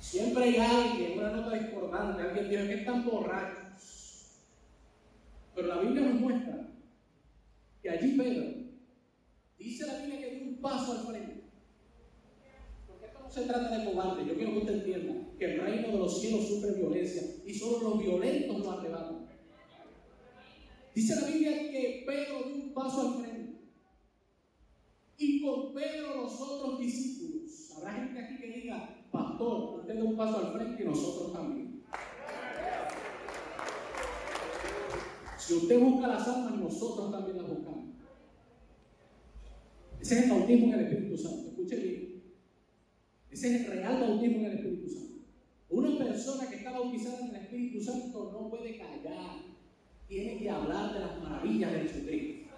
Siempre 0.00 0.44
hay 0.44 0.56
alguien, 0.56 1.18
una 1.18 1.30
nota 1.30 1.56
discordante, 1.56 2.22
alguien 2.22 2.48
dice 2.48 2.66
que 2.66 2.74
están 2.74 3.04
borrachos. 3.04 4.42
Pero 5.54 5.68
la 5.68 5.80
Biblia 5.80 6.02
nos 6.02 6.20
muestra 6.20 6.68
que 7.82 7.90
allí 7.90 8.16
Pedro, 8.16 8.46
dice 9.58 9.86
la 9.86 9.98
Biblia 9.98 10.20
que 10.20 10.34
dio 10.34 10.44
un 10.44 10.60
paso 10.60 10.92
al 10.92 11.06
frente 11.06 11.38
no 13.28 13.34
se 13.34 13.42
trata 13.42 13.76
de 13.76 13.84
cobarde, 13.84 14.26
yo 14.26 14.34
quiero 14.34 14.52
que 14.52 14.58
usted 14.58 14.74
entienda 14.74 15.14
que 15.38 15.44
el 15.44 15.60
reino 15.60 15.88
de 15.88 15.98
los 15.98 16.18
cielos 16.18 16.48
sufre 16.48 16.72
violencia 16.72 17.22
y 17.44 17.52
solo 17.52 17.90
los 17.90 17.98
violentos 17.98 18.58
lo 18.58 18.70
arrebatan. 18.70 19.17
Dice 20.98 21.14
la 21.14 21.28
Biblia 21.28 21.70
que 21.70 22.02
Pedro 22.04 22.42
dio 22.42 22.56
un 22.56 22.74
paso 22.74 23.00
al 23.02 23.22
frente 23.22 23.60
y 25.16 25.40
con 25.42 25.72
Pedro 25.72 26.24
los 26.24 26.40
otros 26.40 26.80
discípulos. 26.80 27.70
Habrá 27.76 27.92
gente 27.92 28.18
aquí 28.18 28.36
que 28.36 28.60
diga, 28.62 29.06
pastor, 29.12 29.78
usted 29.78 29.94
da 29.94 30.02
un 30.02 30.16
paso 30.16 30.38
al 30.38 30.52
frente 30.54 30.82
y 30.82 30.86
nosotros 30.86 31.32
también. 31.32 31.84
Si 35.38 35.54
usted 35.54 35.78
busca 35.78 36.08
las 36.08 36.26
almas, 36.26 36.58
nosotros 36.58 37.12
también 37.12 37.36
las 37.36 37.48
buscamos. 37.48 37.94
Ese 40.00 40.18
es 40.18 40.24
el 40.24 40.30
bautismo 40.30 40.66
en 40.66 40.80
el 40.80 40.80
Espíritu 40.80 41.16
Santo. 41.16 41.50
Escuche 41.50 41.76
bien. 41.76 42.22
Ese 43.30 43.54
es 43.54 43.60
el 43.60 43.70
real 43.70 44.00
bautismo 44.00 44.38
en 44.38 44.44
el 44.46 44.52
Espíritu 44.54 44.88
Santo. 44.88 45.14
Una 45.70 45.96
persona 45.96 46.50
que 46.50 46.56
está 46.56 46.72
bautizada 46.72 47.20
en 47.20 47.36
el 47.36 47.42
Espíritu 47.42 47.84
Santo 47.84 48.32
no 48.32 48.50
puede 48.50 48.76
callar. 48.76 49.47
Tiene 50.08 50.38
que 50.38 50.50
hablar 50.50 50.94
de 50.94 51.00
las 51.00 51.22
maravillas 51.22 51.72
de 51.72 51.80
Jesucristo. 51.80 52.54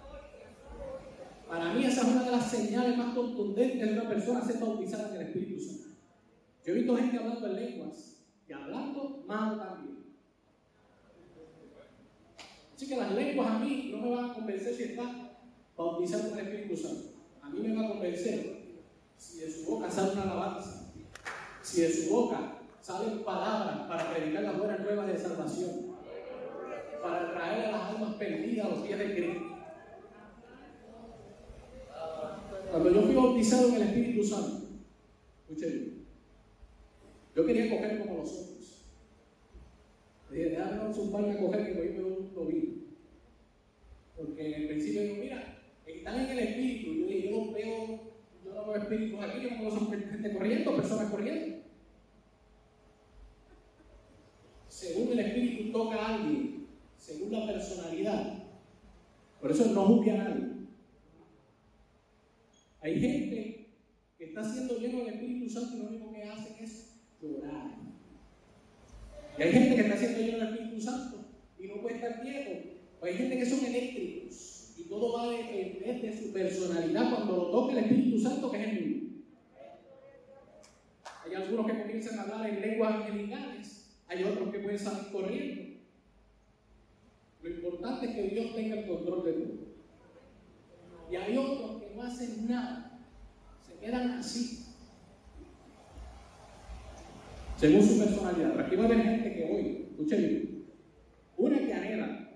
Para 1.47 1.73
mí 1.73 1.83
esa 1.83 2.01
es 2.01 2.07
una 2.07 2.23
de 2.23 2.31
las 2.31 2.49
señales 2.49 2.97
más 2.97 3.13
contundentes 3.13 3.87
de 3.87 3.99
una 3.99 4.07
persona 4.07 4.43
ser 4.43 4.59
bautizada 4.59 5.09
en 5.09 5.15
el 5.15 5.27
Espíritu 5.27 5.61
Santo. 5.61 5.89
Yo 6.65 6.73
he 6.73 6.75
visto 6.77 6.95
gente 6.95 7.17
hablando 7.17 7.47
en 7.47 7.55
lenguas 7.55 8.23
y 8.47 8.53
hablando 8.53 9.23
mal 9.27 9.59
también. 9.59 9.97
Así 12.73 12.87
que 12.87 12.95
las 12.95 13.11
lenguas 13.11 13.47
a 13.47 13.59
mí 13.59 13.89
no 13.91 13.97
me 13.97 14.15
van 14.15 14.29
a 14.29 14.33
convencer 14.33 14.73
si 14.73 14.83
está 14.83 15.37
bautizado 15.75 16.29
en 16.29 16.39
el 16.39 16.47
Espíritu 16.47 16.77
Santo. 16.77 17.09
A 17.41 17.49
mí 17.49 17.59
me 17.67 17.75
va 17.75 17.85
a 17.85 17.89
convencer 17.89 18.79
si 19.17 19.39
de 19.39 19.51
su 19.51 19.69
boca 19.69 19.91
sale 19.91 20.13
una 20.13 20.23
alabanza 20.23 20.81
si 21.61 21.81
de 21.81 21.93
su 21.93 22.09
boca 22.09 22.57
salen 22.81 23.23
palabras 23.23 23.87
para 23.87 24.11
predicar 24.11 24.43
las 24.43 24.57
buenas 24.57 24.79
nuevas 24.79 25.07
de 25.07 25.17
salvación, 25.17 25.90
para 27.01 27.31
traer 27.31 27.65
a 27.65 27.71
las 27.71 27.81
almas 27.89 28.15
perdidas 28.15 28.65
a 28.65 28.69
los 28.69 28.79
pies 28.79 28.99
de 28.99 29.13
Cristo. 29.15 29.51
Cuando 32.69 32.89
yo 32.89 33.01
fui 33.01 33.15
bautizado 33.15 33.67
en 33.69 33.75
el 33.75 33.81
Espíritu 33.81 34.23
Santo, 34.23 34.67
escuchen, 35.49 36.05
yo 37.35 37.45
quería 37.45 37.69
coger 37.69 37.99
como 37.99 38.17
los 38.17 38.31
otros. 38.31 38.85
Dije, 40.29 40.49
déjame 40.51 40.89
un 40.89 41.11
par 41.11 41.29
a 41.29 41.37
coger 41.37 41.65
que 41.65 41.73
voy 41.73 41.97
a 41.97 42.17
un 42.17 42.33
tobillo. 42.33 42.71
Porque 44.15 44.47
en 44.47 44.61
el 44.61 44.67
principio 44.67 45.01
digo, 45.03 45.15
mira, 45.15 45.61
están 45.85 46.19
en 46.21 46.29
el 46.29 46.39
Espíritu. 46.39 46.93
Yo 46.93 47.07
dije, 47.07 47.29
yo 47.29 47.45
no 47.45 47.51
veo, 47.51 47.99
yo 48.45 48.53
no 48.53 48.67
veo 48.67 48.75
espíritus 48.75 49.19
aquí, 49.19 49.41
yo 49.41 49.49
no 49.51 49.61
veo 49.61 49.89
gente 49.89 50.33
corriendo, 50.33 50.75
personas 50.75 51.11
corriendo. 51.11 51.57
Según 54.69 55.11
el 55.11 55.19
Espíritu 55.19 55.71
toca 55.71 55.95
a 55.97 56.15
alguien, 56.15 56.60
según 57.01 57.31
la 57.31 57.47
personalidad. 57.47 58.43
Por 59.41 59.51
eso 59.51 59.65
no 59.73 59.85
juzgue 59.85 60.11
a 60.11 60.23
nadie. 60.23 60.51
Hay 62.79 62.99
gente 62.99 63.69
que 64.17 64.23
está 64.23 64.43
siendo 64.43 64.77
lleno 64.77 64.99
del 64.99 65.15
Espíritu 65.15 65.49
Santo 65.49 65.75
y 65.75 65.79
lo 65.79 65.89
único 65.89 66.13
que 66.13 66.23
hacen 66.23 66.55
es 66.59 67.01
llorar. 67.21 67.71
Y 69.37 69.41
hay 69.41 69.51
gente 69.51 69.75
que 69.75 69.81
está 69.81 69.97
siendo 69.97 70.19
lleno 70.19 70.37
del 70.37 70.53
Espíritu 70.53 70.81
Santo 70.81 71.25
y 71.59 71.67
no 71.67 71.81
puede 71.81 71.95
estar 71.95 72.21
quieto. 72.21 72.69
O 73.01 73.05
hay 73.05 73.13
gente 73.15 73.37
que 73.37 73.45
son 73.45 73.65
eléctricos 73.65 74.75
y 74.77 74.83
todo 74.83 75.17
va 75.17 75.31
de 75.31 76.17
su 76.21 76.31
personalidad 76.31 77.15
cuando 77.15 77.35
lo 77.35 77.51
toca 77.51 77.73
el 77.73 77.79
Espíritu 77.79 78.19
Santo, 78.19 78.51
que 78.51 78.61
es 78.61 78.67
el 78.67 78.85
mismo. 78.85 79.01
Hay 81.25 81.33
algunos 81.33 81.65
que 81.65 81.81
comienzan 81.81 82.19
a 82.19 82.21
hablar 82.23 82.49
en 82.49 82.61
lenguas 82.61 82.93
angelicales, 82.93 83.95
hay 84.07 84.23
otros 84.23 84.51
que 84.51 84.59
pueden 84.59 84.79
salir 84.79 85.11
corriendo. 85.11 85.70
Lo 87.43 87.49
importante 87.49 88.05
es 88.05 88.15
que 88.15 88.23
Dios 88.23 88.55
tenga 88.55 88.79
el 88.79 88.87
control 88.87 89.25
de 89.25 89.33
todo. 89.33 89.71
Y 91.11 91.15
hay 91.15 91.37
otros 91.37 91.81
que 91.81 91.95
no 91.95 92.03
hacen 92.03 92.47
nada, 92.47 92.99
se 93.65 93.73
quedan 93.85 94.11
así. 94.11 94.65
Según 97.57 97.83
su 97.83 97.99
personalidad. 97.99 98.59
aquí 98.59 98.75
va 98.75 98.83
a 98.83 98.85
haber 98.85 99.01
gente 99.03 99.33
que 99.33 99.43
hoy, 99.43 99.87
escuchen 99.91 100.19
bien, 100.19 100.65
una 101.37 101.59
que 101.59 101.73
anhela, 101.73 102.29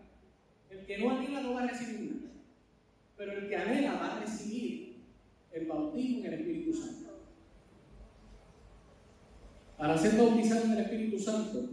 el 0.70 0.86
que 0.86 0.98
no 0.98 1.10
anhela 1.10 1.42
no 1.42 1.54
va 1.54 1.64
a 1.64 1.68
recibir 1.68 2.16
nada, 2.16 2.34
pero 3.18 3.32
el 3.32 3.48
que 3.48 3.56
anhela 3.56 3.94
va 3.94 4.18
a 4.18 4.20
recibir 4.20 4.98
el 5.52 5.66
bautismo 5.68 6.20
en 6.20 6.26
el 6.26 6.34
Espíritu 6.34 6.74
Santo. 6.74 7.06
Para 9.78 9.98
ser 9.98 10.18
bautizado 10.18 10.66
en 10.66 10.72
el 10.72 10.80
Espíritu 10.80 11.20
Santo, 11.20 11.70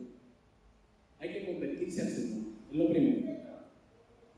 hay 1.18 1.32
que 1.32 1.46
convertirse 1.46 2.02
al 2.02 2.08
Señor. 2.08 2.41
Lo 2.72 2.88
primero. 2.88 3.32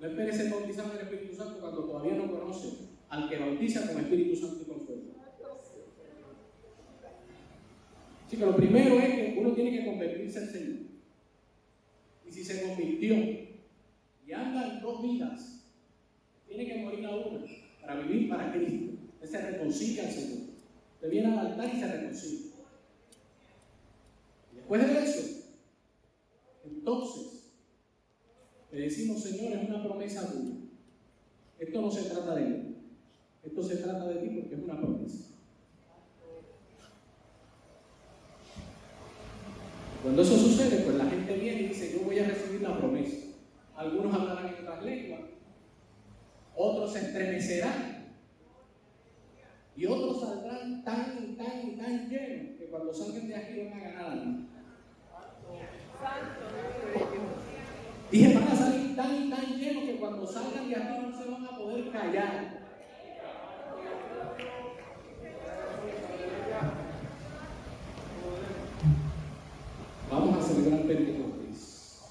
No 0.00 0.08
espere 0.08 0.32
ser 0.32 0.50
bautizado 0.50 0.90
en 0.90 0.98
el 0.98 1.02
Espíritu 1.04 1.36
Santo 1.36 1.60
cuando 1.60 1.84
todavía 1.84 2.14
no 2.16 2.30
conoce 2.30 2.68
al 3.08 3.28
que 3.28 3.38
bautiza 3.38 3.86
con 3.86 4.02
Espíritu 4.02 4.36
Santo 4.36 4.62
y 4.62 4.64
con 4.64 4.80
fuego. 4.80 5.02
Así 8.26 8.36
que 8.36 8.44
lo 8.44 8.56
primero 8.56 8.98
es 8.98 9.14
que 9.14 9.36
uno 9.38 9.52
tiene 9.52 9.70
que 9.70 9.84
convertirse 9.84 10.38
al 10.40 10.48
Señor. 10.48 10.76
Y 12.26 12.32
si 12.32 12.44
se 12.44 12.62
convirtió 12.62 13.14
y 14.26 14.32
anda 14.32 14.74
en 14.74 14.82
dos 14.82 15.02
vidas, 15.02 15.70
tiene 16.48 16.66
que 16.66 16.78
morir 16.78 17.06
a 17.06 17.14
una 17.14 17.40
para 17.80 18.00
vivir 18.00 18.28
para 18.28 18.52
Cristo. 18.52 18.94
Él 19.22 19.28
se 19.28 19.50
reconcilia 19.50 20.08
al 20.08 20.12
Señor. 20.12 20.48
Usted 20.94 21.10
viene 21.10 21.28
al 21.28 21.46
altar 21.46 21.70
y 21.72 21.78
se 21.78 21.86
reconcilia. 21.86 22.52
Y 24.52 24.56
después 24.56 24.86
de 24.86 25.04
eso, 25.04 25.44
entonces 26.64 27.33
le 28.74 28.80
decimos, 28.82 29.22
Señor, 29.22 29.52
es 29.52 29.68
una 29.68 29.84
promesa 29.84 30.32
tuya. 30.32 30.56
Esto 31.60 31.80
no 31.80 31.90
se 31.90 32.10
trata 32.10 32.34
de 32.34 32.44
mí. 32.44 32.76
Esto 33.44 33.62
se 33.62 33.76
trata 33.76 34.06
de 34.06 34.14
ti 34.16 34.40
porque 34.40 34.54
es 34.56 34.62
una 34.62 34.80
promesa. 34.80 35.28
Cuando 40.02 40.22
eso 40.22 40.36
sucede, 40.36 40.80
pues 40.80 40.96
la 40.96 41.06
gente 41.06 41.36
viene 41.36 41.62
y 41.62 41.68
dice, 41.68 41.92
yo 41.92 42.00
voy 42.00 42.18
a 42.18 42.26
recibir 42.26 42.62
la 42.62 42.76
promesa. 42.76 43.28
Algunos 43.76 44.12
hablarán 44.12 44.48
en 44.48 44.64
otras 44.64 44.84
lenguas, 44.84 45.20
otros 46.56 46.92
se 46.92 47.00
estremecerán 47.00 48.14
y 49.76 49.86
otros 49.86 50.20
saldrán 50.20 50.84
tan 50.84 51.24
y 51.24 51.36
tan 51.36 51.68
y 51.68 51.76
tan 51.76 52.08
llenos 52.08 52.58
que 52.58 52.66
cuando 52.66 52.92
salgan 52.92 53.28
de 53.28 53.34
aquí 53.34 53.58
van 53.58 53.72
a 53.72 53.80
ganar 53.80 54.44
alma. 58.14 58.28
Dije, 58.28 58.34
van 58.34 58.48
a 58.48 58.56
salir 58.56 58.94
tan 58.94 59.26
y 59.26 59.30
tan 59.30 59.58
llenos 59.58 59.84
que 59.84 59.96
cuando 59.96 60.24
salgan 60.24 60.68
de 60.68 60.76
aquí 60.76 60.98
no 61.02 61.18
se 61.18 61.30
van 61.30 61.46
a 61.46 61.58
poder 61.58 61.90
callar. 61.90 62.64
Vamos 70.10 70.38
a 70.38 70.48
celebrar 70.48 70.86
Pentecostés. 70.86 72.02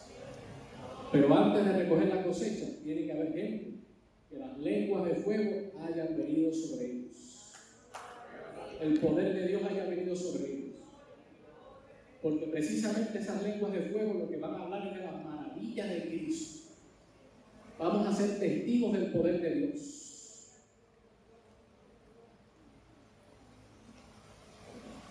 Pero 1.12 1.38
antes 1.38 1.66
de 1.66 1.72
recoger 1.72 2.08
la 2.10 2.24
cosecha, 2.24 2.66
tiene 2.84 3.06
que 3.06 3.12
haber 3.14 3.34
gente 3.34 3.74
que 4.30 4.38
las 4.40 4.58
lenguas 4.58 5.06
de 5.06 5.16
fuego 5.16 5.72
hayan 5.86 6.18
venido 6.18 6.52
sobre 6.54 6.86
ellos. 6.86 7.54
El 8.82 9.00
poder 9.00 9.34
de 9.36 9.48
Dios 9.48 9.64
haya 9.64 9.86
venido 9.86 10.16
sobre 10.18 10.52
ellos. 10.52 10.76
Porque 12.22 12.48
precisamente 12.48 13.20
esas 13.20 13.42
lenguas 13.42 13.72
de 13.72 13.82
fuego 13.84 14.14
lo 14.16 14.30
que 14.30 14.38
van 14.38 14.56
a 14.56 14.64
hablar 14.64 14.88
es 14.88 15.00
de 15.00 15.06
de 15.72 16.08
Cristo. 16.08 16.70
Vamos 17.80 18.08
a 18.08 18.14
ser 18.14 18.40
testigos 18.40 18.94
del 18.94 19.12
poder 19.12 19.42
de 19.42 19.56
Dios. 19.56 19.90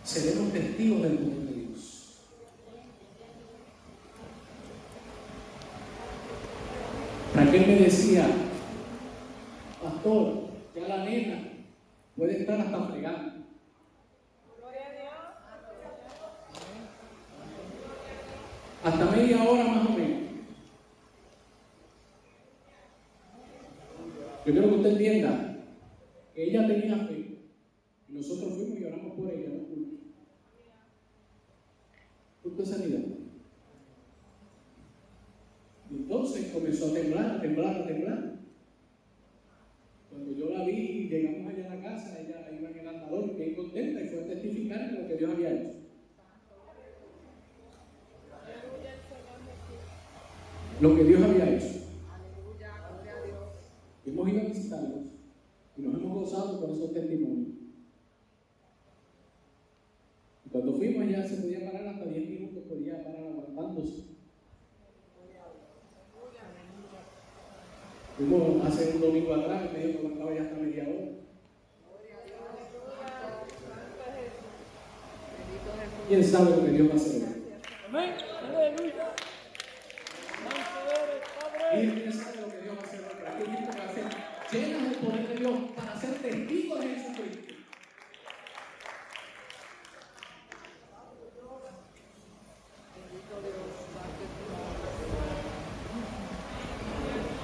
Seremos 0.04 0.52
testigos 0.52 1.02
del 1.02 1.18
poder 1.18 1.38
de 1.38 1.52
Dios. 1.54 2.18
Raquel 7.34 7.66
me 7.66 7.76
decía, 7.76 8.26
pastor, 9.82 10.48
ya 10.76 10.88
la 10.88 11.04
nena 11.04 11.48
puede 12.16 12.40
estar 12.40 12.60
hasta 12.60 12.86
fregando. 12.86 13.32
Hasta 18.84 19.04
media 19.12 19.44
hora 19.44 19.64
más 19.64 19.86
o 19.86 19.90
menos. 19.90 20.11
Yo 24.44 24.52
quiero 24.52 24.70
que 24.70 24.74
usted 24.74 24.90
entienda 24.90 25.56
que 26.35 26.44
ella 26.44 26.66
tenía 26.66 26.97
fe 27.06 27.39
y 28.09 28.12
nosotros 28.12 28.55
fuimos 28.55 28.81
y 28.81 28.85
oramos 28.85 29.12
por 29.14 29.31
ella, 29.31 29.48
no. 29.51 29.62
Culto 32.43 32.62
de 32.62 32.69
sanidad. 32.69 33.01
Y 35.90 35.94
entonces 35.94 36.51
comenzó 36.52 36.90
a 36.90 36.94
temblar, 36.94 37.40
temblar, 37.40 37.86
temblar. 37.86 38.32
Cuando 40.10 40.32
yo 40.32 40.51
la 40.51 40.64
vi 40.64 40.73
y 40.73 41.09
llegamos 41.09 41.52
allá 41.52 41.70
a 41.70 41.77
la 41.77 41.82
casa, 41.82 42.19
ella 42.20 42.48
iba 42.59 42.70
en 42.70 42.78
el 42.78 42.89
andador, 42.89 43.36
bien 43.36 43.55
contenta 43.55 44.01
y 44.01 44.09
fue 44.09 44.24
a 44.24 44.27
testificar 44.27 44.93
lo 44.93 45.06
que 45.06 45.16
Dios 45.16 45.31
había 45.31 45.55
hecho. 45.55 45.73
Lo 50.81 50.97
que 50.97 51.05
Dios 51.05 51.23
había 51.23 51.44
hecho. 51.44 51.51
Hemos 54.23 54.35
ido 54.35 54.43
a 54.43 54.51
visitarlos 54.51 55.01
y 55.77 55.82
nos 55.82 55.94
hemos 55.94 56.15
gozado 56.15 56.61
con 56.61 56.70
esos 56.70 56.93
testimonios. 56.93 57.49
Y 60.47 60.49
cuando 60.49 60.74
fuimos 60.74 61.03
allá 61.03 61.27
se 61.27 61.36
podía 61.39 61.65
parar 61.65 61.89
hasta 61.89 62.05
10 62.05 62.31
minutos, 62.31 62.62
podía 62.69 63.03
parar 63.03 63.27
aguantándose. 63.27 64.05
Fuimos 68.16 68.65
hace 68.65 68.94
un 68.94 69.01
domingo 69.01 69.35
atrás 69.35 69.69
y 69.69 69.77
me 69.77 69.86
dijo 69.86 70.01
que 70.01 70.07
aguantaba 70.07 70.35
ya 70.35 70.43
hasta 70.43 70.57
media 70.57 70.85
hora. 70.85 71.09
¿Quién 76.07 76.24
sabe 76.24 76.51
lo 76.51 76.65
que 76.65 76.70
Dios 76.70 76.89
va 76.89 76.93
a 76.93 76.97
hacer? 76.97 77.23
Amén. 77.89 78.12
Aleluya. 78.55 79.15
¿Quién 81.73 82.12
sabe 82.12 82.40
lo 82.40 82.49
que 82.51 82.62
Dios 82.62 82.77
va 82.77 82.82
a 82.82 82.85
hacer? 82.85 83.01
Aquí 83.27 83.43
hay 83.43 83.57
gente 83.57 83.73
que 83.73 83.78
va 83.78 83.90
a 83.90 83.94
ser 83.94 84.32
llena 84.53 84.85
del 84.85 84.99
poder 84.99 85.28
de 85.28 85.36
Dios 85.36 85.55
para 85.74 85.99
ser 85.99 86.15
testigo 86.19 86.77
de 86.77 86.89
Jesucristo. 86.89 87.55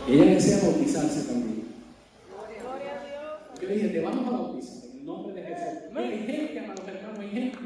Ella 0.08 0.24
desea 0.24 0.62
bautizarse 0.62 1.28
también. 1.28 1.68
Yo 3.60 3.68
le 3.68 3.74
dije, 3.74 3.88
te 3.88 4.00
vamos 4.00 4.26
a 4.26 4.30
bautizar 4.30 4.84
en 4.90 4.98
el 4.98 5.04
nombre 5.04 5.34
de 5.34 5.42
Jesús. 5.42 5.96
hay 5.96 6.26
gente, 6.26 6.58
amados 6.60 6.88
hermanos, 6.88 7.18
hay 7.18 7.28
gente 7.28 7.58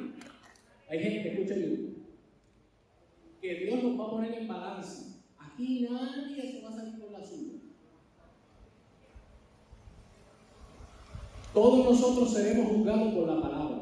Hay 0.88 0.98
gente, 0.98 1.28
escuchen 1.28 1.92
que 3.42 3.54
Dios 3.56 3.82
nos 3.82 3.98
va 3.98 4.04
a 4.04 4.10
poner 4.10 4.34
en 4.34 4.48
balance. 4.48 5.16
Aquí 5.36 5.80
nadie 5.90 6.52
se 6.52 6.62
va 6.62 6.68
a 6.68 6.72
salir 6.72 7.00
con 7.00 7.12
la 7.12 7.24
suya. 7.24 7.58
Todos 11.52 11.84
nosotros 11.84 12.32
seremos 12.32 12.68
juzgados 12.68 13.12
por 13.14 13.26
la 13.26 13.42
palabra. 13.42 13.78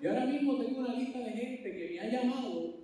Y 0.00 0.06
ahora 0.06 0.24
mismo 0.24 0.56
tengo 0.56 0.78
una 0.78 0.94
lista 0.94 1.18
de 1.18 1.32
gente 1.32 1.76
que 1.76 1.90
me 1.90 2.00
ha 2.00 2.10
llamado 2.10 2.76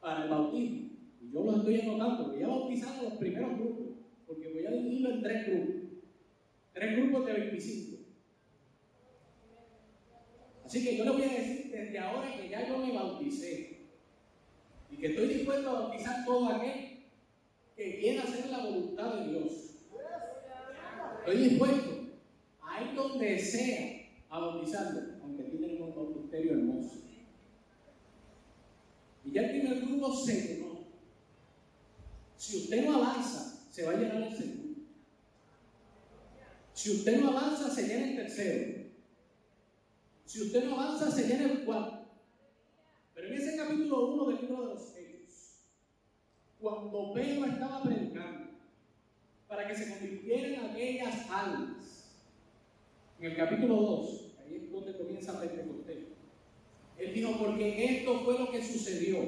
para 0.00 0.24
el 0.24 0.30
bautismo. 0.30 0.90
Y 1.22 1.32
yo 1.32 1.44
los 1.44 1.56
estoy 1.56 1.80
anotando, 1.80 2.24
porque 2.24 2.40
ya 2.40 2.46
bautizaron 2.46 3.04
los 3.04 3.14
primeros 3.14 3.58
grupos, 3.58 3.86
porque 4.26 4.48
voy 4.48 4.66
a 4.66 4.70
dividirlo 4.70 5.10
en 5.10 5.22
tres 5.22 5.46
grupos. 5.46 5.74
Tres 6.74 6.96
grupos 6.96 7.26
de 7.26 7.32
25. 7.32 7.98
Así 10.64 10.84
que 10.84 10.96
yo 10.98 11.04
le 11.04 11.10
voy 11.10 11.22
a 11.22 11.32
decir 11.32 11.70
desde 11.72 11.98
ahora 11.98 12.36
que 12.36 12.48
ya 12.50 12.68
yo 12.68 12.78
me 12.78 12.92
bauticé 12.92 13.78
y 14.90 14.96
que 14.96 15.06
estoy 15.08 15.28
dispuesto 15.28 15.68
a 15.68 15.80
bautizar 15.80 16.24
todo 16.24 16.48
aquel 16.48 16.98
que 17.76 17.98
quiera 18.00 18.22
hacer 18.22 18.50
la 18.50 18.64
voluntad 18.64 19.14
de 19.14 19.30
Dios. 19.30 19.52
Estoy 21.20 21.48
dispuesto 21.48 21.90
a 22.62 22.82
ir 22.82 22.94
donde 22.94 23.38
sea 23.38 24.00
a 24.30 24.38
bautizarlo, 24.40 25.00
aunque 25.22 25.42
aquí 25.42 25.56
tenemos 25.56 25.88
un 25.88 25.94
bautisterio 25.94 26.52
hermoso. 26.52 26.96
Y 29.24 29.32
ya 29.32 29.42
el 29.42 29.50
primer 29.50 29.80
grupo 29.80 30.14
se 30.14 30.54
llenó. 30.54 30.78
Si 32.36 32.56
usted 32.56 32.86
no 32.86 32.96
avanza, 32.96 33.66
se 33.70 33.84
va 33.84 33.92
a 33.92 33.96
llenar 33.96 34.22
el 34.22 34.36
segundo. 34.36 34.80
Si 36.88 36.94
usted 36.94 37.20
no 37.20 37.28
avanza, 37.28 37.68
se 37.68 37.86
llena 37.86 38.08
el 38.08 38.16
tercero. 38.16 38.86
Si 40.24 40.40
usted 40.40 40.64
no 40.64 40.80
avanza, 40.80 41.10
se 41.10 41.28
llena 41.28 41.52
el 41.52 41.64
cuarto. 41.66 42.06
Pero 43.14 43.28
en 43.28 43.34
ese 43.34 43.58
capítulo 43.58 44.06
1 44.06 44.26
del 44.28 44.40
libro 44.40 44.62
de 44.62 44.74
los 44.74 44.96
Hechos, 44.96 45.66
cuando 46.58 47.12
Pedro 47.12 47.44
estaba 47.44 47.82
predicando 47.82 48.52
para 49.46 49.68
que 49.68 49.74
se 49.76 49.90
convirtieran 49.90 50.70
aquellas 50.70 51.30
almas, 51.30 52.14
en 53.20 53.32
el 53.32 53.36
capítulo 53.36 53.74
2, 53.74 54.24
ahí 54.40 54.56
es 54.56 54.72
donde 54.72 54.96
comienza 54.96 55.38
Pentecostés, 55.38 56.06
él 56.96 57.12
dijo, 57.12 57.38
porque 57.38 57.84
esto 57.84 58.20
fue 58.20 58.38
lo 58.38 58.50
que 58.50 58.64
sucedió, 58.64 59.18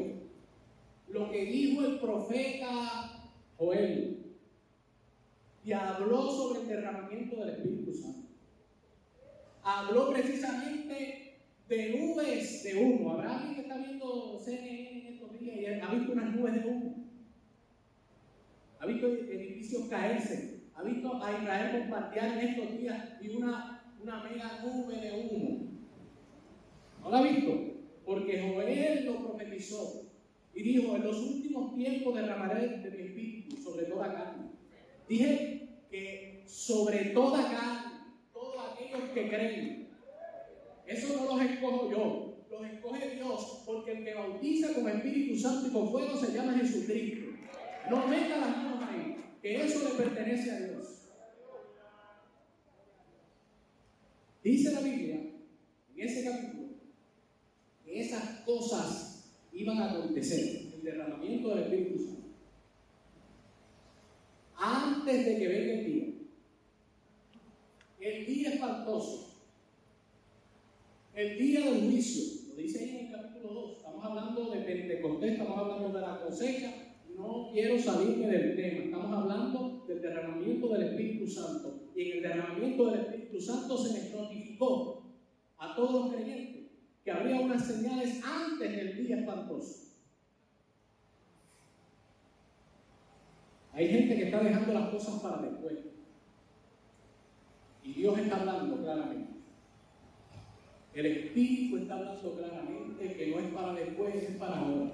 lo 1.09 1.31
que 1.31 1.45
dijo 1.45 1.85
el 1.85 2.01
profeta 2.01 3.31
Joel, 3.59 4.20
y 5.65 5.73
habló 5.73 6.31
sobre 6.31 6.61
el 6.61 6.69
derramamiento 6.69 7.37
del 7.37 7.51
Espíritu 7.51 7.93
Santo. 7.93 8.29
Habló 9.63 10.11
precisamente 10.11 11.39
de 11.69 11.91
nubes 11.91 12.65
de 12.65 12.77
humo. 12.77 13.13
¿Habrá 13.13 13.37
alguien 13.37 13.55
que 13.55 13.61
está 13.63 13.77
viendo 13.77 14.39
CNN 14.39 15.01
en 15.01 15.15
estos 15.15 15.39
días 15.39 15.57
y 15.59 15.67
ha 15.67 15.95
visto 15.95 16.13
unas 16.13 16.35
nubes 16.35 16.55
de 16.55 16.69
humo? 16.69 17.05
¿Ha 18.81 18.87
visto 18.87 19.07
edificios 19.07 19.89
caerse? 19.89 20.61
¿Ha 20.75 20.83
visto 20.83 21.23
a 21.23 21.33
Israel 21.33 21.81
bombardear 21.81 22.39
en 22.39 22.49
estos 22.49 22.79
días 22.79 23.09
y 23.21 23.29
una, 23.37 23.83
una 24.03 24.25
mega 24.25 24.63
nube 24.65 24.97
de 24.97 25.13
humo? 25.13 25.71
¿No 27.03 27.11
la 27.11 27.19
ha 27.19 27.23
visto? 27.23 27.53
Porque 28.07 28.41
Joel 28.41 29.05
lo 29.05 29.27
profetizó 29.27 30.11
y 30.55 30.63
dijo, 30.63 30.97
en 30.97 31.05
los 31.05 31.19
últimos 31.19 31.75
tiempos 31.75 32.15
derramaré 32.15 32.79
de 32.79 32.91
mi 32.91 33.03
espíritu 33.03 33.57
sobre 33.57 33.85
toda 33.85 34.13
carne. 34.13 34.50
Dije 35.11 35.69
que 35.91 36.45
sobre 36.47 37.07
toda 37.07 37.51
carne, 37.51 38.15
todos 38.33 38.55
aquellos 38.73 39.11
que 39.11 39.29
creen, 39.29 39.89
eso 40.87 41.17
no 41.17 41.35
los 41.35 41.51
escojo 41.51 41.91
yo, 41.91 42.47
los 42.49 42.65
escoge 42.65 43.17
Dios, 43.17 43.63
porque 43.67 43.91
el 43.91 44.05
que 44.05 44.15
bautiza 44.15 44.73
con 44.73 44.89
Espíritu 44.89 45.37
Santo 45.37 45.67
y 45.67 45.73
con 45.73 45.91
fuego 45.91 46.17
se 46.17 46.33
llama 46.33 46.57
Jesucristo. 46.57 47.27
No 47.91 48.07
meta 48.07 48.39
las 48.39 48.57
manos 48.57 48.85
ahí, 48.89 49.17
que 49.43 49.57
eso 49.57 49.89
le 49.89 49.95
pertenece 49.97 50.49
a 50.53 50.61
Dios. 50.61 50.87
Dice 54.45 54.73
la 54.73 54.81
Biblia, 54.81 55.23
en 55.93 56.01
ese 56.01 56.25
capítulo, 56.25 56.69
que 57.85 58.01
esas 58.01 58.43
cosas 58.43 59.33
iban 59.53 59.77
a 59.79 59.91
acontecer, 59.91 60.71
el 60.73 60.85
derramamiento 60.85 61.49
del 61.49 61.65
Espíritu 61.65 61.99
Santo 61.99 62.20
antes 65.11 65.27
de 65.27 65.39
que 65.39 65.49
venga 65.49 65.73
el 65.73 65.87
día. 65.87 66.07
El 68.01 68.27
día 68.27 68.51
espantoso. 68.51 69.41
El 71.15 71.39
día 71.39 71.61
del 71.61 71.91
juicio. 71.91 72.49
Lo 72.49 72.55
dice 72.55 72.79
ahí 72.79 72.91
en 72.91 73.07
el 73.07 73.13
capítulo 73.13 73.53
2. 73.53 73.77
Estamos 73.79 74.05
hablando 74.05 74.51
de 74.51 74.61
Pentecostés, 74.61 75.33
estamos 75.33 75.59
hablando 75.59 75.89
de 75.89 76.01
la 76.01 76.21
cosecha. 76.21 76.75
No 77.17 77.51
quiero 77.53 77.79
salirme 77.79 78.29
del 78.29 78.57
tema. 78.57 78.85
Estamos 78.85 79.13
hablando 79.13 79.85
del 79.87 80.01
derramamiento 80.01 80.69
del 80.69 80.83
Espíritu 80.85 81.27
Santo. 81.27 81.91
Y 81.95 82.03
en 82.03 82.17
el 82.17 82.23
derramamiento 82.23 82.87
del 82.87 83.01
Espíritu 83.01 83.41
Santo 83.41 83.77
se 83.77 83.93
les 83.95 84.15
notificó 84.15 85.03
a 85.59 85.75
todos 85.75 85.93
los 85.93 86.15
creyentes 86.15 86.71
que 87.05 87.11
habría 87.11 87.41
unas 87.41 87.67
señales 87.67 88.21
antes 88.25 88.77
del 88.77 88.97
día 88.97 89.19
espantoso. 89.19 89.90
Hay 93.81 93.89
gente 93.89 94.15
que 94.15 94.25
está 94.25 94.41
dejando 94.41 94.75
las 94.75 94.91
cosas 94.91 95.23
para 95.23 95.41
después. 95.41 95.79
Y 97.83 97.93
Dios 97.95 98.19
está 98.19 98.37
hablando 98.37 98.77
claramente. 98.77 99.31
El 100.93 101.07
Espíritu 101.07 101.79
está 101.79 101.95
hablando 101.95 102.37
claramente 102.37 103.15
que 103.15 103.27
no 103.29 103.39
es 103.39 103.47
para 103.55 103.73
después, 103.73 104.15
es 104.17 104.37
para 104.37 104.59
ahora. 104.59 104.93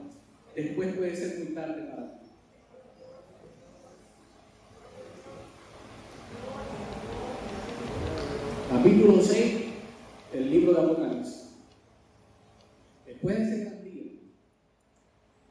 Después 0.55 0.95
puede 0.95 1.17
ser 1.17 1.37
muy 1.41 1.53
tarde 1.53 1.83
para 1.83 2.13
ti. 2.13 2.27
Capítulo 8.71 9.21
6 9.21 9.65
del 10.33 10.51
libro 10.53 10.75
de 10.75 10.81
Apocalipsis. 10.81 11.57
Después 13.05 13.37
de 13.37 13.43
ese 13.43 13.65
gran 13.65 13.83
día, 13.83 14.13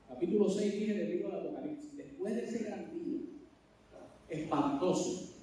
capítulo 0.08 0.50
6 0.50 0.74
dije 0.74 0.94
del 0.94 1.10
libro 1.10 1.32
de 1.32 1.38
Apocalipsis, 1.38 1.98
después 1.98 2.34
de 2.34 2.46
ese 2.46 2.64
gran 2.64 2.75
espantoso, 4.42 5.34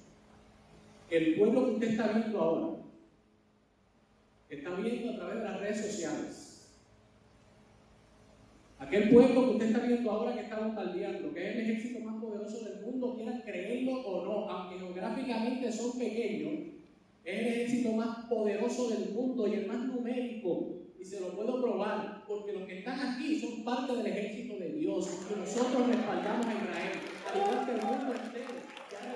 el 1.09 1.35
pueblo 1.35 1.65
que 1.65 1.71
usted 1.73 1.89
está 1.89 2.07
viendo 2.07 2.39
ahora, 2.39 2.77
que 4.49 4.55
está 4.55 4.69
viendo 4.75 5.11
a 5.11 5.15
través 5.15 5.35
de 5.35 5.43
las 5.43 5.59
redes 5.59 5.85
sociales, 5.85 6.79
aquel 8.79 9.09
pueblo 9.09 9.45
que 9.45 9.51
usted 9.51 9.67
está 9.67 9.79
viendo 9.85 10.11
ahora 10.11 10.33
que 10.33 10.41
está 10.41 10.59
bombardeando, 10.59 11.33
que 11.33 11.49
es 11.49 11.55
el 11.55 11.61
ejército 11.61 11.99
más 11.99 12.21
poderoso 12.21 12.65
del 12.65 12.81
mundo, 12.85 13.15
quieran 13.15 13.41
creerlo 13.41 14.01
o 14.01 14.25
no, 14.25 14.49
aunque 14.49 14.79
geográficamente 14.79 15.71
son 15.71 15.97
pequeños, 15.97 16.73
es 17.23 17.39
el 17.39 17.47
ejército 17.47 17.91
más 17.93 18.25
poderoso 18.25 18.89
del 18.89 19.13
mundo 19.13 19.47
y 19.47 19.53
el 19.53 19.67
más 19.67 19.85
numérico. 19.85 20.79
Y 20.99 21.05
se 21.05 21.19
lo 21.19 21.35
puedo 21.35 21.61
probar, 21.61 22.23
porque 22.27 22.53
los 22.53 22.63
que 22.63 22.79
están 22.79 22.99
aquí 22.99 23.39
son 23.39 23.63
parte 23.63 23.95
del 23.95 24.07
ejército 24.07 24.57
de 24.57 24.69
Dios. 24.69 25.09
Y 25.29 25.39
nosotros 25.39 25.87
respaldamos 25.87 26.45
a 26.45 26.53
Israel, 26.53 26.99
al 27.29 27.37
igual 27.41 27.65
que 27.65 27.71
el 27.73 27.85
mundo 27.85 28.13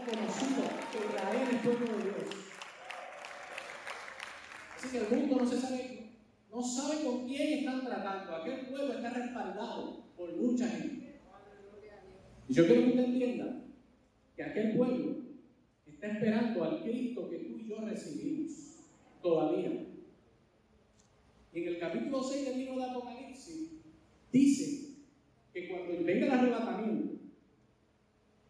reconocido 0.07 0.63
que 0.91 0.97
Israel 1.05 1.47
es 1.51 1.61
pueblo 1.61 1.97
de 1.97 2.03
Dios. 2.03 2.35
Así 4.75 4.89
que 4.89 4.97
el 4.97 5.19
mundo 5.19 5.35
no 5.37 5.47
se 5.47 5.59
sabe, 5.59 6.09
no 6.51 6.63
sabe 6.63 7.03
con 7.03 7.27
quién 7.27 7.59
están 7.59 7.85
tratando. 7.85 8.35
Aquel 8.35 8.67
pueblo 8.67 8.93
está 8.93 9.09
respaldado 9.09 10.05
por 10.15 10.35
mucha 10.37 10.69
gente. 10.69 11.19
Y 12.47 12.53
yo 12.53 12.65
quiero 12.65 12.83
que 12.83 12.89
usted 12.89 13.03
entienda 13.03 13.63
que 14.35 14.43
aquel 14.43 14.77
pueblo 14.77 15.17
está 15.85 16.07
esperando 16.07 16.63
al 16.63 16.83
Cristo 16.83 17.29
que 17.29 17.37
tú 17.39 17.57
y 17.57 17.67
yo 17.67 17.81
recibimos 17.81 18.51
todavía. 19.21 19.87
Y 21.51 21.59
en 21.59 21.67
el 21.67 21.79
capítulo 21.79 22.23
6 22.23 22.45
del 22.45 22.57
libro 22.59 22.77
de 22.77 22.83
Apocalipsis 22.83 23.81
dice 24.31 24.93
que 25.51 25.67
cuando 25.67 26.03
venga 26.05 26.27
el 26.27 26.31
arrebatamiento, 26.31 27.16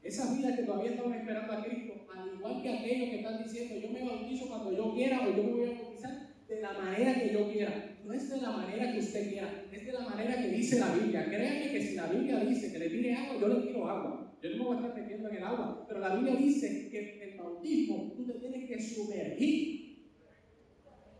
esas 0.07 0.37
vidas 0.37 0.55
que 0.55 0.63
todavía 0.63 0.91
estaban 0.91 1.13
esperando 1.13 1.53
a 1.53 1.63
Cristo, 1.63 1.93
al 2.15 2.33
igual 2.35 2.61
que 2.61 2.69
aquellos 2.69 3.09
que 3.09 3.15
están 3.17 3.43
diciendo 3.43 3.75
yo 3.75 3.89
me 3.89 4.05
bautizo 4.05 4.47
cuando 4.47 4.71
yo 4.71 4.93
quiera 4.95 5.27
o 5.27 5.35
yo 5.35 5.43
me 5.43 5.51
voy 5.51 5.69
a 5.69 5.81
bautizar 5.81 6.27
de 6.47 6.61
la 6.61 6.73
manera 6.73 7.13
que 7.13 7.33
yo 7.33 7.51
quiera. 7.51 7.97
No 8.05 8.13
es 8.13 8.29
de 8.29 8.41
la 8.41 8.51
manera 8.51 8.93
que 8.93 8.99
usted 8.99 9.29
quiera, 9.29 9.65
es 9.69 9.85
de 9.85 9.91
la 9.91 9.99
manera 9.99 10.41
que 10.41 10.47
dice 10.47 10.79
la 10.79 10.93
Biblia. 10.93 11.25
Créanme 11.25 11.71
que 11.71 11.81
si 11.81 11.95
la 11.95 12.07
Biblia 12.07 12.39
dice 12.39 12.71
que 12.71 12.79
le 12.79 12.89
tire 12.89 13.13
agua, 13.15 13.37
yo 13.41 13.47
le 13.49 13.67
tiro 13.67 13.89
agua. 13.89 14.33
Yo 14.41 14.49
no 14.51 14.57
me 14.57 14.63
voy 14.63 14.77
a 14.77 14.79
estar 14.79 14.95
metiendo 14.95 15.29
en 15.29 15.35
el 15.35 15.43
agua, 15.43 15.85
pero 15.87 15.99
la 15.99 16.15
Biblia 16.15 16.35
dice 16.35 16.89
que 16.89 17.23
el 17.23 17.37
bautismo 17.37 18.13
tú 18.15 18.25
te 18.25 18.33
tienes 18.33 18.65
que 18.65 18.81
sumergir. 18.81 20.07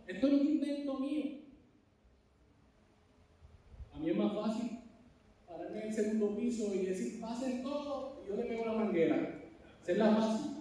Esto 0.07 0.27
es 0.27 0.34
un 0.34 0.47
invento 0.47 0.99
mío. 0.99 1.26
A 3.91 3.99
mí 3.99 4.09
es 4.09 4.15
más 4.15 4.34
fácil 4.34 4.80
pararme 5.45 5.80
en 5.80 5.88
el 5.88 5.93
segundo 5.93 6.38
piso 6.38 6.73
y 6.73 6.85
decir, 6.85 7.19
pasen 7.19 7.64
todo, 7.64 8.16
yo 8.28 8.36
le 8.36 8.44
pego 8.44 8.66
la 8.66 8.74
manguera. 8.74 9.41
Esa 9.82 9.91
es 9.91 9.98
la 9.98 10.16
fácil. 10.16 10.52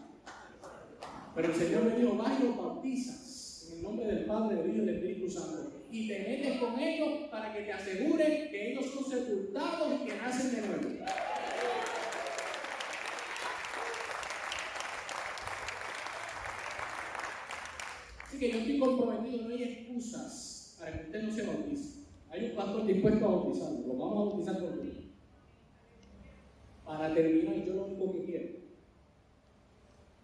Pero 1.35 1.49
el 1.49 1.55
Señor 1.55 1.85
me 1.85 1.99
dijo, 1.99 2.17
vas 2.17 2.41
y 2.41 2.45
los 2.45 2.57
bautizas 2.57 3.69
en 3.69 3.79
el 3.79 3.83
nombre 3.83 4.07
del 4.07 4.25
Padre, 4.25 4.57
del 4.57 4.69
Hijo 4.69 4.83
y 4.83 4.87
del 4.87 4.97
Espíritu 4.97 5.31
Santo. 5.31 5.73
y 5.91 6.09
te 6.09 6.19
metes 6.19 6.59
con 6.59 6.79
ellos 6.79 7.29
para 7.31 7.53
que 7.53 7.63
te 7.63 7.73
aseguren 7.73 8.51
que 8.51 8.73
ellos 8.73 8.87
son 8.87 9.05
sepultados 9.05 10.01
y 10.01 10.07
que 10.07 10.17
nacen 10.17 10.51
de 10.55 10.67
nuevo. 10.67 11.05
Así 18.27 18.39
que 18.39 18.51
yo 18.51 18.59
estoy 18.59 18.79
comprometido, 18.79 19.49
no 19.49 19.55
hay 19.55 19.63
excusas 19.63 20.77
para 20.79 20.93
que 20.93 21.05
usted 21.07 21.23
no 21.23 21.33
se 21.33 21.47
bautice. 21.47 22.01
Hay 22.31 22.51
un 22.51 22.57
pastor 22.57 22.87
dispuesto 22.87 23.25
a 23.25 23.29
bautizarlo, 23.29 23.87
lo 23.87 23.97
vamos 23.97 24.17
a 24.17 24.31
bautizar 24.31 24.59
por 24.59 24.83
mí. 24.83 25.06
Para 26.87 27.13
terminar, 27.13 27.67
yo 27.67 27.75
lo 27.75 27.87
único 27.87 28.13
que 28.13 28.25
quiero 28.25 28.49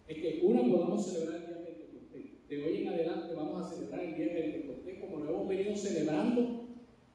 es 0.07 0.17
que 0.17 0.39
uno 0.43 0.71
podamos 0.71 1.05
celebrar 1.05 1.41
el 1.41 1.47
día 1.47 1.57
de 1.57 1.63
Pentecostés. 1.65 2.47
De 2.47 2.63
hoy 2.63 2.81
en 2.81 2.87
adelante 2.87 3.35
vamos 3.35 3.61
a 3.61 3.69
celebrar 3.69 4.01
el 4.01 4.15
día 4.15 4.25
de 4.27 4.41
Pentecostés 4.41 4.99
como 4.99 5.19
lo 5.19 5.29
hemos 5.29 5.47
venido 5.49 5.75
celebrando 5.75 6.63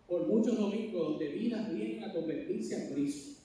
por 0.07 0.27
muchos 0.27 0.59
domingos 0.59 1.03
donde 1.03 1.29
vidas 1.29 1.75
vienen 1.75 2.05
a 2.05 2.13
convertirse 2.13 2.77
a 2.77 2.93
Cristo. 2.93 3.41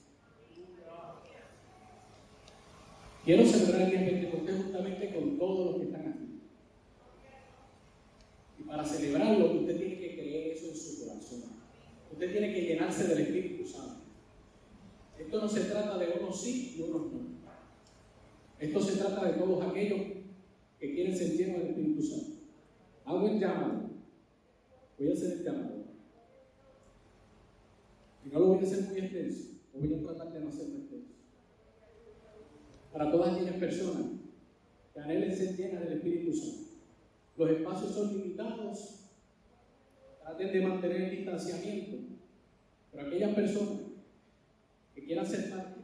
Quiero 3.24 3.46
celebrar 3.46 3.82
el 3.82 3.90
día 3.90 4.00
de 4.00 4.10
Pentecostés 4.10 4.62
justamente 4.62 5.14
con 5.14 5.38
todos 5.38 5.66
los 5.66 5.76
que 5.76 5.86
están 5.86 6.08
aquí. 6.08 6.40
Y 8.58 8.62
para 8.64 8.84
celebrarlo, 8.84 9.52
usted 9.52 9.78
tiene 9.78 9.98
que 9.98 10.14
creer 10.14 10.52
eso 10.52 10.68
en 10.68 10.76
su 10.76 11.06
corazón. 11.06 11.42
Usted 12.12 12.30
tiene 12.30 12.52
que 12.52 12.62
llenarse 12.62 13.08
del 13.08 13.20
Espíritu 13.20 13.66
Santo. 13.66 14.03
Esto 15.18 15.40
no 15.40 15.48
se 15.48 15.60
trata 15.64 15.98
de 15.98 16.18
unos 16.20 16.40
sí 16.40 16.74
y 16.76 16.82
unos 16.82 17.12
no. 17.12 17.20
Esto 18.58 18.80
se 18.80 18.96
trata 18.96 19.24
de 19.26 19.38
todos 19.38 19.62
aquellos 19.64 20.00
que 20.78 20.94
quieren 20.94 21.16
ser 21.16 21.36
llenos 21.36 21.58
del 21.58 21.68
Espíritu 21.70 22.02
Santo. 22.02 22.36
Hago 23.04 23.28
el 23.28 23.38
llamado. 23.38 23.90
Voy 24.98 25.10
a 25.10 25.12
hacer 25.12 25.32
el 25.32 25.44
llamado. 25.44 25.84
Y 28.24 28.28
no 28.30 28.40
lo 28.40 28.46
voy 28.48 28.58
a 28.58 28.62
hacer 28.62 28.82
muy 28.88 28.98
extenso. 28.98 29.50
Voy 29.74 29.94
a 29.94 30.02
tratar 30.02 30.32
de 30.32 30.40
no 30.40 30.48
hacerlo 30.48 30.78
extenso. 30.78 31.14
Para 32.92 33.10
todas 33.10 33.34
aquellas 33.34 33.56
personas 33.56 34.06
que 34.92 35.00
anhelen 35.00 35.36
ser 35.36 35.56
llenas 35.56 35.84
del 35.84 35.98
Espíritu 35.98 36.32
Santo. 36.32 36.70
Los 37.36 37.50
espacios 37.50 37.90
son 37.92 38.16
limitados. 38.16 39.00
Traten 40.22 40.52
de 40.52 40.66
mantener 40.66 41.00
el 41.02 41.10
distanciamiento. 41.10 41.96
Pero 42.92 43.06
aquellas 43.06 43.34
personas 43.34 43.93
que 44.94 45.04
quieran 45.04 45.26
ser 45.26 45.50
parte 45.50 45.80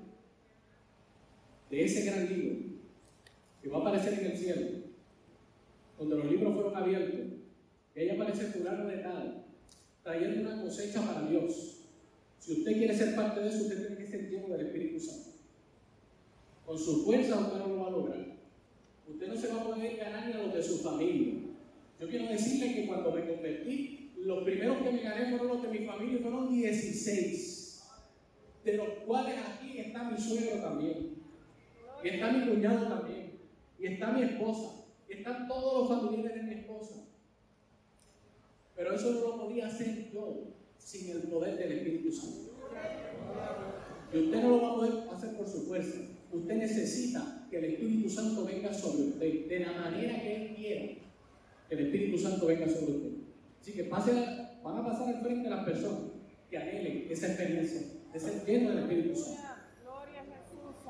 de 1.71 1.85
ese 1.85 2.05
gran 2.05 2.29
libro 2.29 2.57
que 3.63 3.69
va 3.69 3.79
a 3.79 3.81
aparecer 3.81 4.15
en 4.15 4.27
el 4.27 4.37
cielo, 4.37 4.67
donde 5.99 6.17
los 6.17 6.27
libros 6.27 6.55
fueron 6.55 6.77
abiertos, 6.77 7.21
y 7.95 8.01
ahí 8.01 8.11
aparece 8.11 8.47
fulano 8.47 8.87
de 8.87 8.99
tal, 8.99 9.45
trayendo 10.03 10.41
una 10.41 10.63
cosecha 10.63 11.03
para 11.03 11.29
Dios. 11.29 11.81
Si 12.39 12.53
usted 12.53 12.73
quiere 12.73 12.97
ser 12.97 13.15
parte 13.15 13.41
de 13.41 13.49
eso, 13.49 13.63
usted 13.63 13.87
tiene 13.87 13.97
que 13.97 14.07
ser 14.07 14.31
lleno 14.31 14.49
del 14.49 14.67
Espíritu 14.67 14.99
Santo. 14.99 15.31
Con 16.65 16.79
su 16.79 17.05
fuerza 17.05 17.39
usted 17.39 17.59
no 17.59 17.67
lo 17.69 17.77
va 17.81 17.87
a 17.89 17.91
lograr. 17.91 18.27
Usted 19.09 19.29
no 19.29 19.37
se 19.37 19.49
va 19.49 19.61
a 19.61 19.65
poder 19.65 19.97
ganar 19.97 20.27
ni 20.27 20.33
a 20.33 20.39
los 20.39 20.55
de 20.55 20.63
su 20.63 20.79
familia. 20.79 21.35
Yo 22.01 22.09
quiero 22.09 22.29
decirle 22.29 22.75
que 22.75 22.87
cuando 22.87 23.13
me 23.13 23.27
convertí, 23.27 24.13
los 24.17 24.45
primeros 24.45 24.79
que 24.79 24.93
me 24.93 25.03
gané 25.03 25.31
fueron 25.31 25.49
los 25.49 25.63
de 25.63 25.69
mi 25.69 25.87
familia, 25.87 26.21
fueron 26.23 26.51
16. 26.51 27.60
De 28.65 28.77
los 28.77 28.89
cuales 29.07 29.37
aquí 29.39 29.79
está 29.79 30.11
mi 30.11 30.19
suegro 30.19 30.61
también. 30.61 31.15
Y 32.03 32.09
está 32.09 32.33
mi 32.33 32.47
cuñado 32.47 32.87
también. 32.89 33.39
Y 33.79 33.87
está 33.87 34.13
mi 34.13 34.23
esposa. 34.23 34.85
Y 35.09 35.15
están 35.15 35.49
todos 35.49 35.91
los 35.91 36.01
familiares 36.01 36.35
de 36.35 36.43
mi 36.43 36.61
esposa. 36.61 36.97
Pero 38.77 38.95
eso 38.95 39.13
no 39.13 39.21
lo 39.21 39.43
podía 39.43 39.67
hacer 39.67 40.11
yo 40.13 40.45
sin 40.79 41.11
el 41.11 41.23
poder 41.23 41.59
del 41.59 41.73
Espíritu 41.73 42.13
Santo. 42.13 42.51
Y 44.13 44.19
usted 44.19 44.43
no 44.43 44.49
lo 44.51 44.63
va 44.63 44.71
a 44.71 44.75
poder 44.75 44.93
hacer 45.13 45.37
por 45.37 45.49
su 45.49 45.67
fuerza. 45.67 45.99
Usted 46.33 46.55
necesita 46.55 47.47
que 47.51 47.59
el 47.59 47.65
Espíritu 47.65 48.09
Santo 48.09 48.45
venga 48.45 48.73
sobre 48.73 49.03
usted 49.05 49.49
de 49.49 49.61
la 49.61 49.73
manera 49.73 50.21
que 50.21 50.37
Él 50.37 50.55
quiera 50.55 50.87
que 51.69 51.75
el 51.75 51.87
Espíritu 51.87 52.19
Santo 52.19 52.47
venga 52.47 52.69
sobre 52.69 52.93
usted. 52.93 53.11
Así 53.61 53.73
que 53.73 53.85
pase, 53.85 54.13
van 54.63 54.79
a 54.79 54.85
pasar 54.85 55.15
al 55.15 55.23
frente 55.23 55.49
las 55.49 55.65
personas 55.65 56.11
que 56.49 56.59
anhelen 56.59 57.07
esa 57.11 57.29
experiencia 57.29 57.83
de 58.13 58.21
ser 58.21 58.45
lleno 58.45 58.71
del 58.71 58.79
Espíritu 58.81 59.17
Santo. 59.17 59.41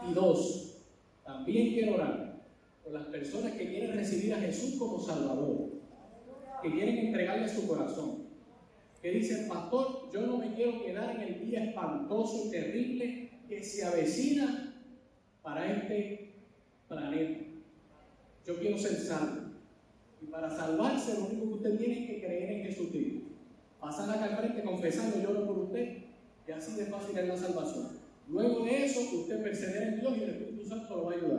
Y 0.08 0.14
dos, 0.14 0.78
también 1.24 1.74
quiero 1.74 1.94
orar 1.94 2.40
por 2.82 2.92
las 2.92 3.06
personas 3.06 3.52
que 3.52 3.68
quieren 3.68 3.94
recibir 3.94 4.34
a 4.34 4.38
Jesús 4.38 4.76
como 4.78 4.98
Salvador, 4.98 5.68
que 6.62 6.70
quieren 6.70 6.98
entregarle 6.98 7.48
su 7.48 7.66
corazón, 7.66 8.24
que 9.02 9.10
dicen, 9.10 9.48
pastor, 9.48 10.10
yo 10.12 10.22
no 10.22 10.38
me 10.38 10.54
quiero 10.54 10.82
quedar 10.82 11.16
en 11.16 11.22
el 11.22 11.46
día 11.46 11.64
espantoso 11.64 12.46
y 12.46 12.50
terrible 12.50 13.30
que 13.48 13.62
se 13.62 13.84
avecina 13.84 14.74
para 15.42 15.72
este 15.72 16.32
planeta. 16.88 17.44
Yo 18.46 18.56
quiero 18.58 18.78
ser 18.78 18.96
salvo. 18.96 19.50
Y 20.22 20.26
para 20.26 20.50
salvarse, 20.50 21.14
lo 21.14 21.26
único 21.26 21.48
que 21.48 21.54
usted 21.54 21.78
tiene 21.78 22.00
es 22.00 22.10
que 22.10 22.26
creer 22.26 22.50
en 22.50 22.64
Jesucristo. 22.64 23.30
Pasar 23.80 24.10
acá 24.10 24.24
al 24.24 24.36
frente 24.36 24.62
confesando, 24.62 25.20
yo 25.22 25.30
oro 25.30 25.46
por 25.46 25.58
usted, 25.60 26.09
y 26.50 26.52
así 26.52 26.74
de 26.74 26.86
fácil 26.86 27.16
es 27.16 27.28
la 27.28 27.36
salvación. 27.36 27.88
Luego 28.26 28.64
de 28.64 28.84
eso, 28.84 29.02
usted 29.02 29.40
persevera 29.40 29.86
en 29.86 30.00
Dios 30.00 30.18
y 30.18 30.22
el 30.24 30.30
Espíritu 30.30 30.68
Santo 30.68 30.96
lo 30.96 31.04
va 31.04 31.12
a 31.12 31.14
ayudar. 31.14 31.38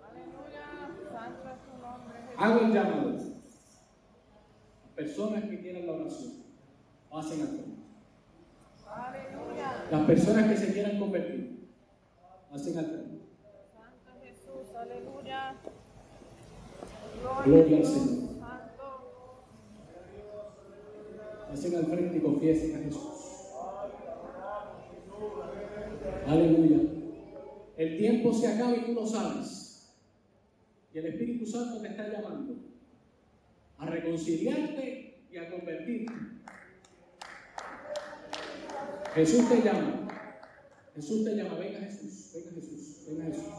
Aleluya, 0.00 0.64
santo 1.12 1.48
es 1.50 1.60
tu 1.60 1.82
nombre. 1.82 2.16
Hago 2.38 2.60
el 2.60 2.72
llamado. 2.72 3.18
Personas 4.96 5.44
que 5.44 5.60
quieran 5.60 5.86
la 5.86 5.92
oración, 5.92 6.32
pasen 7.10 7.42
al 7.42 7.48
frente. 7.48 7.82
Aleluya. 8.88 9.84
Las 9.90 10.06
personas 10.06 10.50
que 10.50 10.56
se 10.56 10.72
quieran 10.72 10.98
convertir, 10.98 11.68
pasen 12.50 12.78
al 12.78 12.86
frente. 12.86 13.18
Santo 13.74 14.10
Jesús, 14.22 14.74
aleluya. 14.74 15.56
Gloria 17.44 17.58
al 17.58 17.60
a 17.60 17.64
Dios, 17.66 17.88
Señor. 17.88 18.40
Santo. 18.40 19.44
Pasen 21.50 21.76
al 21.76 21.86
frente 21.86 22.16
y 22.16 22.20
confiesen 22.20 22.76
a 22.76 22.84
Jesús. 22.84 23.11
Aleluya. 26.26 26.78
El 27.76 27.98
tiempo 27.98 28.32
se 28.32 28.46
acaba 28.46 28.76
y 28.76 28.84
tú 28.86 28.92
lo 28.92 29.06
sabes. 29.06 29.92
Y 30.94 30.98
el 30.98 31.06
Espíritu 31.06 31.46
Santo 31.46 31.80
te 31.80 31.88
está 31.88 32.08
llamando 32.08 32.54
a 33.78 33.86
reconciliarte 33.86 35.24
y 35.30 35.36
a 35.36 35.50
convertirte. 35.50 36.12
Jesús 39.14 39.48
te 39.48 39.62
llama. 39.62 40.08
Jesús 40.94 41.24
te 41.24 41.34
llama. 41.34 41.56
Venga 41.56 41.80
Jesús. 41.80 42.32
Venga 42.34 42.50
Jesús. 42.54 43.06
Venga 43.08 43.24
Jesús. 43.24 43.52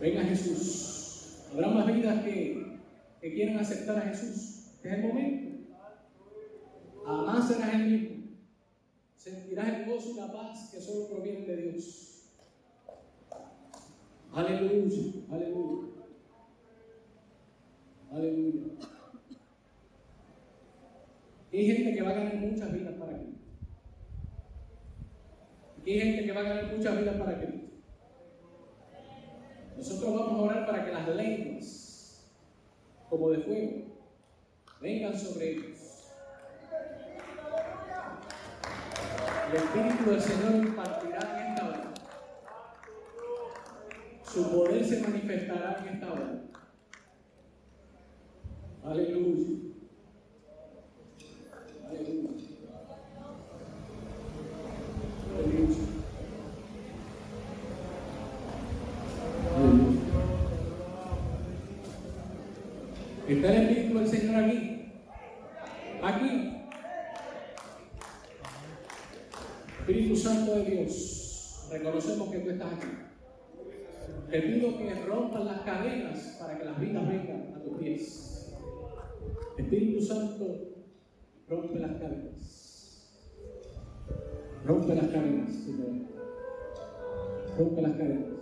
Venga 0.00 0.22
Jesús. 0.24 1.44
Habrá 1.52 1.68
más 1.68 1.86
vidas 1.86 2.24
que, 2.24 2.78
que 3.20 3.34
quieran 3.34 3.58
aceptar 3.58 3.98
a 3.98 4.02
Jesús. 4.02 4.72
Es 4.82 4.92
el 4.92 5.02
momento. 5.02 5.74
Jamás 7.06 7.48
serás 7.48 7.74
el 7.74 7.90
mismo. 7.90 8.13
Sentirás 9.24 9.68
el 9.68 9.86
gozo 9.86 10.10
y 10.10 10.14
la 10.16 10.30
paz 10.30 10.68
que 10.70 10.78
solo 10.78 11.08
provienen 11.08 11.46
de 11.46 11.56
Dios. 11.56 12.28
Aleluya, 14.34 15.12
aleluya. 15.30 15.88
Aleluya. 18.12 18.64
Hay 21.50 21.66
gente 21.66 21.94
que 21.94 22.02
va 22.02 22.10
a 22.10 22.14
ganar 22.14 22.36
muchas 22.36 22.70
vidas 22.70 22.94
para 22.98 23.16
Cristo. 23.16 23.40
Hay 25.86 26.00
gente 26.00 26.24
que 26.26 26.32
va 26.32 26.40
a 26.40 26.44
ganar 26.44 26.76
muchas 26.76 26.98
vidas 26.98 27.16
para 27.16 27.38
Cristo. 27.38 27.66
Nosotros 29.78 30.14
vamos 30.14 30.32
a 30.32 30.42
orar 30.42 30.66
para 30.66 30.84
que 30.84 30.92
las 30.92 31.08
lenguas, 31.16 32.28
como 33.08 33.30
de 33.30 33.38
fuego, 33.38 33.84
vengan 34.82 35.18
sobre 35.18 35.52
ellos. 35.52 35.93
El 39.50 39.56
Espíritu 39.56 40.10
del 40.10 40.20
Señor 40.20 40.54
impartirá 40.66 41.18
en 41.38 41.50
esta 41.50 41.66
hora. 41.66 41.94
Su 44.24 44.50
poder 44.50 44.84
se 44.84 45.00
manifestará 45.00 45.78
en 45.80 45.94
esta 45.94 46.12
hora. 46.12 46.40
Aleluya. 48.84 49.46
Aleluya. 51.88 52.30
Aleluya. 55.36 55.84
Aleluya. 59.56 59.94
Está 63.28 63.54
el 63.54 63.62
Espíritu 63.62 63.98
del 63.98 64.08
Señor 64.08 64.44
aquí. 64.44 64.73
Espíritu 69.94 70.16
Santo 70.16 70.56
de 70.56 70.64
Dios, 70.64 71.68
reconocemos 71.70 72.28
que 72.28 72.40
tú 72.40 72.50
estás 72.50 72.72
aquí. 72.72 72.88
Te 74.28 74.42
pido 74.42 74.76
que 74.76 74.92
rompas 75.06 75.44
las 75.44 75.60
cadenas 75.60 76.36
para 76.40 76.58
que 76.58 76.64
las 76.64 76.80
vidas 76.80 77.08
vengan 77.08 77.54
a 77.54 77.62
tus 77.62 77.78
pies. 77.78 78.56
Espíritu 79.56 80.00
Santo, 80.04 80.46
rompe 81.48 81.78
las 81.78 81.92
cadenas. 81.92 83.08
Rompe 84.64 84.94
las 84.96 85.06
cadenas, 85.06 85.52
Señor. 85.52 86.08
Rompe 87.56 87.82
las 87.82 87.92
cadenas. 87.92 88.34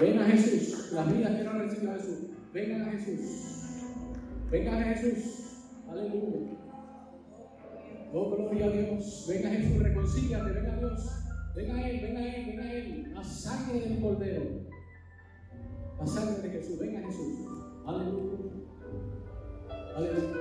Ven 0.00 0.18
a 0.18 0.24
Jesús, 0.24 0.92
las 0.92 1.16
vidas 1.16 1.36
que 1.36 1.44
no 1.44 1.52
recibido 1.52 1.92
a 1.92 1.94
Jesús. 1.94 2.18
Vengan 2.52 2.82
a 2.82 2.90
Jesús. 2.90 3.84
Vengan 4.50 4.82
a 4.82 4.84
Jesús. 4.86 5.62
Aleluya. 5.88 6.67
Oh, 8.12 8.30
gloria 8.30 8.66
a 8.66 8.70
Dios. 8.70 9.26
Venga 9.28 9.50
Jesús, 9.50 9.82
reconcíliate, 9.82 10.52
venga 10.52 10.76
Dios. 10.76 11.10
Venga 11.54 11.88
Él, 11.88 12.00
venga 12.00 12.34
Él, 12.34 12.46
venga 12.46 12.72
Él. 12.72 13.14
La 13.14 13.24
sangre 13.24 13.80
del 13.80 14.00
Cordero. 14.00 14.44
La 15.98 16.06
sangre 16.06 16.48
de 16.48 16.50
Jesús, 16.50 16.78
venga 16.78 17.00
Jesús. 17.02 17.38
Aleluya. 17.86 18.38
Aleluya. 19.96 20.36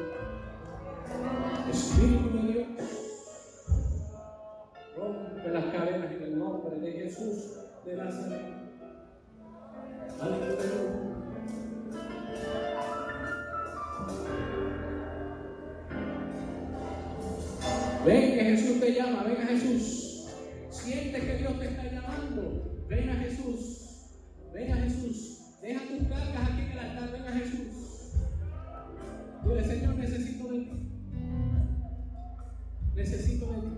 Espíritu 1.70 2.38
de 2.38 2.54
Dios. 2.54 2.68
Rompe 4.96 5.50
las 5.50 5.66
cadenas 5.66 6.12
en 6.12 6.24
el 6.24 6.40
nombre 6.40 6.80
de 6.80 6.92
Jesús 6.92 7.60
de 7.86 7.96
Nazaret. 7.98 8.54
Aleluya. 10.22 11.08
Te 18.88 18.94
llama, 18.94 19.24
ven 19.24 19.42
a 19.42 19.48
Jesús. 19.48 20.28
Siente 20.70 21.20
que 21.20 21.38
Dios 21.40 21.60
te 21.60 21.66
está 21.66 21.92
llamando. 21.92 22.86
Ven 22.88 23.10
a 23.10 23.16
Jesús. 23.16 24.12
Ven 24.54 24.72
a 24.72 24.78
Jesús. 24.78 25.40
Deja 25.62 25.82
tus 25.88 26.08
cargas 26.08 26.50
aquí 26.50 26.62
en 26.62 26.72
el 26.72 26.80
altar, 26.80 27.12
ven 27.12 27.24
a 27.24 27.32
Jesús. 27.32 28.14
Dile, 29.44 29.64
Señor, 29.66 29.96
necesito 29.96 30.48
de 30.48 30.60
ti. 30.60 30.92
Necesito 32.96 33.46
de 33.48 33.60
ti. 33.60 33.78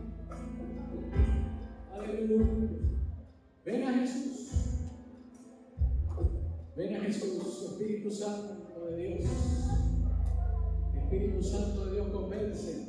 Aleluya. 1.92 2.70
Ven 3.66 3.84
a 3.84 3.94
Jesús. 3.94 4.52
Ven 6.78 6.96
a 6.96 7.00
Jesús, 7.00 7.72
Espíritu 7.72 8.12
Santo 8.12 8.86
de 8.86 8.96
Dios. 8.96 9.30
Espíritu 10.96 11.42
Santo 11.42 11.86
de 11.88 11.94
Dios 11.94 12.08
convence. 12.10 12.89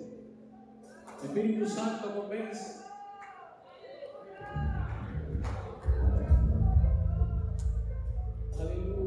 Espíritu 1.22 1.68
Santo 1.68 2.08
convence. 2.14 2.80
Aleluya. 8.58 8.99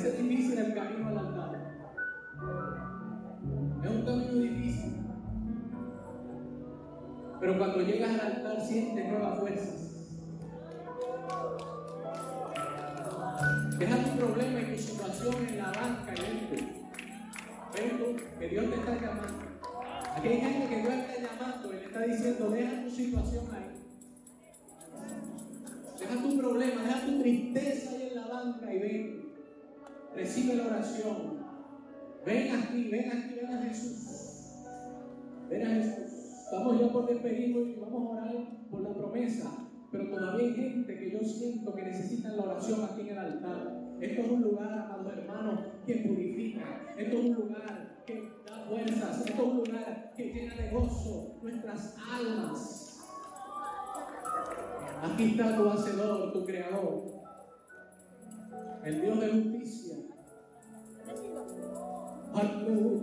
Hace 0.00 0.12
difícil 0.12 0.58
el 0.58 0.72
camino 0.72 1.08
al 1.08 1.18
altar. 1.18 1.60
Es 3.84 3.90
un 3.90 4.02
camino 4.02 4.32
difícil. 4.32 4.96
Pero 7.38 7.58
cuando 7.58 7.82
llegas 7.82 8.08
al 8.08 8.20
altar 8.20 8.60
sientes 8.62 9.08
nuevas 9.10 9.38
fuerzas. 9.38 9.90
Deja 13.78 13.96
tu 14.04 14.16
problema 14.16 14.60
y 14.62 14.74
tu 14.74 14.82
situación 14.82 15.34
en 15.46 15.58
la 15.58 15.66
banca 15.66 16.14
y 16.16 16.20
vente. 16.22 16.56
Vente, 17.74 18.24
que 18.38 18.48
Dios 18.48 18.70
te 18.70 18.76
está 18.76 18.94
llamando. 18.94 19.44
Aquí 20.16 20.28
hay 20.28 20.40
gente 20.40 20.66
que 20.66 20.80
Dios 20.80 20.94
está 20.94 21.14
llamando 21.20 21.74
y 21.74 21.76
le 21.76 21.84
está 21.84 22.00
diciendo, 22.00 22.48
deja 22.48 22.84
tu 22.84 22.90
situación 22.90 23.44
ahí. 23.52 23.70
Deja 25.98 26.22
tu 26.22 26.38
problema, 26.38 26.82
deja 26.84 27.04
tu 27.04 27.20
tristeza 27.20 27.90
ahí 27.90 28.08
en 28.08 28.14
la 28.14 28.26
banca 28.28 28.72
y 28.72 28.78
ven. 28.78 29.19
Recibe 30.14 30.56
la 30.56 30.66
oración. 30.66 31.40
Ven 32.26 32.54
aquí, 32.54 32.88
ven 32.90 33.10
aquí, 33.10 33.34
ven 33.34 33.46
a 33.46 33.62
Jesús. 33.62 34.64
Ven 35.48 35.66
a 35.66 35.70
Jesús. 35.70 36.12
Estamos 36.44 36.80
ya 36.80 36.92
por 36.92 37.06
despedirnos 37.06 37.68
y 37.68 37.80
vamos 37.80 38.06
a 38.06 38.10
orar 38.10 38.34
por 38.70 38.80
la 38.82 38.92
promesa. 38.92 39.50
Pero 39.90 40.10
todavía 40.10 40.46
hay 40.46 40.54
gente 40.54 40.98
que 40.98 41.10
yo 41.10 41.20
siento 41.20 41.74
que 41.74 41.82
necesitan 41.82 42.36
la 42.36 42.42
oración 42.44 42.84
aquí 42.84 43.02
en 43.02 43.08
el 43.08 43.18
altar. 43.18 43.80
Esto 44.00 44.22
es 44.22 44.30
un 44.30 44.42
lugar, 44.42 44.72
amados 44.72 45.12
hermanos, 45.16 45.60
que 45.86 45.94
purifica. 45.96 46.94
Esto 46.96 47.18
es 47.18 47.24
un 47.24 47.34
lugar 47.34 48.02
que 48.06 48.30
da 48.46 48.64
fuerzas. 48.68 49.26
Esto 49.26 49.42
es 49.42 49.48
un 49.48 49.56
lugar 49.58 50.12
que 50.16 50.32
llena 50.32 50.54
de 50.54 50.70
gozo 50.70 51.38
nuestras 51.42 51.96
almas. 51.98 52.98
Aquí 55.02 55.24
está 55.30 55.56
tu 55.56 55.68
hacedor, 55.68 56.32
tu 56.32 56.44
creador, 56.44 57.19
el 58.84 59.00
Dios 59.02 59.20
de 59.20 59.28
justicia. 59.28 59.96
Aleluya. 62.34 63.00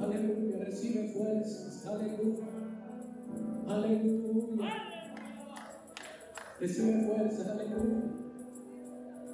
Aleluya. 0.00 0.64
Recibe 0.64 1.08
fuerzas. 1.08 1.86
Aleluya. 1.86 2.44
Aleluya. 3.68 4.72
Recibe 6.60 7.06
fuerzas. 7.06 7.48
Aleluya. 7.48 8.02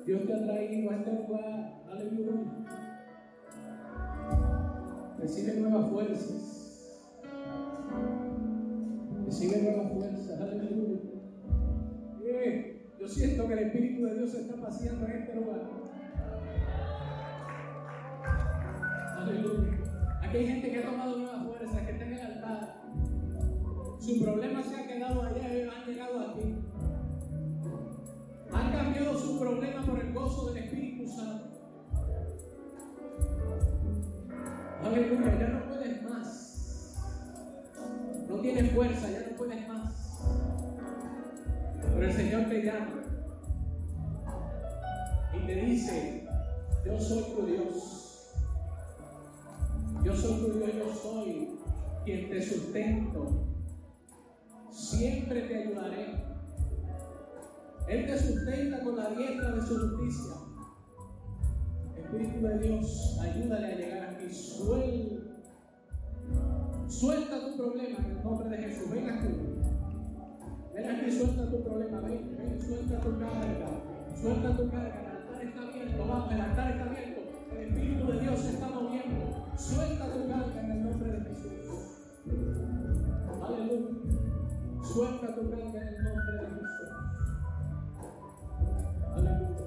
Dios 0.06 0.27
te 0.27 0.35
ha 0.35 0.44
traído 0.44 0.90
a 0.90 0.97
este 0.97 1.12
lugar. 1.12 1.82
Aleluya. 1.90 2.66
Recibe 5.19 5.55
nuevas 5.55 5.90
fuerzas. 5.90 7.01
Recibe 9.27 9.62
nuevas 9.62 9.93
fuerzas. 9.93 10.40
Aleluya. 10.40 10.73
Yo 13.03 13.09
siento 13.09 13.49
que 13.49 13.55
el 13.55 13.59
Espíritu 13.59 14.05
de 14.05 14.15
Dios 14.15 14.31
se 14.31 14.43
está 14.43 14.55
paseando 14.55 15.05
en 15.07 15.12
este 15.12 15.35
lugar. 15.35 15.61
Aleluya. 19.19 19.73
Aquí 20.23 20.37
hay 20.37 20.47
gente 20.47 20.70
que 20.70 20.79
ha 20.79 20.83
tomado 20.89 21.19
nuevas 21.19 21.45
fuerzas, 21.45 21.83
que 21.83 21.91
está 21.91 22.05
en 22.05 22.12
el 22.12 22.20
altar. 22.20 22.83
Su 23.99 24.23
problema 24.23 24.62
se 24.62 24.77
ha 24.77 24.87
quedado 24.87 25.20
allá 25.20 25.53
y 25.53 25.62
han 25.62 25.85
llegado 25.85 26.20
aquí. 26.20 26.55
Han 28.53 28.73
cambiado 28.73 29.19
su 29.19 29.41
problema 29.41 29.85
por 29.85 29.99
el 29.99 30.12
gozo 30.12 30.53
del 30.53 30.62
Espíritu 30.62 31.09
Santo. 31.09 31.45
Aleluya, 34.85 35.41
ya 35.41 35.49
no 35.49 35.69
puedes 35.69 36.03
más. 36.05 36.97
No 38.29 38.37
tienes 38.37 38.70
fuerza, 38.70 39.11
ya 39.11 39.27
no 39.29 39.37
puedes 39.37 39.69
más. 39.69 39.72
Pero 41.94 42.06
el 42.06 42.12
Señor 42.12 42.48
te 42.48 42.62
llama 42.62 43.02
y 45.35 45.47
te 45.47 45.55
dice, 45.55 46.27
yo 46.85 46.98
soy 46.98 47.23
tu 47.35 47.47
Dios. 47.47 48.32
Yo 50.05 50.16
soy 50.16 50.40
tu 50.40 50.52
Dios, 50.59 50.70
yo 50.74 50.94
soy 50.94 51.59
quien 52.05 52.31
te 52.31 52.43
sustento. 52.43 53.47
Siempre 54.70 55.43
te 55.43 55.56
ayudaré. 55.62 56.32
Él 57.89 58.06
te 58.06 58.19
sustenta 58.19 58.81
con 58.82 58.97
la 58.97 59.10
diestra 59.10 59.52
de 59.52 59.62
su 59.62 59.78
justicia. 59.78 60.35
Espíritu 61.97 62.47
de 62.47 62.59
Dios, 62.59 63.19
ayúdale 63.20 63.66
a 63.66 63.77
llegar 63.77 64.10
aquí. 64.10 64.32
Suelta, 64.32 65.23
suelta 66.89 67.47
tu 67.47 67.56
problema 67.56 67.98
en 67.98 68.16
el 68.16 68.24
nombre 68.24 68.48
de 68.48 68.56
Jesús. 68.56 68.90
Ven 68.90 69.10
aquí. 69.10 69.61
Ven 70.74 70.90
aquí, 70.90 71.11
suelta 71.12 71.51
tu 71.51 71.62
problema. 71.62 72.01
Ven, 72.01 72.36
ven, 72.39 72.61
suelta 72.61 73.01
tu 73.01 73.19
carga. 73.19 73.69
Suelta 74.20 74.57
tu 74.57 74.70
carga. 74.70 75.01
El 75.03 75.07
altar 75.16 75.43
está 75.44 75.62
abierto. 75.62 76.07
Vamos, 76.09 76.32
el 76.32 76.40
altar 76.40 76.70
está 76.70 76.85
abierto. 76.85 77.20
El 77.53 77.69
Espíritu 77.69 78.07
de 78.07 78.20
Dios 78.20 78.40
se 78.40 78.51
está 78.51 78.69
moviendo. 78.69 79.53
Suelta 79.57 80.05
tu 80.07 80.28
carga 80.28 80.61
en 80.61 80.70
el 80.70 80.85
nombre 80.85 81.12
de 81.12 81.19
Jesús. 81.24 81.82
Aleluya. 83.43 83.89
Suelta 84.82 85.35
tu 85.35 85.51
carga 85.51 85.82
en 85.82 85.89
el 85.89 86.05
nombre 86.05 86.32
de 86.32 86.47
Jesús. 86.47 86.89
Aleluya. 89.15 89.62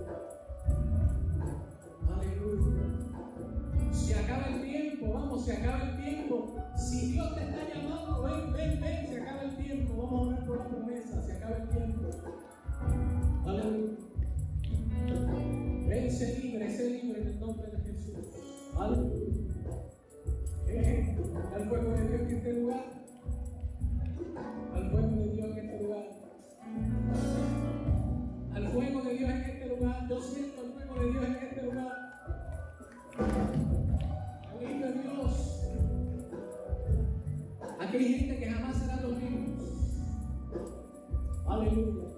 Aleluya. 2.17 2.85
Se 3.91 4.15
acaba 4.15 4.47
el 4.47 4.61
tiempo, 4.61 5.13
vamos, 5.13 5.45
se 5.45 5.53
acaba 5.53 5.83
el 5.83 5.97
tiempo. 5.97 6.55
Si 6.75 7.11
Dios 7.11 7.35
te 7.35 7.43
está 7.43 7.57
llamando, 7.73 8.23
ven, 8.23 8.53
ven, 8.53 8.81
ven, 8.81 9.04
Ven, 16.05 16.13
sé 16.13 16.39
libre, 16.39 16.69
sé 16.69 16.87
libre 16.87 17.19
en 17.19 17.27
el 17.29 17.39
nombre 17.39 17.67
de 17.67 17.77
Jesús. 17.79 18.13
Aleluya. 18.77 19.25
Eh, 20.67 21.17
al 21.55 21.67
fuego 21.67 21.91
de 21.93 22.07
Dios 22.07 22.21
en 22.21 22.37
este 22.37 22.53
lugar. 22.53 22.85
Al 24.75 24.91
fuego 24.91 25.07
de 25.07 25.29
Dios 25.31 25.57
en 25.57 25.65
este 25.65 25.83
lugar. 25.83 26.05
Al 28.53 28.67
fuego 28.67 29.01
de 29.01 29.13
Dios 29.15 29.29
en 29.31 29.41
este 29.41 29.67
lugar. 29.67 30.07
Yo 30.07 30.21
siento 30.21 30.61
el 30.61 30.71
fuego 30.73 31.01
de 31.01 31.11
Dios 31.11 31.23
en 31.25 31.47
este 31.47 31.61
lugar. 31.63 31.97
Aleluya 34.53 34.91
Dios. 34.91 35.61
Aquí 37.79 37.97
hay 37.97 38.13
gente 38.19 38.37
que 38.37 38.51
jamás 38.51 38.77
serán 38.77 39.01
los 39.01 39.17
mismos. 39.17 39.63
Aleluya. 41.47 42.14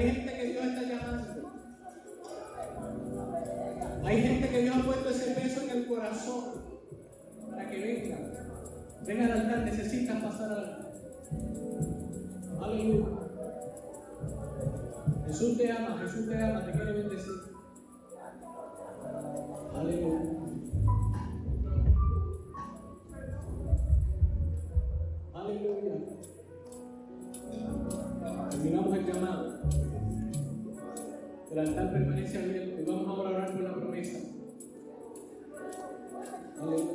Hay 0.00 0.12
gente 0.12 0.34
que 0.34 0.44
Dios 0.44 0.64
está 0.64 0.82
llamando. 0.82 1.52
Hay 4.02 4.22
gente 4.22 4.48
que 4.48 4.62
Dios 4.62 4.76
ha 4.76 4.82
puesto 4.82 5.10
ese 5.10 5.30
peso 5.32 5.60
en 5.60 5.70
el 5.70 5.86
corazón 5.86 6.44
para 7.50 7.68
que 7.68 7.78
venga. 7.78 8.18
Venga 9.06 9.26
al 9.26 9.32
altar, 9.32 9.58
necesitas 9.58 10.22
pasar 10.22 10.52
al. 10.52 10.88
Aleluya. 12.62 13.06
Jesús 15.26 15.58
te 15.58 15.70
ama, 15.70 15.98
Jesús 15.98 16.26
te 16.26 16.42
ama, 16.42 16.64
te 16.64 16.72
quiere 16.72 16.92
bendecir. 16.92 17.34
Aleluya. 19.74 20.20
Aleluya. 25.34 25.94
Terminamos 28.50 28.96
el 28.96 29.06
llamado. 29.06 29.89
El 31.50 31.58
altar 31.58 31.90
permanece 31.90 32.38
abierto 32.38 32.80
y 32.80 32.84
vamos 32.84 33.08
ahora 33.08 33.30
a 33.30 33.32
orar 33.32 33.52
por 33.52 33.62
la 33.62 33.74
promesa. 33.74 34.18
Aleluya. 36.60 36.92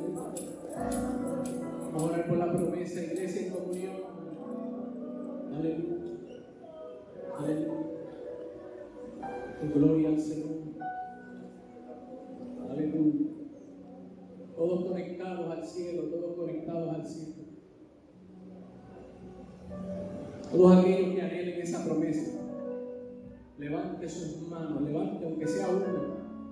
Vamos 1.92 2.02
a 2.02 2.06
orar 2.06 2.26
por 2.26 2.38
la 2.38 2.52
promesa, 2.52 3.02
iglesia 3.02 3.46
en 3.46 3.52
comunión. 3.52 3.96
Aleluya. 5.54 5.96
Aleluya. 7.38 7.74
Gloria 9.74 10.08
al 10.08 10.20
Señor. 10.20 10.56
Aleluya. 12.70 13.26
Todos 14.56 14.84
conectados 14.86 15.50
al 15.50 15.66
cielo, 15.66 16.04
todos 16.04 16.34
conectados 16.34 16.94
al 16.94 17.06
cielo. 17.06 17.34
Todos 20.50 20.76
aquellos 20.78 21.14
que 21.14 21.20
anhelen 21.20 21.60
esa 21.60 21.84
promesa 21.84 22.45
levante 23.58 24.08
sus 24.08 24.48
manos, 24.48 24.82
levante, 24.82 25.24
aunque 25.24 25.46
sea 25.46 25.68
una, 25.68 25.86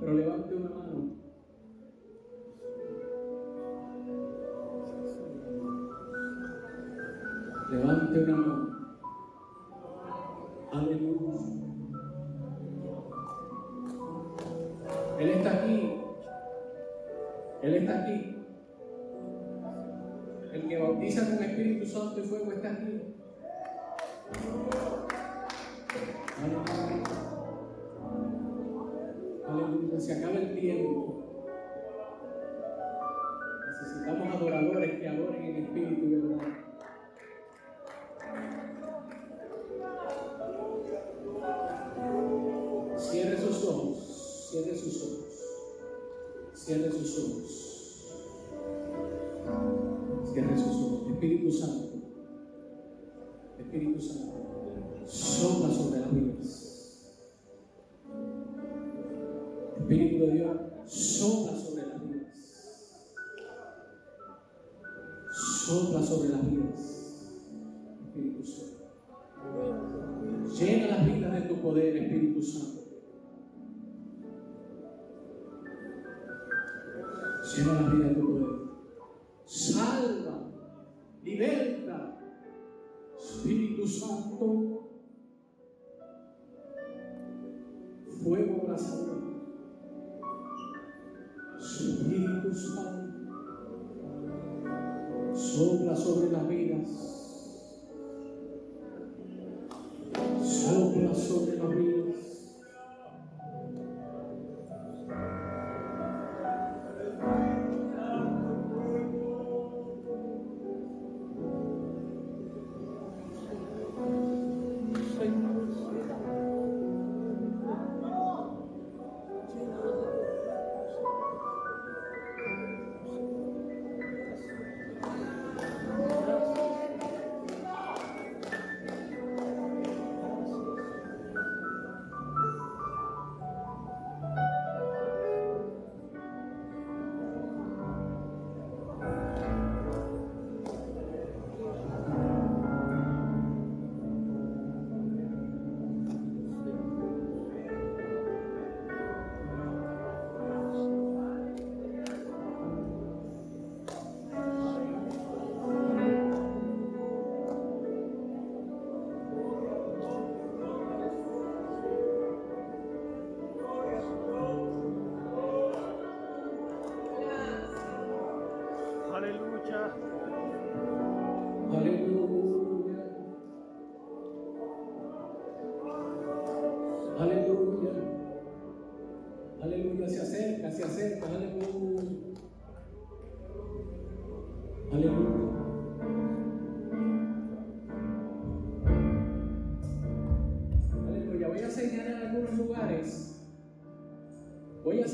pero 0.01 0.15
levante 0.15 0.55
una 0.55 0.71
mano. 0.71 1.15
Levante 7.71 8.19
una 8.21 8.37
mano. 8.37 8.75
Aleluya. 10.73 11.33
Él 15.19 15.29
está 15.29 15.53
aquí. 15.53 16.01
Él 17.63 17.75
está 17.75 18.03
aquí. 18.03 18.37
El 20.53 20.69
que 20.69 20.79
bautiza 20.79 21.29
con 21.29 21.45
Espíritu 21.45 21.87
Santo 21.87 22.21
y 22.21 22.23
fuego 22.23 22.53
está 22.53 22.73
aquí. 22.73 23.15
Se 30.05 30.13
acaba 30.13 30.39
el 30.39 30.55
tiempo. 30.55 31.04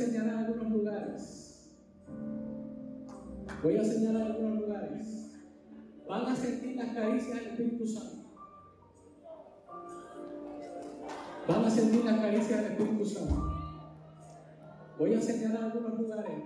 Señalar 0.01 0.47
algunos 0.47 0.71
lugares. 0.71 1.77
Voy 3.63 3.77
a 3.77 3.85
señalar 3.85 4.23
algunos 4.23 4.61
lugares. 4.61 5.33
Van 6.09 6.27
a 6.27 6.35
sentir 6.35 6.77
las 6.77 6.95
caricias 6.95 7.37
del 7.37 7.47
Espíritu 7.49 7.87
Santo. 7.87 8.17
Van 11.47 11.65
a 11.65 11.71
sentir 11.71 12.05
las 12.05 12.19
caricias 12.19 12.63
del 12.63 12.73
Espíritu 12.73 13.05
Santo. 13.05 13.53
Voy 14.99 15.15
a 15.15 15.21
señalar 15.21 15.65
algunos 15.65 16.01
lugares. 16.01 16.45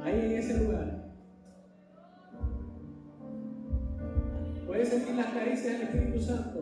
Ahí 0.00 0.20
en 0.20 0.32
ese 0.32 0.64
lugar. 0.64 1.12
Puedes 4.66 4.88
sentir 4.88 5.14
las 5.16 5.26
caricias 5.26 5.78
del 5.78 5.88
Espíritu 5.88 6.20
Santo. 6.20 6.53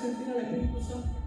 Sentir 0.00 0.30
al 0.30 0.40
Espíritu 0.40 0.80
Santo? 0.80 1.19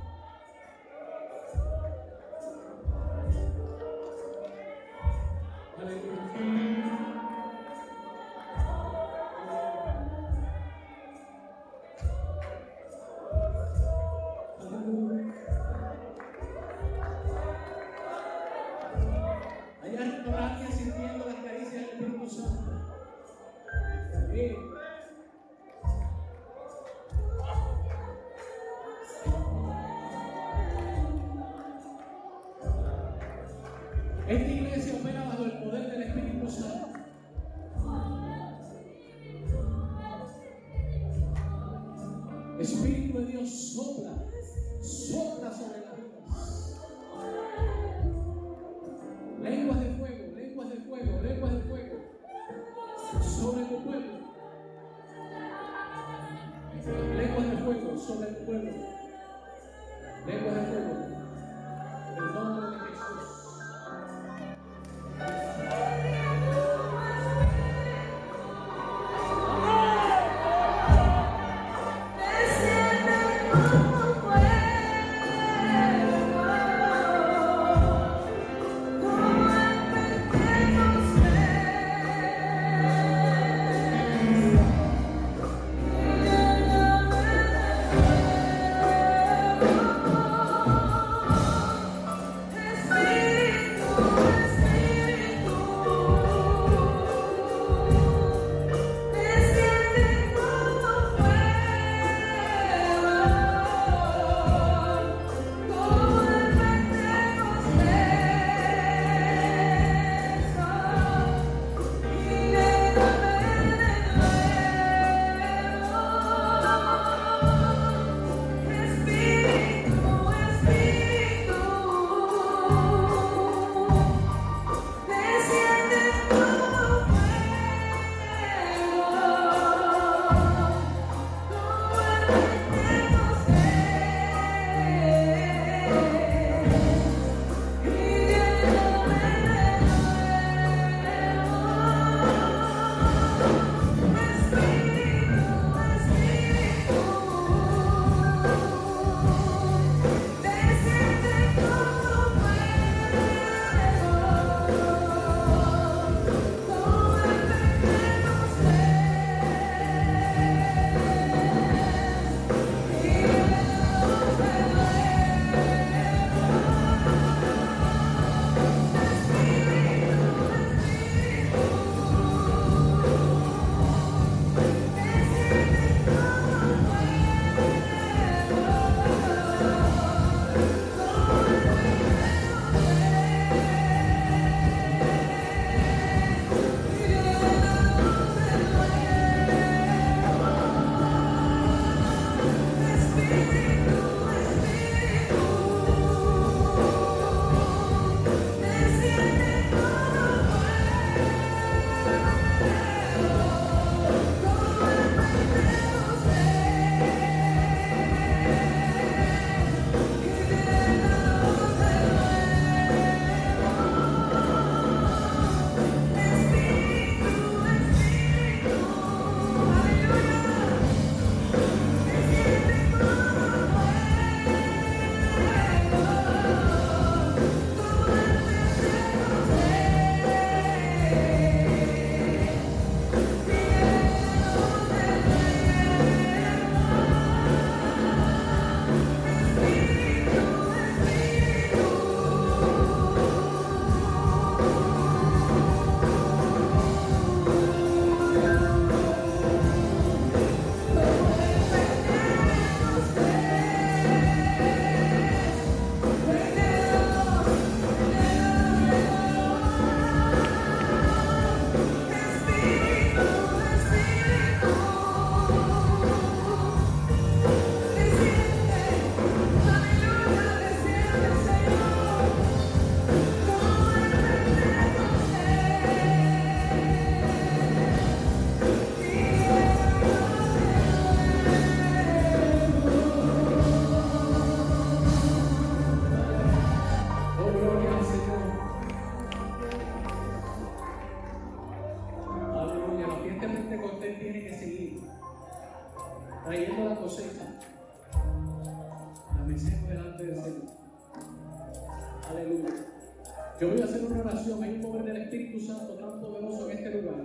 Santo 305.73 305.93
tan 305.93 306.21
poderoso 306.21 306.69
en 306.69 306.77
este 306.77 307.01
lugar. 307.01 307.15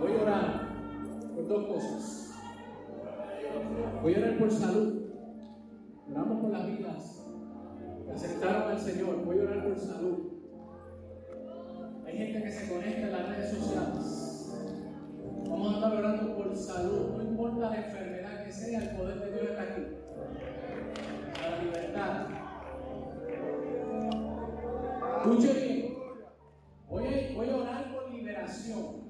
Voy 0.00 0.12
a 0.12 0.22
orar 0.22 0.68
por 1.34 1.48
dos 1.48 1.66
cosas. 1.66 2.34
Voy 4.02 4.14
a 4.14 4.18
orar 4.18 4.38
por 4.38 4.50
salud. 4.50 5.02
Oramos 6.10 6.40
por 6.40 6.50
las 6.50 6.66
vidas 6.66 7.24
que 8.06 8.12
aceptaron 8.12 8.70
al 8.70 8.80
Señor. 8.80 9.24
Voy 9.24 9.38
a 9.38 9.42
orar 9.42 9.64
por 9.64 9.78
salud. 9.78 10.18
Hay 12.06 12.16
gente 12.16 12.42
que 12.42 12.50
se 12.50 12.72
conecta 12.72 13.00
en 13.00 13.12
las 13.12 13.28
redes 13.28 13.50
sociales. 13.50 14.28
Vamos 15.48 15.72
a 15.72 15.76
estar 15.76 15.92
orando 15.92 16.36
por 16.36 16.56
salud, 16.56 17.16
no 17.16 17.22
importa 17.22 17.70
la 17.70 17.76
enfermedad 17.76 18.44
que 18.44 18.52
sea, 18.52 18.82
el 18.82 18.96
poder 18.96 19.20
de 19.20 19.30
Dios 19.32 19.50
está 19.50 19.62
aquí. 19.62 19.82
La 21.40 21.62
libertad. 21.62 22.37
Escuche 25.18 25.52
bien. 25.52 25.94
Voy 26.88 27.04
a, 27.04 27.34
voy 27.34 27.48
a 27.50 27.56
orar 27.56 27.92
por 27.92 28.10
liberación. 28.10 29.08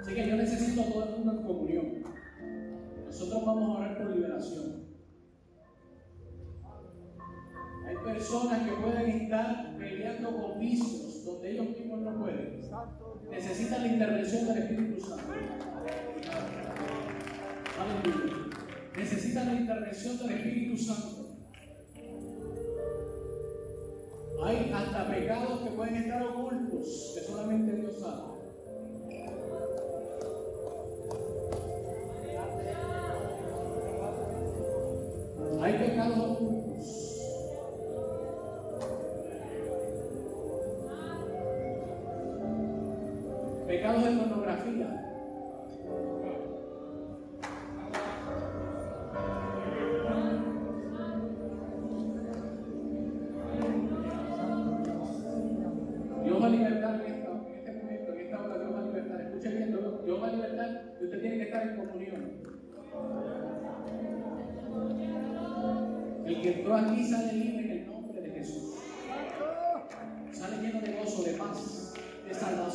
Así 0.00 0.14
que 0.14 0.28
yo 0.28 0.36
necesito 0.36 0.82
a 0.82 0.84
todo 0.86 1.04
el 1.04 1.10
mundo 1.10 1.32
en 1.32 1.42
comunión. 1.46 2.04
Nosotros 3.06 3.46
vamos 3.46 3.70
a 3.70 3.78
orar 3.80 3.98
por 3.98 4.10
liberación. 4.14 4.86
Hay 7.86 7.96
personas 8.04 8.68
que 8.68 8.72
pueden 8.74 9.10
estar 9.22 9.76
peleando 9.78 10.36
con 10.36 10.58
vicios 10.58 11.24
donde 11.24 11.52
ellos 11.52 11.68
mismos 11.70 12.00
no 12.00 12.18
pueden. 12.18 12.60
Necesitan 13.30 13.82
la 13.82 13.88
intervención 13.88 14.46
del 14.48 14.58
Espíritu 14.58 15.00
Santo. 15.06 15.32
Aleluya. 17.78 18.36
Necesitan 18.96 19.46
la 19.46 19.60
intervención 19.60 20.18
del 20.18 20.30
Espíritu 20.30 20.76
Santo. 20.76 21.15
Hay 24.42 24.72
hasta 24.74 25.08
pecados 25.08 25.60
que 25.60 25.70
pueden 25.70 25.96
estar 25.96 26.22
ocultos, 26.22 27.12
que 27.14 27.20
solamente 27.20 27.72
Dios 27.72 27.98
sabe. 27.98 28.36
Hay 35.62 35.72
pecados 35.78 36.18
ocultos. 36.18 36.65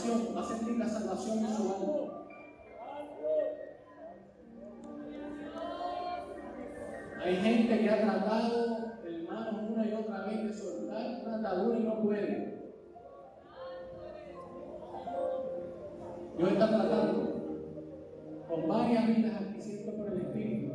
Va 0.03 0.41
a 0.41 0.43
sentir 0.43 0.79
la 0.79 0.89
salvación 0.89 1.39
en 1.39 1.47
su 1.55 1.61
alma. 1.61 2.25
Hay 7.23 7.35
gente 7.35 7.79
que 7.79 7.89
ha 7.89 8.01
tratado, 8.01 8.93
hermanos, 9.05 9.69
una 9.69 9.87
y 9.87 9.93
otra 9.93 10.25
vez 10.25 10.43
de 10.43 10.53
soltar 10.53 11.21
una 11.23 11.37
atadura 11.37 11.77
y 11.77 11.83
no 11.83 12.01
puede. 12.01 12.71
Dios 16.35 16.51
está 16.51 16.67
tratando 16.67 17.75
con 18.49 18.67
varias 18.67 19.07
vidas 19.07 19.35
aquí, 19.35 19.85
por 19.85 20.13
el 20.13 20.21
Espíritu. 20.21 20.73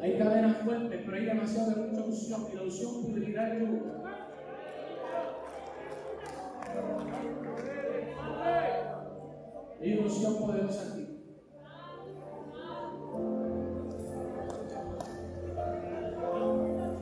Hay 0.00 0.18
cadenas 0.18 0.56
fuertes, 0.64 1.02
pero 1.04 1.14
hay 1.14 1.24
demasiado 1.26 1.70
de 1.72 1.76
mucha 1.76 2.04
unción 2.04 2.40
y 2.50 2.56
la 2.56 2.62
unción 2.62 3.02
pudrirá 3.02 3.54
el. 3.54 3.97
Una 9.80 10.00
unción 10.02 10.38
poderosa 10.38 10.92
aquí. 10.92 11.06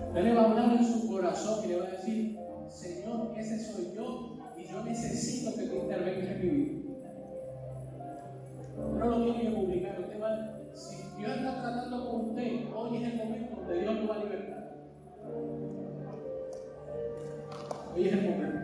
Usted 0.08 0.22
le 0.22 0.34
va 0.34 0.42
a 0.42 0.44
hablar 0.44 0.76
en 0.76 0.84
su 0.84 1.08
corazón 1.08 1.64
y 1.64 1.68
le 1.68 1.80
va 1.80 1.86
a 1.86 1.90
decir, 1.90 2.38
Señor, 2.68 3.32
ese 3.36 3.58
soy 3.58 3.92
yo 3.94 4.36
y 4.56 4.64
yo 4.66 4.82
necesito 4.84 5.56
que 5.56 5.66
tú 5.66 5.76
intervengas 5.76 6.30
en 6.30 6.40
mi 6.40 6.48
vida. 6.48 6.76
No 8.98 9.06
lo 9.06 9.24
tiene 9.24 9.42
que 9.42 9.56
publicar, 9.56 10.00
usted 10.00 10.22
va, 10.22 10.60
si 10.74 10.96
Dios 11.18 11.36
está 11.36 11.60
tratando 11.60 12.10
con 12.10 12.20
usted, 12.30 12.72
hoy 12.74 12.96
es 12.96 13.12
el 13.12 13.16
momento 13.16 13.56
donde 13.56 13.80
Dios 13.80 13.94
lo 13.94 14.08
va 14.08 14.14
a 14.14 14.24
libertar. 14.24 14.76
Hoy 17.94 18.08
es 18.08 18.12
el 18.12 18.30
momento. 18.30 18.55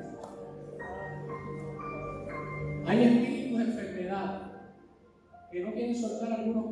Soltar 5.95 6.33
algunos 6.33 6.72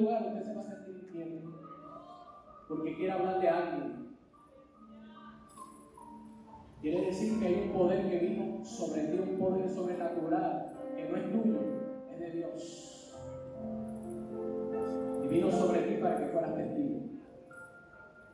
lugar, 0.00 0.26
usted 0.26 0.42
se 0.42 0.54
va 0.54 0.60
a 0.60 0.64
sentir 0.64 1.08
inquieto. 1.08 1.50
Porque 2.68 2.96
quiere 2.96 3.12
hablar 3.12 3.40
de 3.40 3.48
alguien. 3.48 4.04
Quiere 6.80 7.06
decir 7.06 7.40
que 7.40 7.46
hay 7.46 7.62
un 7.66 7.72
poder 7.72 8.10
que 8.10 8.18
vino 8.18 8.64
sobre 8.64 9.04
ti, 9.04 9.18
un 9.18 9.38
poder 9.38 9.68
sobrenatural, 9.70 10.76
que 10.94 11.08
no 11.08 11.16
es 11.16 11.32
tuyo, 11.32 11.60
es 12.12 12.20
de 12.20 12.30
Dios. 12.30 13.16
Y 15.24 15.28
vino 15.28 15.50
sobre 15.50 15.82
ti 15.82 15.94
para 16.02 16.18
que 16.18 16.26
fueras 16.26 16.54
testigo 16.54 17.00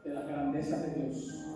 de 0.05 0.15
las 0.15 0.27
grandezas 0.27 0.82
de 0.82 1.01
Dios. 1.01 1.47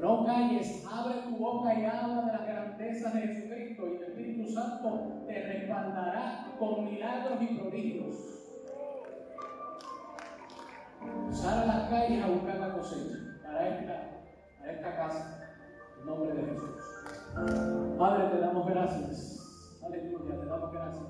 No 0.00 0.24
calles, 0.24 0.86
abre 0.90 1.14
tu 1.22 1.36
boca 1.36 1.74
y 1.74 1.84
habla 1.84 2.22
de 2.22 2.32
las 2.32 2.46
grandezas 2.46 3.14
de 3.14 3.20
Jesucristo 3.20 3.86
y 3.88 3.96
el 3.96 4.02
Espíritu 4.04 4.50
Santo 4.50 5.24
te 5.26 5.42
respaldará 5.42 6.54
con 6.58 6.84
milagros 6.84 7.42
y 7.42 7.58
prodigios. 7.58 8.35
Sal 11.30 11.58
a 11.62 11.66
las 11.66 11.90
calles 11.90 12.24
a 12.24 12.28
buscar 12.28 12.56
la 12.56 12.72
cosecha 12.74 13.18
para 13.42 13.68
esta, 13.68 14.22
para 14.58 14.72
esta 14.72 14.96
casa. 14.96 15.40
En 16.00 16.06
nombre 16.06 16.34
de 16.34 16.42
Jesús. 16.42 16.86
Padre, 17.98 18.28
te 18.30 18.40
damos 18.40 18.66
gracias. 18.66 19.80
Aleluya, 19.84 20.40
te 20.40 20.46
damos 20.46 20.72
gracias. 20.72 21.06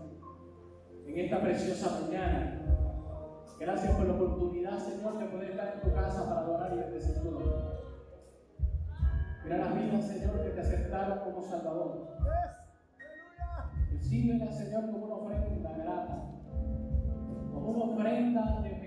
En 1.07 1.19
esta 1.19 1.41
preciosa 1.41 2.01
mañana. 2.01 2.63
Gracias 3.59 3.97
por 3.97 4.07
la 4.07 4.15
oportunidad, 4.15 4.79
Señor, 4.79 5.19
de 5.19 5.25
poder 5.27 5.51
estar 5.51 5.75
en 5.75 5.81
tu 5.81 5.95
casa 5.95 6.29
para 6.29 6.41
adorar 6.41 6.73
y 6.75 6.79
bendecir 6.79 7.23
tu 7.23 7.31
nombre. 7.31 7.77
Mira 9.45 9.59
las 9.59 9.75
vidas, 9.75 10.07
Señor, 10.07 10.43
que 10.43 10.51
te 10.51 10.61
aceptaron 10.61 11.21
como 11.21 11.43
Salvador. 11.43 12.19
Recíbela, 13.93 14.53
Señor, 14.53 14.91
como 14.91 15.07
una 15.07 15.15
ofrenda 15.15 15.73
grata, 15.73 16.25
como 17.53 17.71
una 17.71 17.85
ofrenda 17.95 18.61
de 18.63 18.86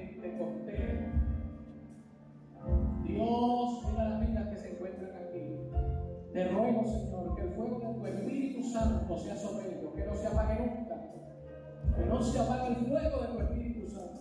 se 12.39 12.45
apague 12.45 12.69
el 12.69 12.85
fuego 12.85 13.21
de 13.21 13.27
tu 13.27 13.39
Espíritu 13.39 13.89
Santo, 13.89 14.19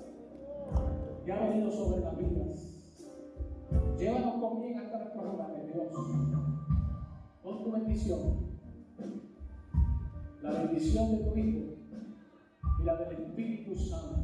que 1.25 1.33
ha 1.33 1.41
venido 1.41 1.71
sobre 1.71 2.01
las 2.01 2.19
vidas. 2.19 2.75
Llévanos 3.97 4.41
con 4.41 4.61
bien 4.61 4.79
hasta 4.79 4.99
nuestros 4.99 5.25
hogares, 5.25 5.73
Dios. 5.73 5.87
Con 7.43 7.63
tu 7.63 7.73
bendición. 7.73 8.49
La 10.43 10.51
bendición 10.51 11.11
de 11.13 11.25
tu 11.25 11.37
Hijo 11.37 11.61
y 12.81 12.85
la 12.85 12.97
del 12.97 13.23
Espíritu 13.23 13.77
Santo. 13.77 14.19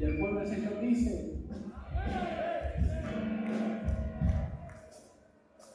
Y 0.00 0.04
el 0.04 0.18
pueblo 0.18 0.40
del 0.40 0.48
Señor 0.48 0.80
dice, 0.80 1.44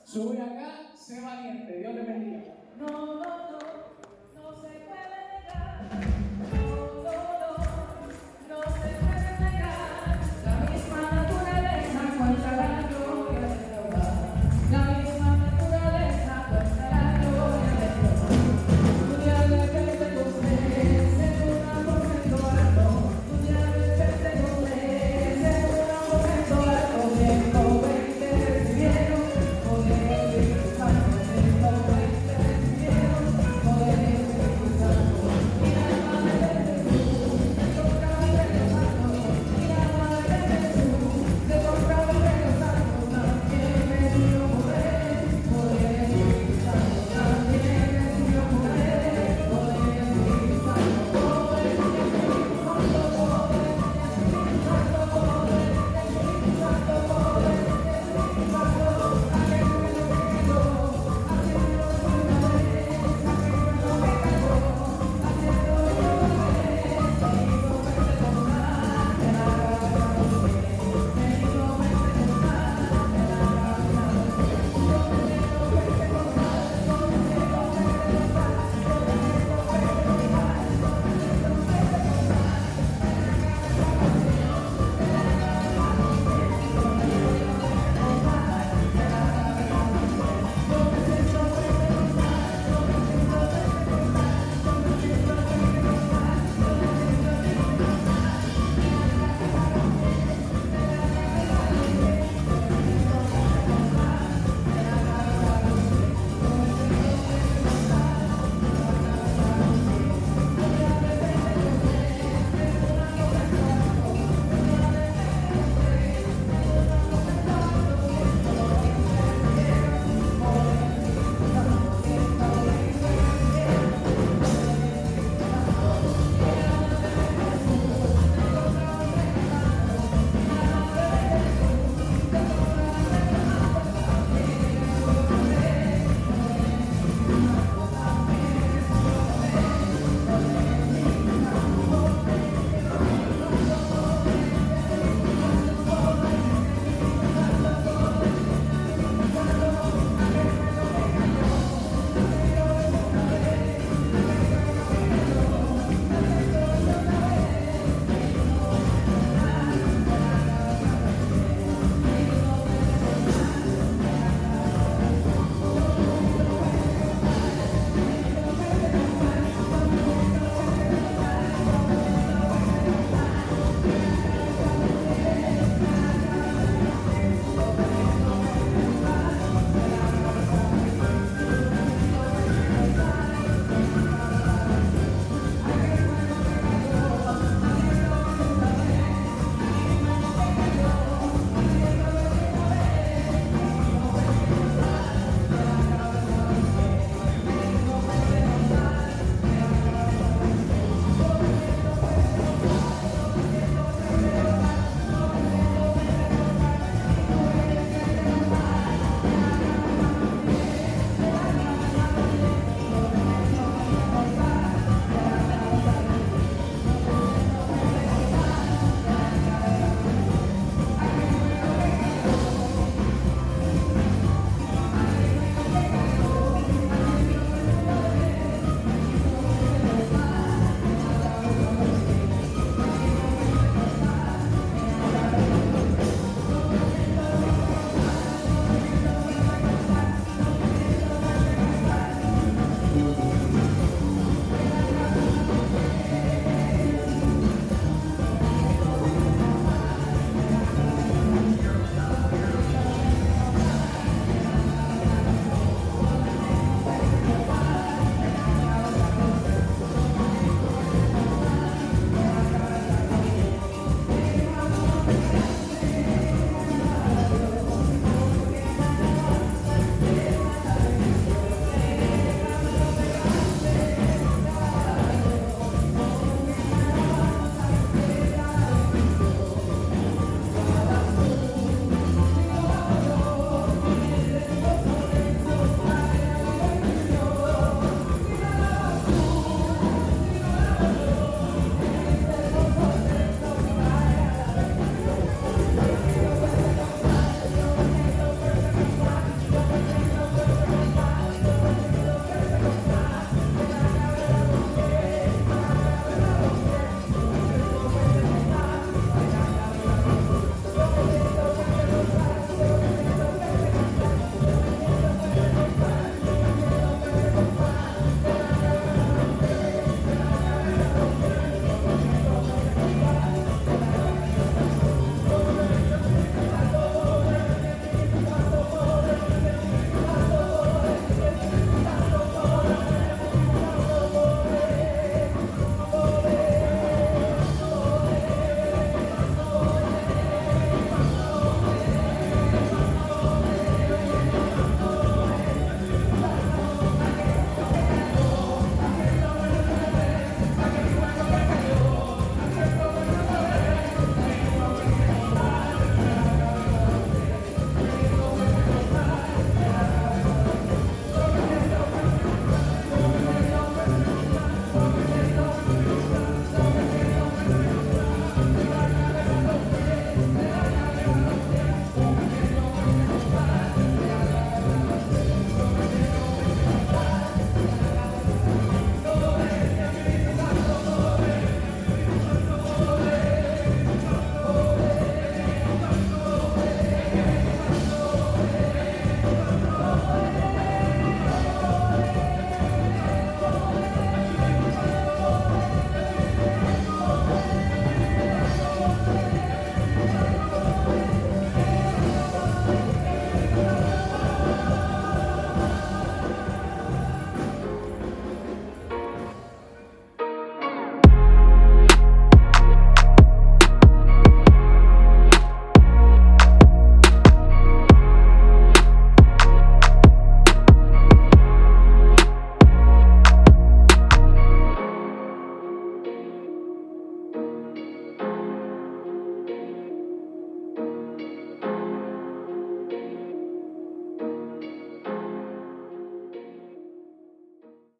sube 0.05 0.41
acá, 0.41 0.95
sé 0.95 1.21
valiente, 1.21 1.77
Dios 1.77 1.93
te 1.93 2.01
bendiga. 2.01 2.43
No, 2.79 2.87
no, 2.87 3.15
no. 3.17 3.72